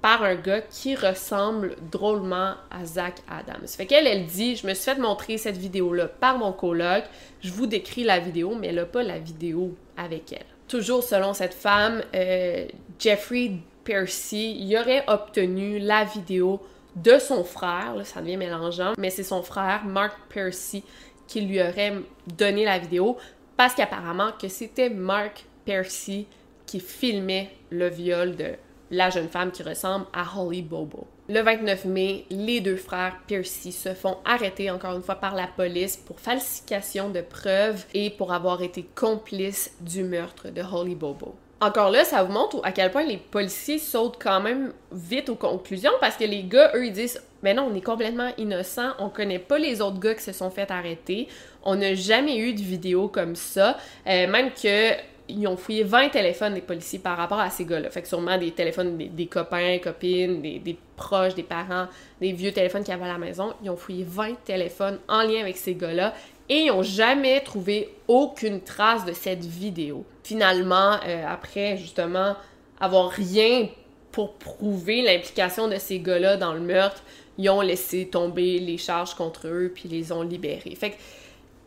par 0.00 0.24
un 0.24 0.34
gars 0.34 0.62
qui 0.62 0.96
ressemble 0.96 1.76
drôlement 1.92 2.54
à 2.70 2.84
Zach 2.84 3.22
Adams. 3.30 3.68
Fait 3.68 3.86
qu'elle, 3.86 4.08
elle 4.08 4.26
dit, 4.26 4.56
je 4.56 4.66
me 4.66 4.74
suis 4.74 4.84
fait 4.84 4.98
montrer 4.98 5.38
cette 5.38 5.56
vidéo-là 5.56 6.08
par 6.08 6.38
mon 6.38 6.52
coloc, 6.52 7.04
je 7.40 7.52
vous 7.52 7.68
décris 7.68 8.02
la 8.02 8.18
vidéo, 8.18 8.56
mais 8.58 8.68
elle 8.68 8.76
n'a 8.76 8.84
pas 8.84 9.04
la 9.04 9.20
vidéo 9.20 9.76
avec 9.96 10.32
elle. 10.32 10.46
Toujours 10.66 11.04
selon 11.04 11.34
cette 11.34 11.54
femme, 11.54 12.02
euh, 12.16 12.66
Jeffrey 12.98 13.52
Percy 13.84 14.56
y 14.58 14.76
aurait 14.76 15.04
obtenu 15.06 15.78
la 15.78 16.02
vidéo 16.02 16.60
de 16.96 17.18
son 17.18 17.44
frère, 17.44 17.94
là, 17.96 18.04
ça 18.04 18.20
devient 18.20 18.36
mélangeant, 18.36 18.92
mais 18.98 19.10
c'est 19.10 19.22
son 19.22 19.42
frère, 19.42 19.84
Mark 19.84 20.14
Percy, 20.28 20.84
qui 21.26 21.40
lui 21.40 21.60
aurait 21.60 21.94
donné 22.26 22.64
la 22.64 22.78
vidéo 22.78 23.16
parce 23.56 23.74
qu'apparemment 23.74 24.32
que 24.40 24.48
c'était 24.48 24.90
Mark 24.90 25.44
Percy 25.64 26.26
qui 26.66 26.80
filmait 26.80 27.50
le 27.70 27.88
viol 27.88 28.36
de 28.36 28.52
la 28.90 29.08
jeune 29.08 29.28
femme 29.28 29.50
qui 29.50 29.62
ressemble 29.62 30.06
à 30.12 30.24
Holly 30.38 30.62
Bobo. 30.62 31.06
Le 31.28 31.40
29 31.40 31.86
mai, 31.86 32.26
les 32.28 32.60
deux 32.60 32.76
frères 32.76 33.16
Percy 33.26 33.72
se 33.72 33.94
font 33.94 34.18
arrêter 34.24 34.70
encore 34.70 34.94
une 34.94 35.02
fois 35.02 35.14
par 35.14 35.34
la 35.34 35.46
police 35.46 35.96
pour 35.96 36.20
falsification 36.20 37.08
de 37.08 37.22
preuves 37.22 37.86
et 37.94 38.10
pour 38.10 38.32
avoir 38.32 38.62
été 38.62 38.86
complices 38.94 39.74
du 39.80 40.04
meurtre 40.04 40.50
de 40.50 40.60
Holly 40.60 40.94
Bobo 40.94 41.34
encore 41.62 41.90
là, 41.90 42.04
ça 42.04 42.22
vous 42.22 42.32
montre 42.32 42.60
à 42.64 42.72
quel 42.72 42.90
point 42.90 43.04
les 43.04 43.16
policiers 43.16 43.78
sautent 43.78 44.18
quand 44.20 44.40
même 44.40 44.72
vite 44.90 45.28
aux 45.28 45.36
conclusions 45.36 45.92
parce 46.00 46.16
que 46.16 46.24
les 46.24 46.42
gars, 46.42 46.72
eux, 46.74 46.86
ils 46.86 46.92
disent 46.92 47.22
Mais 47.42 47.54
non, 47.54 47.68
on 47.70 47.74
est 47.74 47.84
complètement 47.84 48.30
innocent, 48.36 48.90
on 48.98 49.08
connaît 49.08 49.38
pas 49.38 49.58
les 49.58 49.80
autres 49.80 50.00
gars 50.00 50.14
qui 50.14 50.22
se 50.22 50.32
sont 50.32 50.50
fait 50.50 50.70
arrêter, 50.70 51.28
on 51.62 51.76
n'a 51.76 51.94
jamais 51.94 52.36
eu 52.38 52.52
de 52.52 52.60
vidéo 52.60 53.08
comme 53.08 53.36
ça, 53.36 53.78
euh, 54.06 54.26
même 54.26 54.50
que. 54.50 54.92
Ils 55.28 55.46
ont 55.46 55.56
fouillé 55.56 55.84
20 55.84 56.08
téléphones 56.10 56.52
des 56.52 56.60
policiers 56.60 56.98
par 56.98 57.16
rapport 57.16 57.38
à 57.38 57.48
ces 57.48 57.64
gars-là. 57.64 57.88
Fait 57.90 58.02
que 58.02 58.08
sûrement 58.08 58.36
des 58.36 58.50
téléphones 58.50 58.98
des, 58.98 59.26
copains, 59.26 59.78
copines, 59.78 60.42
des, 60.42 60.58
des, 60.58 60.76
proches, 60.96 61.34
des 61.34 61.44
parents, 61.44 61.86
des 62.20 62.32
vieux 62.32 62.52
téléphones 62.52 62.82
qu'il 62.82 62.92
y 62.92 62.94
avait 62.94 63.04
à 63.08 63.12
la 63.12 63.18
maison. 63.18 63.54
Ils 63.62 63.70
ont 63.70 63.76
fouillé 63.76 64.04
20 64.06 64.42
téléphones 64.44 64.98
en 65.08 65.22
lien 65.22 65.40
avec 65.40 65.56
ces 65.56 65.74
gars-là 65.74 66.12
et 66.48 66.60
ils 66.60 66.68
n'ont 66.68 66.82
jamais 66.82 67.40
trouvé 67.40 67.94
aucune 68.08 68.60
trace 68.60 69.04
de 69.04 69.12
cette 69.12 69.44
vidéo. 69.44 70.04
Finalement, 70.22 70.96
euh, 71.06 71.24
après 71.28 71.76
justement 71.76 72.34
avoir 72.80 73.10
rien 73.10 73.68
pour 74.10 74.34
prouver 74.34 75.02
l'implication 75.02 75.68
de 75.68 75.76
ces 75.76 75.98
gars-là 75.98 76.36
dans 76.36 76.52
le 76.52 76.60
meurtre, 76.60 77.02
ils 77.38 77.48
ont 77.48 77.60
laissé 77.60 78.06
tomber 78.06 78.58
les 78.58 78.76
charges 78.76 79.14
contre 79.14 79.48
eux 79.48 79.72
puis 79.74 79.88
les 79.88 80.12
ont 80.12 80.22
libérés. 80.22 80.74
Fait 80.74 80.90
que 80.90 80.96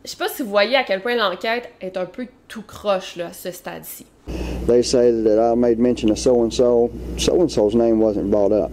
je 0.04 0.10
sais 0.10 0.16
pas 0.16 0.28
si 0.28 0.42
vous 0.42 0.50
voyez 0.50 0.76
à 0.76 0.84
quel 0.84 1.02
point 1.02 1.16
l'enquête 1.16 1.68
est 1.80 1.96
un 1.96 2.06
peu 2.06 2.28
tout 2.46 2.62
croche 2.62 3.16
là, 3.16 3.26
à 3.26 3.32
ce 3.32 3.50
stade-ci. 3.50 4.06
They 4.68 4.82
say 4.82 5.12
that 5.24 5.52
I 5.52 5.56
made 5.56 5.78
mention 5.78 6.10
of 6.10 6.18
so 6.18 6.42
and 6.42 6.50
so. 6.50 6.90
So 7.18 7.40
and 7.40 7.48
so's 7.48 7.74
name 7.74 8.00
wasn't 8.00 8.30
brought 8.30 8.52
up. 8.52 8.70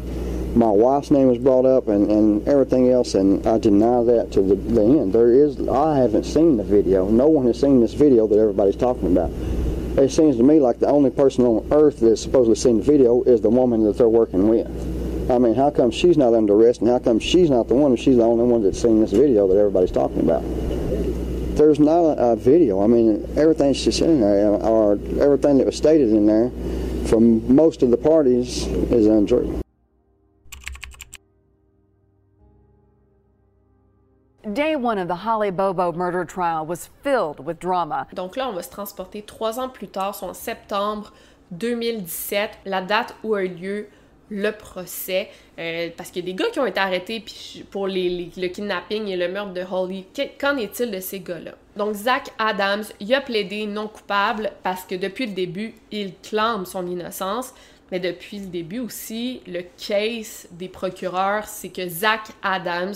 My 0.56 0.70
wife's 0.70 1.10
name 1.10 1.28
was 1.28 1.38
brought 1.38 1.66
up 1.66 1.88
and, 1.88 2.12
and 2.12 2.48
everything 2.48 2.92
else, 2.92 3.16
and 3.16 3.46
I 3.48 3.58
deny 3.58 4.04
that 4.04 4.32
to 4.34 4.42
the, 4.42 4.56
the 4.56 4.82
end. 4.82 5.14
There 5.14 5.32
is, 5.32 5.68
I 5.68 5.98
haven't 5.98 6.26
seen 6.26 6.58
the 6.58 6.64
video. 6.64 7.10
No 7.10 7.28
one 7.28 7.48
has 7.48 7.60
seen 7.60 7.80
this 7.82 7.94
video 7.94 8.28
that 8.28 8.38
everybody's 8.38 8.76
talking 8.76 9.12
about. 9.12 9.32
It 9.98 10.12
seems 10.12 10.38
to 10.38 10.44
me 10.44 10.60
like 10.60 10.80
the 10.80 10.88
only 10.88 11.10
person 11.10 11.46
on 11.46 11.68
earth 11.72 12.00
that's 12.00 12.22
supposedly 12.22 12.56
seen 12.56 12.78
the 12.78 12.84
video 12.84 13.24
is 13.24 13.42
the 13.42 13.50
woman 13.50 13.84
that 13.86 13.98
they're 13.98 14.10
working 14.10 14.48
with. 14.48 14.68
I 15.32 15.38
mean, 15.38 15.56
how 15.56 15.70
come 15.70 15.90
she's 15.90 16.18
not 16.18 16.34
under 16.34 16.54
arrest, 16.54 16.82
and 16.82 16.90
how 16.90 17.00
come 17.00 17.20
she's 17.20 17.50
not 17.50 17.68
the 17.68 17.76
one, 17.76 17.96
she's 17.96 18.18
the 18.18 18.24
only 18.24 18.46
one 18.46 18.62
that's 18.62 18.82
seen 18.82 19.02
this 19.02 19.12
video 19.12 19.48
that 19.48 19.58
everybody's 19.58 19.92
talking 19.92 20.20
about? 20.20 20.44
There's 21.56 21.80
not 21.80 22.02
a, 22.02 22.32
a 22.32 22.36
video. 22.36 22.84
I 22.84 22.88
mean, 22.88 23.26
everything's 23.38 23.84
just 23.84 24.02
in 24.02 24.22
there, 24.22 24.54
uh, 24.54 24.58
or 24.58 24.94
everything 25.22 25.58
that 25.60 25.66
was 25.66 25.78
stated 25.78 26.10
in 26.10 26.26
there 26.26 26.50
from 27.08 27.56
most 27.56 27.84
of 27.84 27.90
the 27.92 27.98
parties 27.98 28.68
is 28.68 29.08
untrue. 29.08 29.63
Day 34.54 34.76
one 34.76 35.00
of 35.00 35.08
the 35.08 35.26
Holly 35.26 35.50
Bobo 35.50 35.92
murder 35.92 36.24
trial 36.26 36.64
was 36.64 36.88
filled 37.02 37.40
with 37.40 37.60
drama. 37.60 38.06
Donc 38.14 38.36
là, 38.36 38.48
on 38.48 38.54
va 38.54 38.62
se 38.62 38.70
transporter 38.70 39.24
trois 39.24 39.60
ans 39.60 39.68
plus 39.68 39.88
tard, 39.88 40.14
soit 40.14 40.28
en 40.28 40.36
septembre 40.36 41.12
2017, 41.52 42.60
la 42.66 42.84
date 42.84 43.16
où 43.24 43.34
a 43.34 43.44
eu 43.44 43.48
lieu 43.48 43.88
le 44.30 44.52
procès, 44.52 45.30
euh, 45.58 45.90
parce 45.98 46.12
qu'il 46.12 46.24
y 46.24 46.30
a 46.30 46.32
des 46.32 46.36
gars 46.36 46.52
qui 46.52 46.60
ont 46.60 46.68
été 46.68 46.80
arrêtés 46.80 47.26
pour 47.72 47.88
les, 47.88 48.32
le 48.38 48.48
kidnapping 48.48 49.08
et 49.08 49.18
le 49.18 49.28
meurtre 49.28 49.54
de 49.54 49.64
Holly. 49.64 50.06
Qu'en 50.40 50.58
est-il 50.58 50.92
de 50.92 51.00
ces 51.00 51.22
gars-là? 51.22 51.54
Donc, 51.76 51.96
Zach 51.96 52.32
Adams, 52.38 52.84
il 53.00 53.12
a 53.16 53.22
plaidé 53.22 53.66
non 53.66 53.88
coupable 53.88 54.52
parce 54.62 54.86
que 54.86 54.94
depuis 54.94 55.26
le 55.26 55.34
début, 55.34 55.74
il 55.92 56.14
clame 56.22 56.68
son 56.68 56.86
innocence. 56.86 57.56
Mais 57.92 58.00
depuis 58.00 58.40
le 58.40 58.48
début 58.48 58.80
aussi, 58.80 59.42
le 59.48 59.62
case 59.78 60.48
des 60.52 60.70
procureurs, 60.70 61.48
c'est 61.48 61.70
que 61.70 61.88
Zach 61.88 62.30
Adams 62.44 62.94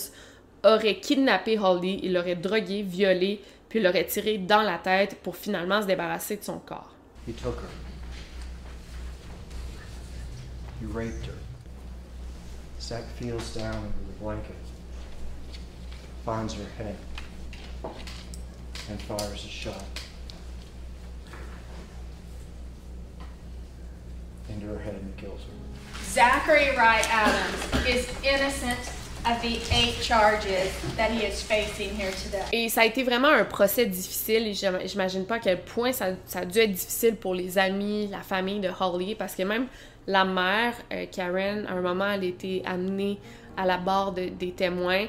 aurait 0.67 0.99
kidnappé 0.99 1.57
Holly, 1.57 1.99
il 2.03 2.13
l'aurait 2.13 2.35
drogué, 2.35 2.83
violé, 2.83 3.41
puis 3.69 3.81
l'aurait 3.81 4.05
tiré 4.05 4.37
dans 4.37 4.61
la 4.61 4.77
tête 4.77 5.17
pour 5.21 5.35
finalement 5.35 5.81
se 5.81 5.87
débarrasser 5.87 6.37
de 6.37 6.43
son 6.43 6.59
corps. 6.59 6.93
He 7.27 7.33
took 7.33 7.55
her. 7.55 7.69
You 10.81 10.89
raped 10.93 11.25
her. 11.25 11.33
Zach 12.79 13.03
feels 13.19 13.53
down 13.55 13.75
under 13.75 13.87
the 13.87 14.19
blanket, 14.21 14.55
finds 16.23 16.53
her 16.53 16.67
head, 16.77 16.95
and 18.89 19.01
fires 19.01 19.43
a 19.43 19.49
shot. 19.49 19.83
into 24.49 24.67
her 24.67 24.79
head 24.79 24.95
and 24.95 25.17
kills 25.17 25.41
her. 25.41 26.03
Zachary 26.03 26.75
Wright 26.75 27.05
Adams 27.09 27.85
is 27.85 28.09
innocent 28.23 28.96
Et 32.53 32.69
ça 32.69 32.81
a 32.81 32.85
été 32.85 33.03
vraiment 33.03 33.27
un 33.29 33.43
procès 33.45 33.85
difficile 33.85 34.47
et 34.47 34.53
j'imagine 34.87 35.25
pas 35.25 35.35
à 35.35 35.39
quel 35.39 35.61
point 35.61 35.91
ça, 35.91 36.07
a 36.35 36.45
dû 36.45 36.59
être 36.59 36.71
difficile 36.71 37.15
pour 37.15 37.33
les 37.35 37.57
amis, 37.57 38.07
la 38.11 38.19
famille 38.21 38.59
de 38.59 38.69
Holly 38.79 39.15
parce 39.15 39.35
que 39.35 39.43
même 39.43 39.67
La 40.09 40.23
mère, 40.23 40.73
euh, 40.93 41.05
Karen, 41.11 41.65
à 41.67 41.73
un 41.73 41.81
moment, 41.81 42.09
elle 42.09 42.21
a 42.21 42.25
été 42.27 42.61
amenée 42.65 43.19
à 43.57 43.65
la 43.65 43.77
barre 43.77 44.13
de- 44.13 44.29
des 44.29 44.51
témoins 44.51 45.07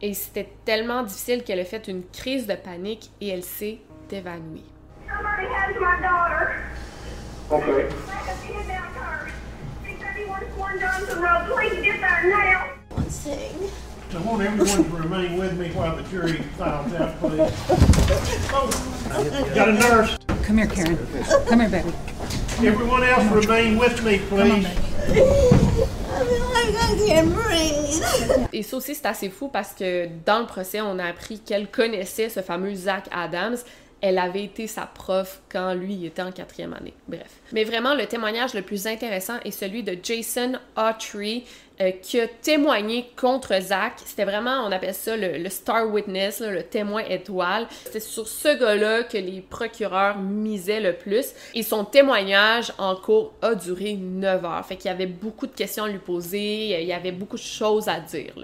et 0.00 0.14
c'était 0.14 0.48
tellement 0.64 1.02
difficile 1.02 1.42
qu'elle 1.44 1.60
a 1.60 1.66
fait 1.66 1.86
une 1.88 2.02
crise 2.10 2.46
de 2.46 2.54
panique 2.54 3.10
et 3.20 3.28
elle 3.28 3.42
s'est 3.44 3.76
évanouie. 4.10 4.64
Somebody 5.06 5.46
has 5.52 5.74
my 5.78 6.00
daughter. 6.00 6.48
Okay. 7.50 7.88
They 13.08 13.30
have 13.30 13.72
kidnapped 13.72 14.20
her. 14.28 14.28
631 14.28 14.68
Johnson 14.68 14.68
Road. 14.68 14.68
Please 14.68 14.68
get 14.68 14.68
there 14.68 14.68
now. 14.68 14.68
One 14.68 14.68
thing. 14.68 14.68
I 14.68 14.68
want 14.68 14.68
everyone 14.68 14.84
to 14.84 14.96
remain 14.96 15.38
with 15.38 15.54
me 15.58 15.68
while 15.72 15.96
the 15.96 16.02
jury 16.04 16.42
files 16.56 16.92
out, 16.94 17.18
please. 17.20 17.52
Oh, 18.50 18.68
got 19.54 19.68
a 19.68 19.72
nurse? 19.72 20.18
Come 20.42 20.58
here, 20.58 20.66
Karen. 20.66 20.98
Come 21.46 21.60
here, 21.60 21.68
baby. 21.68 21.92
Everyone 22.66 23.02
else 23.02 23.30
remain 23.30 23.78
with 23.78 24.02
me, 24.02 24.18
please. 24.18 24.66
Et 28.52 28.62
ça 28.62 28.76
aussi, 28.76 28.94
c'est 28.94 29.06
assez 29.06 29.30
fou 29.30 29.48
parce 29.48 29.72
que 29.72 30.08
dans 30.26 30.40
le 30.40 30.46
procès, 30.46 30.80
on 30.80 30.98
a 30.98 31.04
appris 31.04 31.38
qu'elle 31.38 31.68
connaissait 31.70 32.28
ce 32.28 32.40
fameux 32.40 32.74
Zach 32.74 33.08
Adams. 33.10 33.58
Elle 34.00 34.18
avait 34.18 34.44
été 34.44 34.66
sa 34.66 34.82
prof 34.82 35.40
quand 35.48 35.74
lui 35.74 36.06
était 36.06 36.22
en 36.22 36.32
quatrième 36.32 36.74
année. 36.74 36.94
Bref. 37.08 37.28
Mais 37.52 37.64
vraiment, 37.64 37.94
le 37.94 38.06
témoignage 38.06 38.54
le 38.54 38.62
plus 38.62 38.86
intéressant 38.86 39.38
est 39.44 39.50
celui 39.50 39.82
de 39.82 39.96
Jason 40.02 40.52
Autry, 40.76 41.44
euh, 41.80 41.92
qui 42.02 42.20
a 42.20 42.26
témoigné 42.26 43.08
contre 43.16 43.54
Zach. 43.60 43.94
C'était 44.04 44.24
vraiment, 44.24 44.64
on 44.66 44.72
appelle 44.72 44.94
ça 44.94 45.16
le, 45.16 45.48
star 45.48 45.88
witness, 45.88 46.40
le 46.40 46.64
témoin 46.64 47.02
étoile. 47.08 47.68
C'était 47.84 48.00
sur 48.00 48.26
ce 48.26 48.58
gars-là 48.58 49.04
que 49.04 49.16
les 49.16 49.40
procureurs 49.40 50.18
misaient 50.18 50.80
le 50.80 50.94
plus. 50.94 51.26
Et 51.54 51.62
son 51.62 51.84
témoignage 51.84 52.72
en 52.78 52.96
cours 52.96 53.32
a 53.42 53.54
duré 53.54 53.94
9 53.94 54.44
heures. 54.44 54.66
Fait 54.66 54.74
qu'il 54.74 54.90
y 54.90 54.94
avait 54.94 55.06
beaucoup 55.06 55.46
de 55.46 55.54
questions 55.54 55.84
à 55.84 55.88
lui 55.88 55.98
poser, 55.98 56.80
il 56.80 56.86
y 56.86 56.92
avait 56.92 57.12
beaucoup 57.12 57.36
de 57.36 57.42
choses 57.42 57.88
à 57.88 58.00
dire. 58.00 58.34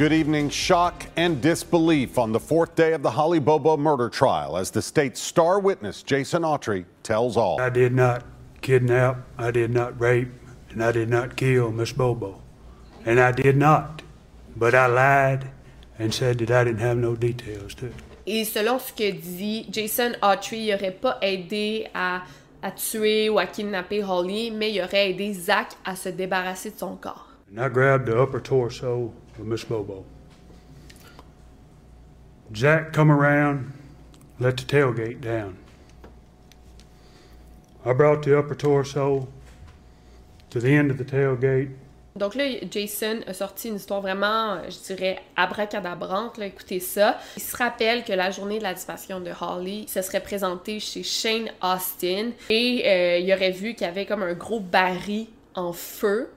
Good 0.00 0.14
evening. 0.14 0.48
Shock 0.48 1.08
and 1.16 1.42
disbelief 1.42 2.16
on 2.16 2.32
the 2.32 2.40
fourth 2.40 2.74
day 2.74 2.94
of 2.94 3.02
the 3.02 3.10
Holly 3.10 3.38
Bobo 3.38 3.76
murder 3.76 4.08
trial 4.08 4.56
as 4.56 4.70
the 4.70 4.80
state's 4.80 5.20
star 5.20 5.60
witness, 5.60 6.02
Jason 6.02 6.40
Autry, 6.40 6.86
tells 7.02 7.36
all. 7.36 7.60
I 7.60 7.68
did 7.68 7.92
not 7.92 8.24
kidnap, 8.62 9.18
I 9.36 9.50
did 9.50 9.70
not 9.70 10.00
rape, 10.00 10.32
and 10.70 10.82
I 10.82 10.90
did 10.90 11.10
not 11.10 11.36
kill 11.36 11.70
Miss 11.70 11.92
Bobo. 11.92 12.40
And 13.04 13.20
I 13.20 13.30
did 13.30 13.58
not. 13.58 14.00
But 14.56 14.74
I 14.74 14.86
lied 14.86 15.50
and 15.98 16.14
said 16.14 16.38
that 16.38 16.50
I 16.50 16.64
didn't 16.64 16.80
have 16.80 16.96
no 16.96 17.14
details 17.14 17.74
to 17.74 17.88
it. 17.88 17.94
Et 18.26 18.46
selon 18.46 18.78
ce 18.78 18.92
que 18.92 19.12
dit 19.12 19.66
Jason 19.70 20.14
Autry, 20.22 20.60
il 20.60 20.70
n'aurait 20.70 20.98
pas 20.98 21.18
aidé 21.20 21.88
à, 21.92 22.22
à 22.62 22.70
tuer 22.70 23.28
ou 23.28 23.38
à 23.38 23.44
kidnapper 23.44 24.02
Holly, 24.02 24.50
mais 24.50 24.72
il 24.72 24.80
aurait 24.80 25.10
aidé 25.10 25.34
Zach 25.34 25.76
à 25.84 25.94
se 25.94 26.08
débarrasser 26.08 26.70
de 26.70 26.78
son 26.78 26.96
corps. 26.96 27.26
And 27.52 27.60
I 27.60 27.68
grabbed 27.68 28.06
the 28.06 28.16
upper 28.16 28.40
torso 28.40 29.12
of 29.28 29.29
Miss 29.44 29.64
Bobo. 29.64 30.04
Jack 32.52 32.92
come 32.92 33.10
around, 33.12 33.72
let 34.38 34.56
the 34.56 34.64
tailgate 34.64 35.20
down. 35.20 35.56
I 37.84 37.92
brought 37.92 38.22
the 38.22 38.38
upper 38.38 38.54
torso 38.54 39.28
to 40.50 40.60
the 40.60 40.74
end 40.74 40.90
of 40.90 40.98
the 40.98 41.04
tailgate. 41.04 41.70
Donc 42.16 42.34
là, 42.34 42.44
Jason 42.68 43.20
a 43.26 43.32
sorti 43.32 43.68
une 43.68 43.76
histoire 43.76 44.00
vraiment, 44.00 44.58
je 44.68 44.94
dirais, 44.94 45.20
abracadabrante. 45.36 46.38
Écoutez 46.40 46.80
ça. 46.80 47.18
Il 47.36 47.42
se 47.42 47.56
rappelle 47.56 48.04
que 48.04 48.12
la 48.12 48.30
journée 48.32 48.58
de 48.58 48.64
la 48.64 48.74
disparition 48.74 49.20
de 49.20 49.30
Holly, 49.40 49.86
se 49.88 50.02
serait 50.02 50.20
présenté 50.20 50.80
chez 50.80 51.04
Shane 51.04 51.50
Austin 51.62 52.32
et 52.50 52.82
euh, 52.84 53.18
il 53.18 53.32
aurait 53.32 53.52
vu 53.52 53.74
qu'il 53.74 53.86
y 53.86 53.90
avait 53.90 54.06
comme 54.06 54.22
un 54.22 54.34
gros 54.34 54.60
baril 54.60 55.28
en 55.54 55.72
feu. 55.72 56.30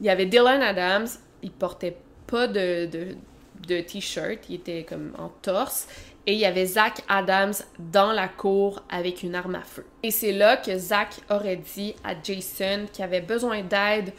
Il 0.00 0.06
y 0.06 0.10
avait 0.10 0.26
Dylan 0.26 0.62
Adams, 0.62 1.08
il 1.42 1.50
portait 1.50 1.96
pas 2.26 2.46
de, 2.46 2.86
de, 2.86 3.16
de 3.68 3.80
t-shirt, 3.80 4.38
il 4.48 4.56
était 4.56 4.84
comme 4.84 5.12
en 5.18 5.28
torse. 5.28 5.86
Et 6.26 6.34
il 6.34 6.38
y 6.38 6.44
avait 6.44 6.66
Zach 6.66 7.02
Adams 7.08 7.54
dans 7.78 8.12
la 8.12 8.28
cour 8.28 8.82
avec 8.88 9.24
une 9.24 9.34
arme 9.34 9.56
à 9.56 9.62
feu. 9.62 9.84
Et 10.04 10.12
c'est 10.12 10.32
là 10.32 10.56
que 10.56 10.76
Zach 10.78 11.20
aurait 11.28 11.56
dit 11.56 11.94
à 12.04 12.14
Jason 12.22 12.86
qu'il 12.92 13.04
avait 13.04 13.20
besoin 13.20 13.62
d'aide 13.62 14.12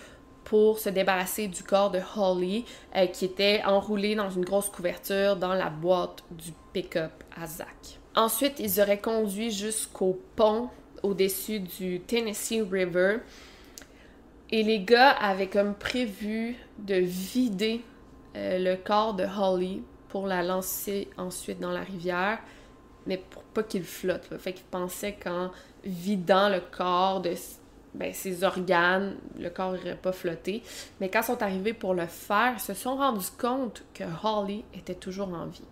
pour 0.43 0.79
se 0.79 0.89
débarrasser 0.89 1.47
du 1.47 1.63
corps 1.63 1.91
de 1.91 2.01
Holly 2.17 2.65
euh, 2.95 3.07
qui 3.07 3.23
était 3.25 3.61
enroulé 3.65 4.15
dans 4.15 4.29
une 4.29 4.43
grosse 4.43 4.69
couverture 4.69 5.37
dans 5.37 5.53
la 5.53 5.69
boîte 5.69 6.23
du 6.31 6.51
pick-up 6.73 7.11
à 7.41 7.47
Zach. 7.47 7.99
Ensuite, 8.15 8.59
ils 8.59 8.81
auraient 8.81 8.99
conduit 8.99 9.51
jusqu'au 9.51 10.19
pont 10.35 10.69
au-dessus 11.01 11.61
du 11.61 12.01
Tennessee 12.01 12.61
River 12.69 13.17
et 14.53 14.61
les 14.61 14.81
gars 14.81 15.09
avaient 15.09 15.47
comme 15.47 15.73
prévu 15.73 16.55
de 16.77 16.93
vider 16.93 17.81
euh, 18.35 18.59
le 18.59 18.75
corps 18.75 19.15
de 19.15 19.25
Holly 19.25 19.81
pour 20.09 20.27
la 20.27 20.43
lancer 20.43 21.09
ensuite 21.17 21.59
dans 21.59 21.71
la 21.71 21.81
rivière, 21.81 22.37
mais 23.07 23.17
pour 23.17 23.41
pas 23.41 23.63
qu'il 23.63 23.83
flotte. 23.83 24.29
là. 24.29 24.37
Fait 24.37 24.53
qu'ils 24.53 24.67
pensaient 24.67 25.13
qu'en 25.13 25.49
vidant 25.83 26.49
le 26.49 26.59
corps 26.59 27.21
de 27.21 27.33
ben, 27.95 28.13
ses 28.13 28.43
organes, 28.43 29.15
le 29.39 29.49
corps 29.49 29.71
n'aurait 29.71 29.95
pas 29.95 30.11
flotté. 30.11 30.61
Mais 31.01 31.09
quand 31.09 31.21
ils 31.21 31.25
sont 31.25 31.41
arrivés 31.41 31.73
pour 31.73 31.95
le 31.95 32.05
faire, 32.05 32.53
ils 32.57 32.61
se 32.61 32.75
sont 32.75 32.95
rendus 32.95 33.31
compte 33.35 33.83
que 33.95 34.03
Holly 34.23 34.63
était 34.75 34.93
toujours 34.93 35.29
en 35.29 35.47
vie. 35.47 35.63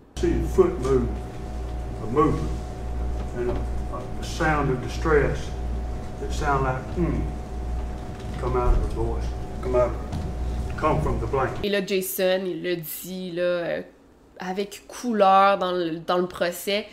Come 8.42 8.58
out 8.58 8.74
of 8.74 9.62
come 9.62 9.76
out, 9.76 9.92
come 10.78 11.02
from 11.02 11.20
the 11.20 11.30
blanket. 11.30 11.64
Et 11.64 11.70
là, 11.70 11.86
Jason, 11.86 12.42
il 12.46 12.64
le 12.64 12.78
dit 12.78 13.32
là, 13.32 13.42
euh, 13.44 13.82
avec 14.40 14.84
couleur 14.88 15.58
dans 15.60 15.72
le, 15.72 16.00
dans 16.00 16.18
le 16.18 16.28
procès. 16.28 16.88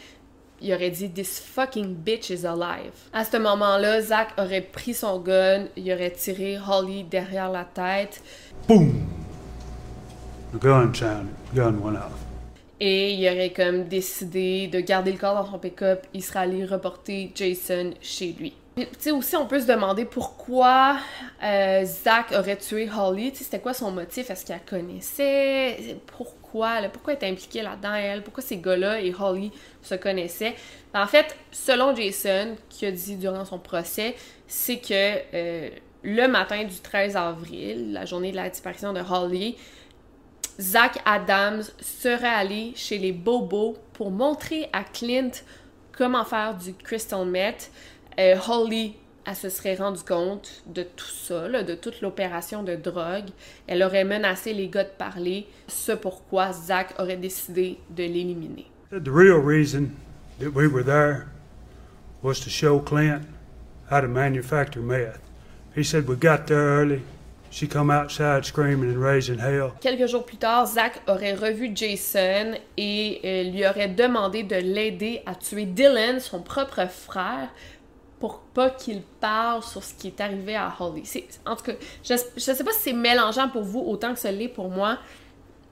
Il 0.61 0.75
aurait 0.75 0.91
dit 0.91 1.09
This 1.09 1.41
fucking 1.41 1.95
bitch 1.95 2.31
is 2.31 2.45
alive. 2.45 2.93
À 3.13 3.25
ce 3.25 3.37
moment-là, 3.37 4.01
Zach 4.03 4.29
aurait 4.39 4.61
pris 4.61 4.93
son 4.93 5.21
gun, 5.21 5.67
il 5.77 5.93
aurait 5.93 6.11
tiré 6.11 6.59
Holly 6.59 7.05
derrière 7.05 7.51
la 7.51 7.65
tête 7.65 8.21
Boom! 8.67 9.07
The 10.53 10.59
gun 10.61 10.93
sounded, 10.93 11.29
gun 11.55 11.79
went 11.81 11.97
off. 11.97 12.13
et 12.81 13.13
il 13.15 13.25
aurait 13.27 13.53
comme 13.53 13.85
décidé 13.85 14.67
de 14.67 14.81
garder 14.81 15.13
le 15.13 15.19
corps 15.19 15.35
dans 15.35 15.49
son 15.49 15.59
pick-up. 15.59 16.07
Il 16.13 16.25
serait 16.25 16.41
allé 16.41 16.65
reporter 16.65 17.31
Jason 17.35 17.93
chez 18.01 18.35
lui. 18.39 18.55
Tu 18.79 18.87
sais, 18.99 19.11
aussi, 19.11 19.37
on 19.37 19.47
peut 19.47 19.61
se 19.61 19.67
demander 19.67 20.05
pourquoi 20.05 20.99
euh, 21.43 21.85
Zach 21.85 22.33
aurait 22.33 22.57
tué 22.57 22.89
Holly. 22.89 23.33
Tu 23.33 23.39
sais, 23.39 23.45
c'était 23.45 23.61
quoi 23.61 23.75
son 23.75 23.91
motif? 23.91 24.31
Est-ce 24.31 24.47
qu'elle 24.47 24.65
connaissait? 24.65 25.97
Pourquoi? 26.07 26.81
là? 26.81 26.89
Pourquoi 26.89 27.15
elle 27.15 27.17
était 27.17 27.29
impliquée 27.29 27.63
là-dedans, 27.63 27.95
elle? 27.95 28.23
Pourquoi 28.23 28.43
ces 28.43 28.59
gars-là 28.59 29.01
et 29.01 29.13
Holly 29.19 29.51
se 29.83 29.97
connaissaient? 29.97 30.55
En 30.95 31.07
fait, 31.07 31.37
selon 31.51 31.95
Jason, 31.95 32.57
qui 32.69 32.87
a 32.87 32.93
dit 32.93 33.17
durant 33.17 33.45
son 33.45 33.59
procès, 33.59 34.15
c'est 34.47 34.79
que 34.79 35.19
euh, 35.35 35.71
le 36.03 36.27
matin 36.29 36.63
du 36.65 36.79
13 36.81 37.17
avril, 37.17 37.93
la 37.93 38.05
journée 38.05 38.31
de 38.31 38.37
la 38.37 38.49
disparition 38.49 38.93
de 38.93 39.01
Holly, 39.01 39.57
Zach 40.61 41.01
Adams 41.05 41.63
serait 41.81 42.27
allé 42.29 42.73
chez 42.77 42.99
les 42.99 43.13
Bobos 43.13 43.77
pour 43.93 44.11
montrer 44.11 44.69
à 44.73 44.85
Clint 44.85 45.31
comment 45.99 46.25
faire 46.25 46.55
du 46.55 46.73
crystal 46.75 47.27
meth. 47.27 47.71
Euh, 48.19 48.37
Holly, 48.49 48.97
elle 49.25 49.37
se 49.37 49.49
serait 49.49 49.75
rendue 49.75 50.03
compte 50.03 50.63
de 50.67 50.83
tout 50.83 51.07
ça, 51.07 51.49
là, 51.49 51.63
de 51.63 51.75
toute 51.75 52.01
l'opération 52.01 52.63
de 52.63 52.75
drogue. 52.75 53.29
Elle 53.67 53.83
aurait 53.83 54.05
menacé 54.05 54.53
les 54.53 54.69
gars 54.69 54.85
de 54.85 54.89
parler, 54.89 55.47
ce 55.69 55.93
pourquoi 55.93 56.53
Zach 56.53 56.95
aurait 56.99 57.17
décidé 57.17 57.79
de 57.91 58.03
l'éliminer. 58.05 58.67
The 58.91 59.09
real 59.09 59.39
reason 59.39 59.91
that 60.41 60.51
we 60.51 60.67
were 60.67 60.83
there 60.83 61.27
was 62.23 62.41
to 62.41 62.51
show 62.51 62.81
Clint 62.81 63.23
how 63.91 64.01
to 64.01 64.09
manufacture 64.09 64.83
meth. 64.83 65.21
He 65.77 65.85
said 65.85 66.09
we 66.09 66.17
got 66.17 66.47
there 66.47 66.81
early. 66.81 67.03
She 67.51 67.67
come 67.67 67.91
outside 67.91 68.45
screaming 68.45 68.95
and 68.95 69.01
raising 69.01 69.39
hell. 69.39 69.73
Quelques 69.81 70.07
jours 70.07 70.25
plus 70.25 70.37
tard, 70.37 70.67
Zach 70.67 71.01
aurait 71.07 71.35
revu 71.35 71.71
Jason 71.75 72.53
et 72.77 73.21
euh, 73.25 73.51
lui 73.51 73.67
aurait 73.67 73.89
demandé 73.89 74.43
de 74.43 74.57
l'aider 74.57 75.23
à 75.25 75.35
tuer 75.35 75.65
Dylan, 75.65 76.21
son 76.21 76.43
propre 76.43 76.87
frère, 76.91 77.49
pour 78.21 78.41
pas 78.55 78.71
qu'il 78.71 79.03
parle 79.21 79.63
sur 79.63 79.83
ce 79.83 79.95
qui 79.95 80.09
est 80.09 80.21
arrivé 80.21 80.57
à 80.57 80.75
Holly. 80.79 81.03
En 81.47 81.57
tout 81.57 81.65
cas, 81.65 81.73
je, 82.03 82.15
je 82.37 82.41
sais 82.41 82.65
pas 82.65 82.73
si 82.73 82.81
c'est 82.81 82.93
mélangeant 82.93 83.49
pour 83.49 83.63
vous 83.63 83.81
autant 83.81 84.13
que 84.13 84.19
ce 84.19 84.29
l'est 84.29 84.49
pour 84.49 84.69
moi, 84.69 84.99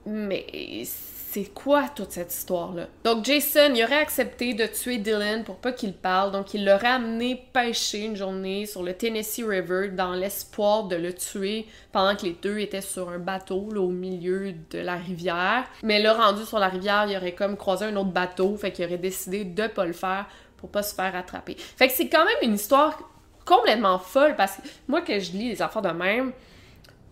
mais 0.05 0.85
c'est 1.29 1.53
quoi 1.53 1.89
toute 1.93 2.11
cette 2.11 2.33
histoire-là? 2.33 2.87
Donc 3.03 3.25
Jason, 3.25 3.73
il 3.75 3.83
aurait 3.83 3.97
accepté 3.97 4.53
de 4.53 4.65
tuer 4.65 4.97
Dylan 4.97 5.43
pour 5.43 5.57
pas 5.57 5.73
qu'il 5.73 5.93
parle, 5.93 6.31
donc 6.31 6.53
il 6.53 6.65
l'aurait 6.65 6.87
amené 6.87 7.43
pêcher 7.51 8.05
une 8.05 8.15
journée 8.15 8.65
sur 8.65 8.81
le 8.81 8.93
Tennessee 8.93 9.43
River 9.45 9.89
dans 9.89 10.13
l'espoir 10.13 10.85
de 10.85 10.95
le 10.95 11.13
tuer 11.13 11.67
pendant 11.91 12.15
que 12.15 12.25
les 12.25 12.37
deux 12.41 12.59
étaient 12.59 12.81
sur 12.81 13.09
un 13.09 13.19
bateau 13.19 13.69
là, 13.71 13.81
au 13.81 13.89
milieu 13.89 14.53
de 14.71 14.79
la 14.79 14.95
rivière. 14.95 15.65
Mais 15.83 16.01
là, 16.01 16.13
rendu 16.13 16.45
sur 16.45 16.59
la 16.59 16.69
rivière, 16.69 17.05
il 17.09 17.17
aurait 17.17 17.35
comme 17.35 17.57
croisé 17.57 17.85
un 17.85 17.95
autre 17.97 18.11
bateau, 18.11 18.55
fait 18.55 18.71
qu'il 18.71 18.85
aurait 18.85 18.97
décidé 18.97 19.43
de 19.43 19.67
pas 19.67 19.85
le 19.85 19.93
faire 19.93 20.27
pour 20.57 20.69
pas 20.69 20.83
se 20.83 20.93
faire 20.93 21.15
attraper. 21.15 21.55
Fait 21.57 21.87
que 21.87 21.93
c'est 21.93 22.09
quand 22.09 22.25
même 22.25 22.37
une 22.49 22.55
histoire 22.55 22.97
complètement 23.45 23.97
folle 23.97 24.35
parce 24.35 24.57
que 24.57 24.61
moi, 24.87 25.01
que 25.01 25.19
je 25.19 25.31
lis 25.31 25.49
les 25.49 25.61
affaires 25.61 25.81
de 25.81 25.89
même, 25.89 26.33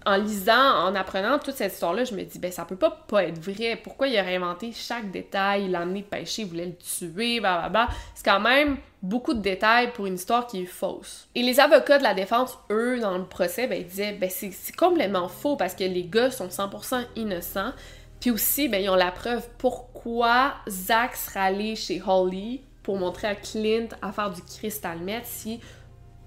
en 0.05 0.17
lisant, 0.17 0.53
en 0.53 0.93
apprenant 0.93 1.39
toute 1.39 1.55
cette 1.55 1.73
histoire-là, 1.73 2.03
je 2.03 2.13
me 2.13 2.23
dis, 2.23 2.37
ben 2.37 2.51
ça 2.51 2.63
peut 2.63 2.75
pas 2.75 2.91
pas 2.91 3.23
être 3.23 3.39
vrai. 3.39 3.75
Pourquoi 3.75 4.07
il 4.07 4.19
aurait 4.19 4.35
inventé 4.35 4.71
chaque 4.71 5.09
détail, 5.09 5.65
il 5.65 5.71
l'a 5.71 5.81
amené 5.81 6.03
pêcher, 6.03 6.43
il 6.43 6.47
voulait 6.47 6.67
le 6.67 6.75
tuer, 6.75 7.39
blablabla. 7.39 7.89
C'est 8.13 8.23
quand 8.23 8.39
même 8.39 8.77
beaucoup 9.01 9.33
de 9.33 9.39
détails 9.39 9.91
pour 9.93 10.05
une 10.05 10.15
histoire 10.15 10.45
qui 10.45 10.61
est 10.61 10.67
fausse. 10.67 11.27
Et 11.33 11.41
les 11.41 11.59
avocats 11.59 11.97
de 11.97 12.03
la 12.03 12.13
défense, 12.13 12.57
eux, 12.69 12.99
dans 12.99 13.17
le 13.17 13.25
procès, 13.25 13.65
ben, 13.65 13.79
ils 13.79 13.87
disaient, 13.87 14.13
ben 14.13 14.29
c'est 14.29 14.75
complètement 14.75 15.27
faux 15.27 15.55
parce 15.55 15.73
que 15.73 15.83
les 15.83 16.05
gars 16.05 16.29
sont 16.29 16.49
100% 16.49 17.03
innocents. 17.15 17.71
Puis 18.19 18.29
aussi, 18.29 18.67
ben, 18.67 18.83
ils 18.83 18.89
ont 18.89 18.95
la 18.95 19.11
preuve 19.11 19.47
pourquoi 19.57 20.53
Zach 20.69 21.15
serait 21.15 21.39
allé 21.39 21.75
chez 21.75 22.01
Holly 22.05 22.61
pour 22.85 22.97
montrer 22.97 23.27
à 23.27 23.35
Clint 23.35 23.87
à 24.03 24.11
faire 24.11 24.29
du 24.29 24.43
crystal 24.43 24.99
meth 24.99 25.25
si 25.25 25.59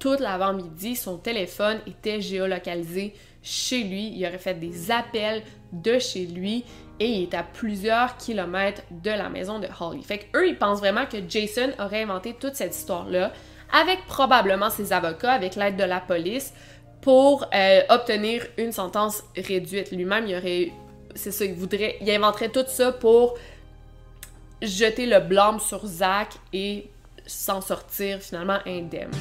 toute 0.00 0.18
l'avant-midi, 0.20 0.96
son 0.96 1.16
téléphone 1.16 1.78
était 1.86 2.20
géolocalisé 2.20 3.14
chez 3.42 3.84
lui. 3.84 4.12
Il 4.16 4.26
aurait 4.26 4.38
fait 4.38 4.54
des 4.54 4.90
appels 4.90 5.42
de 5.72 5.98
chez 5.98 6.26
lui 6.26 6.64
et 7.00 7.06
il 7.06 7.22
est 7.24 7.34
à 7.34 7.44
plusieurs 7.44 8.16
kilomètres 8.16 8.82
de 8.90 9.10
la 9.10 9.28
maison 9.28 9.60
de 9.60 9.68
Holly. 9.80 10.02
Fait 10.02 10.18
que 10.18 10.38
eux, 10.38 10.48
ils 10.48 10.58
pensent 10.58 10.80
vraiment 10.80 11.06
que 11.06 11.18
Jason 11.28 11.70
aurait 11.78 12.02
inventé 12.02 12.34
toute 12.34 12.54
cette 12.54 12.76
histoire-là 12.76 13.32
avec 13.72 14.04
probablement 14.06 14.70
ses 14.70 14.92
avocats, 14.92 15.32
avec 15.32 15.54
l'aide 15.54 15.76
de 15.76 15.84
la 15.84 16.00
police, 16.00 16.52
pour 17.00 17.46
euh, 17.54 17.80
obtenir 17.88 18.46
une 18.56 18.72
sentence 18.72 19.22
réduite. 19.36 19.92
Lui-même, 19.92 20.26
il 20.26 20.36
aurait, 20.36 20.72
c'est 21.14 21.30
ça, 21.30 21.44
il 21.44 21.54
voudrait, 21.54 21.96
il 22.00 22.10
inventerait 22.10 22.48
tout 22.48 22.64
ça 22.66 22.92
pour 22.92 23.36
jeter 24.62 25.06
le 25.06 25.20
blâme 25.20 25.60
sur 25.60 25.86
Zach 25.86 26.34
et 26.52 26.88
s'en 27.26 27.60
sortir 27.60 28.20
finalement 28.20 28.58
indemne. 28.66 29.12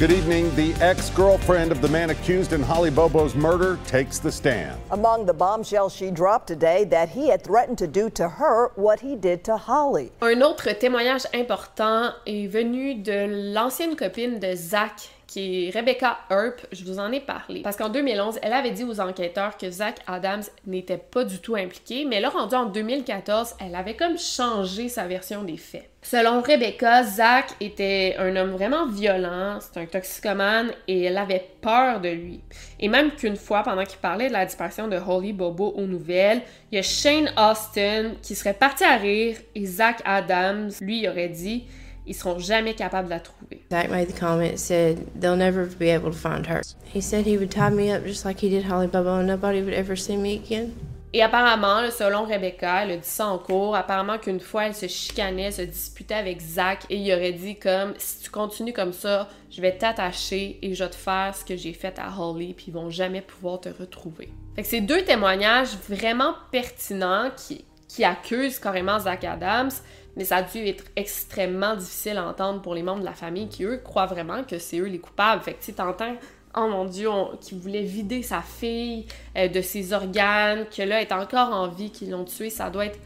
Good 0.00 0.12
evening. 0.12 0.50
The 0.56 0.72
ex 0.82 1.10
girlfriend 1.10 1.70
of 1.70 1.82
the 1.82 1.88
man 1.88 2.08
accused 2.08 2.54
in 2.54 2.62
Holly 2.62 2.88
Bobo's 2.88 3.34
murder 3.34 3.78
takes 3.86 4.18
the 4.18 4.32
stand. 4.32 4.80
Among 4.90 5.26
the 5.26 5.34
bombshells 5.34 5.94
she 5.94 6.10
dropped 6.10 6.46
today, 6.46 6.84
that 6.84 7.10
he 7.10 7.28
had 7.28 7.42
threatened 7.42 7.76
to 7.76 7.86
do 7.86 8.08
to 8.10 8.26
her 8.26 8.70
what 8.76 9.00
he 9.00 9.14
did 9.14 9.44
to 9.44 9.58
Holly. 9.58 10.10
Un 10.22 10.40
autre 10.40 10.72
témoignage 10.72 11.26
important 11.34 12.14
est 12.26 12.46
venu 12.46 12.94
de 12.94 13.52
l'ancienne 13.52 13.94
copine 13.94 14.38
de 14.40 14.56
Zach 14.56 15.06
qui 15.30 15.68
est 15.68 15.70
Rebecca 15.70 16.18
Earp, 16.28 16.66
je 16.72 16.84
vous 16.84 16.98
en 16.98 17.12
ai 17.12 17.20
parlé. 17.20 17.62
Parce 17.62 17.76
qu'en 17.76 17.88
2011, 17.88 18.40
elle 18.42 18.52
avait 18.52 18.72
dit 18.72 18.82
aux 18.82 18.98
enquêteurs 18.98 19.56
que 19.56 19.70
Zach 19.70 19.98
Adams 20.08 20.42
n'était 20.66 20.96
pas 20.96 21.22
du 21.22 21.38
tout 21.38 21.54
impliqué, 21.54 22.04
mais 22.04 22.20
là, 22.20 22.30
rendu 22.30 22.56
en 22.56 22.66
2014, 22.66 23.54
elle 23.60 23.76
avait 23.76 23.94
comme 23.94 24.18
changé 24.18 24.88
sa 24.88 25.06
version 25.06 25.44
des 25.44 25.56
faits. 25.56 25.88
Selon 26.02 26.40
Rebecca, 26.40 27.04
Zach 27.04 27.50
était 27.60 28.16
un 28.18 28.34
homme 28.34 28.50
vraiment 28.50 28.88
violent, 28.88 29.58
c'est 29.60 29.78
un 29.78 29.86
toxicomane 29.86 30.72
et 30.88 31.04
elle 31.04 31.18
avait 31.18 31.46
peur 31.60 32.00
de 32.00 32.08
lui. 32.08 32.40
Et 32.80 32.88
même 32.88 33.12
qu'une 33.12 33.36
fois, 33.36 33.62
pendant 33.62 33.84
qu'il 33.84 33.98
parlait 33.98 34.28
de 34.28 34.32
la 34.32 34.46
disparition 34.46 34.88
de 34.88 34.96
Holly 34.96 35.32
Bobo 35.32 35.74
aux 35.76 35.86
nouvelles, 35.86 36.42
il 36.72 36.76
y 36.76 36.78
a 36.78 36.82
Shane 36.82 37.30
Austin 37.36 38.14
qui 38.20 38.34
serait 38.34 38.54
parti 38.54 38.82
à 38.82 38.96
rire 38.96 39.36
et 39.54 39.64
Zach 39.64 40.00
Adams, 40.04 40.70
lui, 40.80 41.06
aurait 41.06 41.28
dit 41.28 41.66
ils 42.06 42.14
seront 42.14 42.38
jamais 42.38 42.74
capables 42.74 43.06
de 43.06 43.14
la 43.14 43.20
trouver. 43.20 43.62
Zach 43.70 43.90
made 43.90 44.08
the 44.08 44.18
comment 44.18 44.56
said 44.58 44.98
they'll 45.18 45.36
never 45.36 45.66
be 45.66 45.90
able 45.90 46.10
to 46.10 46.16
find 46.16 46.46
her. 46.46 46.60
He 46.92 47.00
said 47.00 47.26
he 47.26 47.36
would 47.36 47.50
tie 47.50 47.70
me 47.70 47.92
up 47.92 48.04
just 48.04 48.24
like 48.24 48.40
he 48.42 48.48
did 48.48 48.64
Holly 48.64 48.86
Bobo 48.86 49.18
and 49.18 49.26
nobody 49.26 49.60
would 49.62 49.74
ever 49.74 49.96
see 49.96 50.16
me 50.16 50.36
again. 50.36 50.72
Et 51.12 51.22
apparemment, 51.22 51.90
selon 51.90 52.24
Rebecca, 52.24 52.84
elle 52.84 52.92
a 52.92 52.96
dit 52.96 53.08
ça 53.08 53.26
en 53.26 53.38
cours, 53.38 53.74
apparemment 53.74 54.18
qu'une 54.18 54.38
fois 54.38 54.66
elle 54.66 54.76
se 54.76 54.86
chicanait, 54.86 55.50
se 55.50 55.62
disputait 55.62 56.14
avec 56.14 56.40
Zach 56.40 56.86
et 56.88 56.96
il 56.96 57.12
aurait 57.12 57.32
dit 57.32 57.56
comme 57.56 57.94
si 57.98 58.22
tu 58.22 58.30
continues 58.30 58.72
comme 58.72 58.92
ça, 58.92 59.28
je 59.50 59.60
vais 59.60 59.76
t'attacher 59.76 60.58
et 60.62 60.72
je 60.72 60.84
vais 60.84 60.90
te 60.90 60.94
faire 60.94 61.34
ce 61.34 61.44
que 61.44 61.56
j'ai 61.56 61.72
fait 61.72 61.98
à 61.98 62.12
Holly 62.16 62.54
puis 62.54 62.66
ils 62.68 62.74
vont 62.74 62.90
jamais 62.90 63.22
pouvoir 63.22 63.60
te 63.60 63.68
retrouver. 63.68 64.32
Fait 64.54 64.62
que 64.62 64.68
c'est 64.68 64.80
deux 64.80 65.02
témoignages 65.02 65.76
vraiment 65.88 66.34
pertinents 66.52 67.30
qui, 67.36 67.64
qui 67.88 68.04
accusent 68.04 68.60
carrément 68.60 69.00
Zach 69.00 69.24
Adams 69.24 69.72
mais 70.16 70.24
ça 70.24 70.36
a 70.36 70.42
dû 70.42 70.58
être 70.66 70.84
extrêmement 70.96 71.76
difficile 71.76 72.16
à 72.18 72.26
entendre 72.26 72.62
pour 72.62 72.74
les 72.74 72.82
membres 72.82 73.00
de 73.00 73.04
la 73.04 73.14
famille 73.14 73.48
qui, 73.48 73.64
eux, 73.64 73.80
croient 73.82 74.06
vraiment 74.06 74.44
que 74.44 74.58
c'est 74.58 74.78
eux 74.78 74.86
les 74.86 74.98
coupables. 74.98 75.42
Fait 75.42 75.54
que 75.54 75.62
tu 75.62 75.72
t'entends, 75.72 76.16
oh 76.56 76.68
mon 76.68 76.84
Dieu, 76.84 77.08
qui 77.40 77.58
voulait 77.58 77.82
vider 77.82 78.22
sa 78.22 78.42
fille 78.42 79.06
euh, 79.36 79.48
de 79.48 79.60
ses 79.60 79.92
organes, 79.92 80.66
que 80.66 80.82
là, 80.82 81.00
elle 81.00 81.08
est 81.08 81.12
encore 81.12 81.52
en 81.52 81.68
vie, 81.68 81.90
qu'ils 81.90 82.10
l'ont 82.10 82.24
tué, 82.24 82.50
ça 82.50 82.70
doit 82.70 82.86
être 82.86 82.98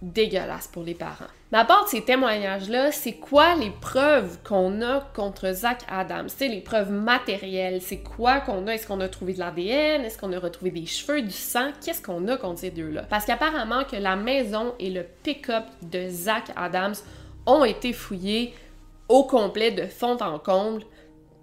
dégueulasse 0.00 0.68
pour 0.68 0.82
les 0.82 0.94
parents. 0.94 1.26
Mais 1.52 1.58
à 1.58 1.66
part 1.66 1.84
de 1.84 1.90
ces 1.90 2.00
témoignages-là, 2.00 2.92
c'est 2.92 3.12
quoi 3.12 3.54
les 3.56 3.70
preuves 3.70 4.38
qu'on 4.42 4.80
a 4.80 5.00
contre 5.14 5.52
Zach 5.52 5.82
Adams? 5.86 6.30
C'est 6.30 6.48
les 6.48 6.62
preuves 6.62 6.90
matérielles. 6.90 7.82
C'est 7.82 7.98
quoi 7.98 8.40
qu'on 8.40 8.66
a? 8.66 8.72
Est-ce 8.72 8.86
qu'on 8.86 9.00
a 9.00 9.08
trouvé 9.10 9.34
de 9.34 9.40
l'ADN? 9.40 10.02
Est-ce 10.02 10.16
qu'on 10.16 10.32
a 10.32 10.38
retrouvé 10.38 10.70
des 10.70 10.86
cheveux, 10.86 11.20
du 11.20 11.30
sang? 11.30 11.72
Qu'est-ce 11.84 12.00
qu'on 12.00 12.26
a 12.28 12.38
contre 12.38 12.60
ces 12.60 12.70
deux-là? 12.70 13.02
Parce 13.02 13.26
qu'apparemment 13.26 13.84
que 13.84 13.96
la 13.96 14.16
maison 14.16 14.72
et 14.78 14.88
le 14.88 15.04
pick-up 15.22 15.64
de 15.82 16.08
Zach 16.08 16.44
Adams 16.56 16.94
ont 17.44 17.64
été 17.64 17.92
fouillés 17.92 18.54
au 19.10 19.24
complet 19.24 19.72
de 19.72 19.84
fond 19.84 20.16
en 20.22 20.38
comble, 20.38 20.84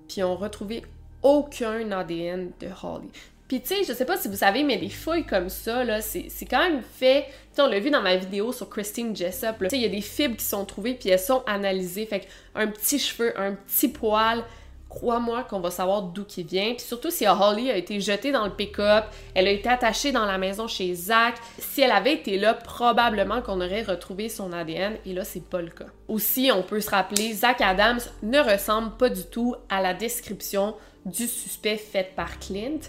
puis 0.07 0.24
ont 0.24 0.36
retrouvé 0.36 0.82
aucun 1.22 1.91
ADN 1.91 2.49
de 2.60 2.68
Holly. 2.82 3.12
Puis 3.50 3.62
tu 3.62 3.70
sais, 3.70 3.84
je 3.84 3.93
sais 3.93 4.06
pas 4.06 4.16
si 4.16 4.28
vous 4.28 4.36
savez, 4.36 4.64
mais 4.64 4.78
des 4.78 4.89
fouilles 4.89 5.26
comme 5.26 5.50
ça, 5.50 5.84
là, 5.84 6.02
c'est 6.02 6.30
quand 6.47 6.70
même 6.70 6.84
fait... 6.84 7.26
Tu 7.56 7.62
on 7.62 7.68
l'a 7.68 7.80
vu 7.80 7.89
dans 7.89 8.02
ma 8.02 8.16
vidéo 8.16 8.54
sur 8.54 8.70
Christine 8.70 9.16
Jessup, 9.16 9.56
Tu 9.62 9.70
sais, 9.70 9.78
il 9.78 9.82
y 9.82 9.86
a 9.86 9.89
des 9.89 10.02
fibres 10.02 10.38
qui 10.38 10.45
sont 10.45 10.64
trouvées, 10.66 10.93
puis 10.93 11.10
elles 11.10 11.20
sont 11.20 11.43
analysées. 11.47 12.06
Fait 12.06 12.28
un 12.54 12.68
petit 12.68 13.00
cheveu, 13.00 13.34
un 13.39 13.56
petit 13.56 13.88
poil, 13.88 14.45
crois-moi 14.88 15.45
qu'on 15.50 15.60
va 15.62 15.72
savoir 15.72 16.04
d'où 16.04 16.26
qui 16.26 16.43
vient. 16.43 16.76
Puis 16.76 16.86
surtout 16.86 17.10
si 17.10 17.26
Holly 17.28 17.72
a 17.72 17.76
été 17.76 18.00
jetée 18.00 18.32
dans 18.32 18.45
le 18.45 18.52
pick-up, 18.52 19.06
elle 19.34 19.47
a 19.47 19.52
été 19.52 19.68
attachée 19.68 20.12
dans 20.12 20.26
la 20.26 20.38
maison 20.38 20.68
chez 20.68 20.93
Zach. 20.93 21.34
Si 21.58 21.82
elle 21.82 21.91
avait 21.91 22.14
été 22.14 22.38
là, 22.38 22.54
probablement 22.54 23.41
qu'on 23.41 23.62
aurait 23.62 23.82
retrouvé 23.82 24.30
son 24.30 24.54
ADN. 24.54 24.97
Et 25.08 25.14
là, 25.14 25.24
c'est 25.24 25.43
pas 25.43 25.64
le 25.64 25.72
cas. 25.72 25.88
Aussi, 26.08 26.52
on 26.54 26.62
peut 26.62 26.82
se 26.82 26.91
rappeler, 26.91 27.34
Zach 27.34 27.62
Adams 27.62 28.02
ne 28.22 28.39
ressemble 28.39 28.95
pas 28.97 29.10
du 29.10 29.24
tout 29.24 29.56
à 29.70 29.82
la 29.82 29.95
description 29.95 30.76
du 31.06 31.28
suspect 31.28 31.78
faite 31.78 32.14
par 32.16 32.38
Clint 32.38 32.80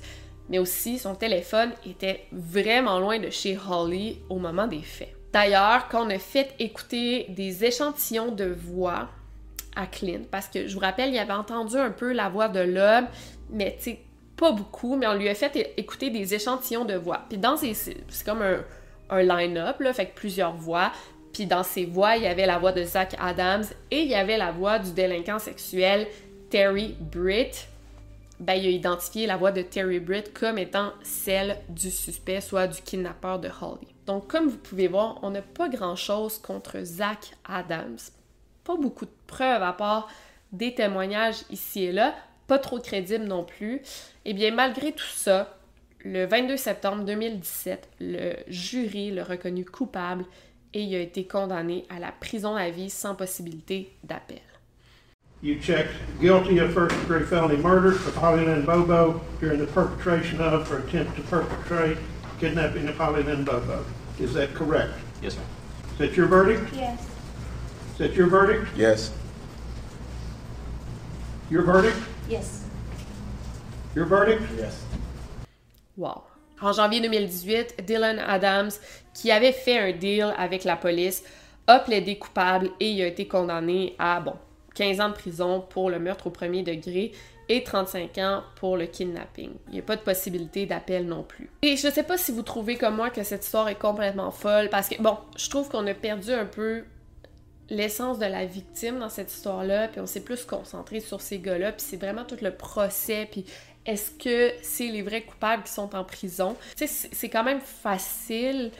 mais 0.50 0.58
aussi 0.58 0.98
son 0.98 1.14
téléphone 1.14 1.70
était 1.86 2.26
vraiment 2.32 2.98
loin 2.98 3.18
de 3.18 3.30
chez 3.30 3.56
Holly 3.56 4.18
au 4.28 4.36
moment 4.36 4.66
des 4.66 4.82
faits. 4.82 5.14
D'ailleurs, 5.32 5.88
quand 5.88 6.06
on 6.06 6.10
a 6.10 6.18
fait 6.18 6.54
écouter 6.58 7.26
des 7.28 7.64
échantillons 7.64 8.32
de 8.32 8.46
voix 8.46 9.08
à 9.76 9.86
Clint, 9.86 10.22
parce 10.30 10.48
que 10.48 10.66
je 10.66 10.74
vous 10.74 10.80
rappelle, 10.80 11.10
il 11.10 11.18
avait 11.18 11.32
entendu 11.32 11.76
un 11.76 11.90
peu 11.90 12.12
la 12.12 12.28
voix 12.28 12.48
de 12.48 12.60
l'homme, 12.60 13.06
mais 13.48 13.78
tu 13.80 13.96
pas 14.36 14.52
beaucoup, 14.52 14.96
mais 14.96 15.06
on 15.06 15.14
lui 15.14 15.28
a 15.28 15.34
fait 15.34 15.74
écouter 15.76 16.10
des 16.10 16.34
échantillons 16.34 16.86
de 16.86 16.94
voix. 16.94 17.26
Puis 17.28 17.38
dans 17.38 17.56
ces... 17.56 17.74
C'est 17.74 18.24
comme 18.24 18.42
un, 18.42 18.64
un 19.10 19.22
line-up, 19.22 19.80
là, 19.80 19.92
fait 19.92 20.06
que 20.06 20.14
plusieurs 20.14 20.54
voix. 20.54 20.92
Puis 21.32 21.46
dans 21.46 21.62
ces 21.62 21.84
voix, 21.84 22.16
il 22.16 22.22
y 22.22 22.26
avait 22.26 22.46
la 22.46 22.58
voix 22.58 22.72
de 22.72 22.82
Zach 22.82 23.14
Adams 23.20 23.64
et 23.90 24.00
il 24.00 24.08
y 24.08 24.14
avait 24.14 24.38
la 24.38 24.50
voix 24.50 24.78
du 24.78 24.92
délinquant 24.92 25.38
sexuel 25.38 26.08
Terry 26.48 26.96
Britt 26.98 27.68
ben, 28.40 28.54
il 28.54 28.66
a 28.66 28.70
identifié 28.70 29.26
la 29.26 29.36
voix 29.36 29.52
de 29.52 29.60
Terry 29.60 30.00
Britt 30.00 30.32
comme 30.32 30.58
étant 30.58 30.92
celle 31.02 31.58
du 31.68 31.90
suspect, 31.90 32.40
soit 32.40 32.66
du 32.66 32.80
kidnappeur 32.80 33.38
de 33.38 33.48
Holly. 33.48 33.86
Donc, 34.06 34.28
comme 34.28 34.48
vous 34.48 34.56
pouvez 34.56 34.88
voir, 34.88 35.18
on 35.22 35.30
n'a 35.30 35.42
pas 35.42 35.68
grand-chose 35.68 36.38
contre 36.38 36.82
Zach 36.82 37.32
Adams. 37.44 37.98
Pas 38.64 38.76
beaucoup 38.76 39.04
de 39.04 39.10
preuves 39.26 39.62
à 39.62 39.74
part 39.74 40.08
des 40.52 40.74
témoignages 40.74 41.42
ici 41.50 41.84
et 41.84 41.92
là, 41.92 42.14
pas 42.46 42.58
trop 42.58 42.80
crédibles 42.80 43.26
non 43.26 43.44
plus. 43.44 43.76
Et 43.76 44.30
eh 44.30 44.32
bien, 44.32 44.52
malgré 44.52 44.92
tout 44.92 45.04
ça, 45.04 45.56
le 46.00 46.24
22 46.24 46.56
septembre 46.56 47.04
2017, 47.04 47.88
le 48.00 48.32
jury 48.48 49.10
l'a 49.10 49.22
reconnu 49.22 49.66
coupable 49.66 50.24
et 50.72 50.82
il 50.82 50.94
a 50.94 51.00
été 51.00 51.26
condamné 51.26 51.84
à 51.90 51.98
la 51.98 52.10
prison 52.10 52.56
à 52.56 52.70
vie 52.70 52.90
sans 52.90 53.14
possibilité 53.14 53.92
d'appel. 54.02 54.40
You 55.42 55.58
checked 55.58 55.92
guilty 56.20 56.58
of 56.58 56.74
first 56.74 56.94
degree 57.00 57.24
felony 57.24 57.56
murder 57.56 57.92
of 57.92 58.14
Holly 58.14 58.44
Lynn 58.44 58.66
Bobo 58.66 59.22
during 59.40 59.58
the 59.58 59.66
perpetration 59.66 60.38
of 60.38 60.70
or 60.70 60.80
attempt 60.80 61.16
to 61.16 61.22
perpetrate 61.22 61.96
kidnapping 62.38 62.86
of 62.88 62.96
Holly 62.96 63.22
Lynn 63.22 63.44
Bobo. 63.44 63.84
Is 64.18 64.34
that 64.34 64.52
correct? 64.52 64.92
Yes, 65.22 65.34
sir. 65.34 65.40
Is 65.92 65.98
that 65.98 66.14
your 66.14 66.26
verdict? 66.26 66.74
Yes. 66.74 67.00
Is 67.92 67.98
that 67.98 68.12
your 68.12 68.26
verdict? 68.26 68.68
Yes. 68.76 69.12
Your 71.48 71.62
verdict? 71.62 71.96
Yes. 72.28 72.64
Your 73.94 74.04
verdict? 74.04 74.42
Yes. 74.58 74.84
Wow. 75.96 76.24
En 76.60 76.74
janvier 76.74 77.00
2018, 77.00 77.86
Dylan 77.86 78.18
Adams, 78.18 78.78
qui 79.14 79.30
avait 79.30 79.54
fait 79.54 79.78
un 79.78 79.98
deal 79.98 80.34
avec 80.36 80.66
la 80.66 80.76
police, 80.76 81.22
a 81.66 81.78
plaidé 81.78 82.18
coupable 82.18 82.70
et 82.78 82.90
il 82.90 83.02
a 83.02 83.06
été 83.06 83.26
condamné 83.26 83.94
à, 83.98 84.20
bon, 84.20 84.34
15 84.74 85.00
ans 85.00 85.08
de 85.08 85.14
prison 85.14 85.64
pour 85.68 85.90
le 85.90 85.98
meurtre 85.98 86.28
au 86.28 86.30
premier 86.30 86.62
degré 86.62 87.12
et 87.48 87.64
35 87.64 88.18
ans 88.18 88.44
pour 88.56 88.76
le 88.76 88.86
kidnapping. 88.86 89.50
Il 89.68 89.72
n'y 89.74 89.78
a 89.80 89.82
pas 89.82 89.96
de 89.96 90.02
possibilité 90.02 90.66
d'appel 90.66 91.06
non 91.06 91.24
plus. 91.24 91.50
Et 91.62 91.76
je 91.76 91.88
sais 91.88 92.04
pas 92.04 92.16
si 92.16 92.30
vous 92.30 92.42
trouvez 92.42 92.76
comme 92.76 92.96
moi 92.96 93.10
que 93.10 93.24
cette 93.24 93.44
histoire 93.44 93.68
est 93.68 93.78
complètement 93.78 94.30
folle 94.30 94.68
parce 94.70 94.88
que, 94.88 95.02
bon, 95.02 95.18
je 95.36 95.50
trouve 95.50 95.68
qu'on 95.68 95.86
a 95.88 95.94
perdu 95.94 96.32
un 96.32 96.46
peu 96.46 96.84
l'essence 97.68 98.18
de 98.18 98.26
la 98.26 98.44
victime 98.44 98.98
dans 98.98 99.08
cette 99.08 99.32
histoire-là, 99.32 99.88
puis 99.88 100.00
on 100.00 100.06
s'est 100.06 100.22
plus 100.22 100.44
concentré 100.44 101.00
sur 101.00 101.20
ces 101.20 101.38
gars-là, 101.38 101.72
puis 101.72 101.84
c'est 101.88 101.96
vraiment 101.96 102.24
tout 102.24 102.38
le 102.40 102.52
procès, 102.52 103.28
puis 103.30 103.44
est-ce 103.86 104.10
que 104.10 104.52
c'est 104.62 104.88
les 104.88 105.02
vrais 105.02 105.22
coupables 105.22 105.62
qui 105.62 105.72
sont 105.72 105.94
en 105.94 106.04
prison? 106.04 106.56
Tu 106.76 106.86
sais, 106.86 107.08
c'est 107.12 107.28
quand 107.28 107.44
même 107.44 107.60
facile 107.60 108.72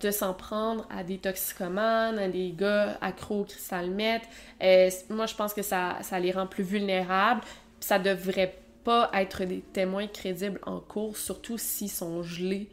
de 0.00 0.10
s'en 0.10 0.34
prendre 0.34 0.86
à 0.90 1.02
des 1.02 1.18
toxicomanes, 1.18 2.18
à 2.18 2.28
des 2.28 2.52
gars 2.52 2.98
accros 3.00 3.40
au 3.40 3.44
cristal 3.44 3.90
Euh, 4.62 4.90
moi, 5.08 5.26
je 5.26 5.34
pense 5.34 5.54
que 5.54 5.62
ça, 5.62 5.98
ça 6.02 6.20
les 6.20 6.32
rend 6.32 6.46
plus 6.46 6.64
vulnérables. 6.64 7.40
Ça 7.80 7.98
devrait 7.98 8.58
pas 8.84 9.10
être 9.14 9.44
des 9.44 9.60
témoins 9.60 10.06
crédibles 10.06 10.60
en 10.64 10.80
cours, 10.80 11.16
surtout 11.16 11.58
s'ils 11.58 11.90
sont 11.90 12.22
gelés 12.22 12.68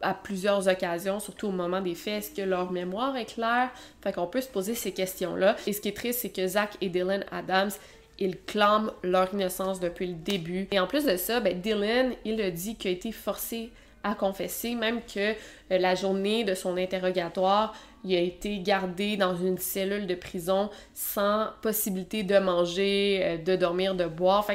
à 0.00 0.14
plusieurs 0.14 0.66
occasions, 0.66 1.20
surtout 1.20 1.48
au 1.48 1.52
moment 1.52 1.80
des 1.80 1.94
faits. 1.94 2.24
Est-ce 2.24 2.34
que 2.34 2.42
leur 2.42 2.72
mémoire 2.72 3.16
est 3.16 3.26
claire? 3.26 3.70
Fait 4.02 4.12
qu'on 4.12 4.26
peut 4.26 4.40
se 4.40 4.48
poser 4.48 4.74
ces 4.74 4.92
questions-là. 4.92 5.56
Et 5.66 5.72
ce 5.72 5.80
qui 5.80 5.88
est 5.88 5.96
triste, 5.96 6.20
c'est 6.20 6.30
que 6.30 6.46
Zach 6.46 6.76
et 6.80 6.88
Dylan 6.88 7.24
Adams, 7.30 7.70
ils 8.18 8.38
clament 8.38 8.90
leur 9.02 9.32
innocence 9.32 9.78
depuis 9.78 10.08
le 10.08 10.14
début. 10.14 10.68
Et 10.72 10.80
en 10.80 10.86
plus 10.86 11.04
de 11.04 11.16
ça, 11.16 11.40
ben 11.40 11.60
Dylan, 11.60 12.12
il 12.24 12.40
a 12.40 12.50
dit 12.50 12.76
qu'il 12.76 12.90
a 12.90 12.94
été 12.94 13.12
forcé 13.12 13.70
à 14.04 14.14
confesser, 14.14 14.74
même 14.74 15.00
que 15.02 15.32
euh, 15.32 15.34
la 15.78 15.94
journée 15.94 16.44
de 16.44 16.54
son 16.54 16.76
interrogatoire, 16.76 17.74
il 18.04 18.14
a 18.16 18.20
été 18.20 18.58
gardé 18.58 19.16
dans 19.16 19.36
une 19.36 19.58
cellule 19.58 20.06
de 20.06 20.14
prison 20.14 20.70
sans 20.94 21.48
possibilité 21.62 22.22
de 22.22 22.38
manger, 22.38 23.20
euh, 23.22 23.36
de 23.38 23.56
dormir, 23.56 23.94
de 23.94 24.06
boire. 24.06 24.46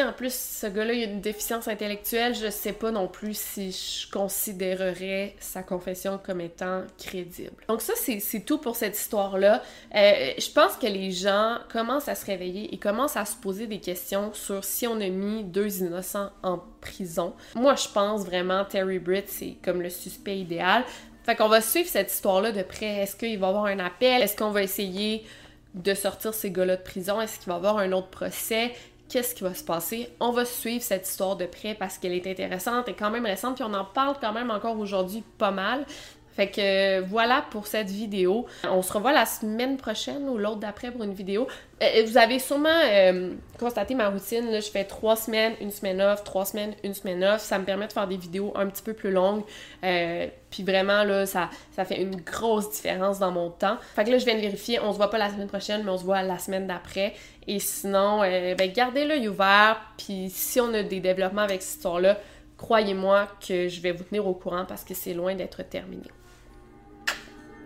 En 0.00 0.12
plus, 0.12 0.32
ce 0.32 0.66
gars-là, 0.66 0.94
il 0.94 1.02
a 1.02 1.06
une 1.06 1.20
déficience 1.20 1.68
intellectuelle. 1.68 2.34
Je 2.34 2.50
sais 2.50 2.72
pas 2.72 2.90
non 2.90 3.08
plus 3.08 3.36
si 3.36 3.72
je 3.72 4.10
considérerais 4.10 5.34
sa 5.38 5.62
confession 5.62 6.18
comme 6.24 6.40
étant 6.40 6.84
crédible. 6.98 7.62
Donc 7.68 7.82
ça, 7.82 7.92
c'est 7.96 8.44
tout 8.44 8.58
pour 8.58 8.76
cette 8.76 8.98
histoire-là. 8.98 9.62
Euh, 9.94 10.32
je 10.38 10.50
pense 10.50 10.76
que 10.76 10.86
les 10.86 11.10
gens 11.10 11.58
commencent 11.70 12.08
à 12.08 12.14
se 12.14 12.24
réveiller 12.24 12.72
et 12.74 12.78
commencent 12.78 13.16
à 13.16 13.24
se 13.24 13.36
poser 13.36 13.66
des 13.66 13.80
questions 13.80 14.32
sur 14.32 14.64
si 14.64 14.86
on 14.86 15.00
a 15.00 15.08
mis 15.08 15.44
deux 15.44 15.82
innocents 15.82 16.30
en 16.42 16.58
prison. 16.80 17.34
Moi, 17.54 17.74
je 17.74 17.88
pense 17.88 18.24
vraiment 18.24 18.64
Terry 18.64 18.98
Britt, 18.98 19.28
c'est 19.28 19.56
comme 19.62 19.82
le 19.82 19.90
suspect 19.90 20.38
idéal. 20.38 20.84
Fait 21.24 21.36
qu'on 21.36 21.48
va 21.48 21.60
suivre 21.60 21.88
cette 21.88 22.10
histoire-là 22.12 22.50
de 22.52 22.62
près. 22.62 23.02
Est-ce 23.02 23.14
qu'il 23.14 23.38
va 23.38 23.46
y 23.46 23.50
avoir 23.50 23.66
un 23.66 23.78
appel? 23.78 24.22
Est-ce 24.22 24.36
qu'on 24.36 24.50
va 24.50 24.62
essayer 24.62 25.24
de 25.74 25.94
sortir 25.94 26.34
ces 26.34 26.50
gars-là 26.50 26.76
de 26.76 26.82
prison? 26.82 27.20
Est-ce 27.20 27.38
qu'il 27.38 27.48
va 27.48 27.54
y 27.54 27.56
avoir 27.56 27.78
un 27.78 27.92
autre 27.92 28.08
procès? 28.08 28.72
Qu'est-ce 29.12 29.34
qui 29.34 29.44
va 29.44 29.52
se 29.54 29.62
passer. 29.62 30.08
On 30.20 30.30
va 30.30 30.46
suivre 30.46 30.82
cette 30.82 31.06
histoire 31.06 31.36
de 31.36 31.44
près 31.44 31.74
parce 31.74 31.98
qu'elle 31.98 32.14
est 32.14 32.26
intéressante 32.26 32.88
et 32.88 32.94
quand 32.94 33.10
même 33.10 33.26
récente, 33.26 33.56
puis 33.56 33.64
on 33.64 33.74
en 33.74 33.84
parle 33.84 34.16
quand 34.18 34.32
même 34.32 34.50
encore 34.50 34.78
aujourd'hui 34.78 35.22
pas 35.36 35.50
mal. 35.50 35.84
Fait 36.32 36.48
que 36.48 37.00
voilà 37.00 37.44
pour 37.50 37.66
cette 37.66 37.90
vidéo. 37.90 38.46
On 38.64 38.82
se 38.82 38.92
revoit 38.92 39.12
la 39.12 39.26
semaine 39.26 39.76
prochaine 39.76 40.28
ou 40.28 40.38
l'autre 40.38 40.60
d'après 40.60 40.90
pour 40.90 41.02
une 41.02 41.12
vidéo. 41.12 41.46
Euh, 41.82 42.04
vous 42.06 42.16
avez 42.16 42.38
sûrement 42.38 42.68
euh, 42.84 43.34
constaté 43.58 43.94
ma 43.94 44.08
routine. 44.08 44.50
Là, 44.50 44.60
je 44.60 44.70
fais 44.70 44.84
trois 44.84 45.16
semaines, 45.16 45.54
une 45.60 45.70
semaine 45.70 46.00
off, 46.00 46.24
trois 46.24 46.46
semaines, 46.46 46.74
une 46.84 46.94
semaine 46.94 47.22
off. 47.22 47.42
Ça 47.42 47.58
me 47.58 47.64
permet 47.64 47.86
de 47.86 47.92
faire 47.92 48.06
des 48.06 48.16
vidéos 48.16 48.52
un 48.54 48.66
petit 48.68 48.82
peu 48.82 48.94
plus 48.94 49.10
longues. 49.10 49.42
Euh, 49.84 50.26
puis 50.48 50.62
vraiment, 50.62 51.04
là, 51.04 51.26
ça, 51.26 51.50
ça 51.76 51.84
fait 51.84 52.00
une 52.00 52.16
grosse 52.16 52.70
différence 52.70 53.18
dans 53.18 53.30
mon 53.30 53.50
temps. 53.50 53.76
Fait 53.94 54.04
que 54.04 54.10
là, 54.10 54.18
je 54.18 54.24
viens 54.24 54.36
de 54.36 54.40
vérifier. 54.40 54.80
On 54.80 54.92
se 54.92 54.96
voit 54.96 55.10
pas 55.10 55.18
la 55.18 55.30
semaine 55.30 55.48
prochaine, 55.48 55.82
mais 55.84 55.90
on 55.90 55.98
se 55.98 56.04
voit 56.04 56.22
la 56.22 56.38
semaine 56.38 56.66
d'après. 56.66 57.14
Et 57.46 57.58
sinon, 57.58 58.20
ben, 58.20 58.72
gardez 58.72 59.04
l'œil 59.04 59.28
ouvert. 59.28 59.80
Puis 59.98 60.30
si 60.30 60.60
on 60.60 60.72
a 60.72 60.82
des 60.82 61.00
développements 61.00 61.42
avec 61.42 61.60
cette 61.60 61.76
histoire-là, 61.76 62.18
croyez-moi 62.56 63.28
que 63.46 63.68
je 63.68 63.80
vais 63.80 63.92
vous 63.92 64.04
tenir 64.04 64.26
au 64.26 64.34
courant 64.34 64.64
parce 64.66 64.84
que 64.84 64.94
c'est 64.94 65.14
loin 65.14 65.34
d'être 65.34 65.62
terminé. 65.64 66.08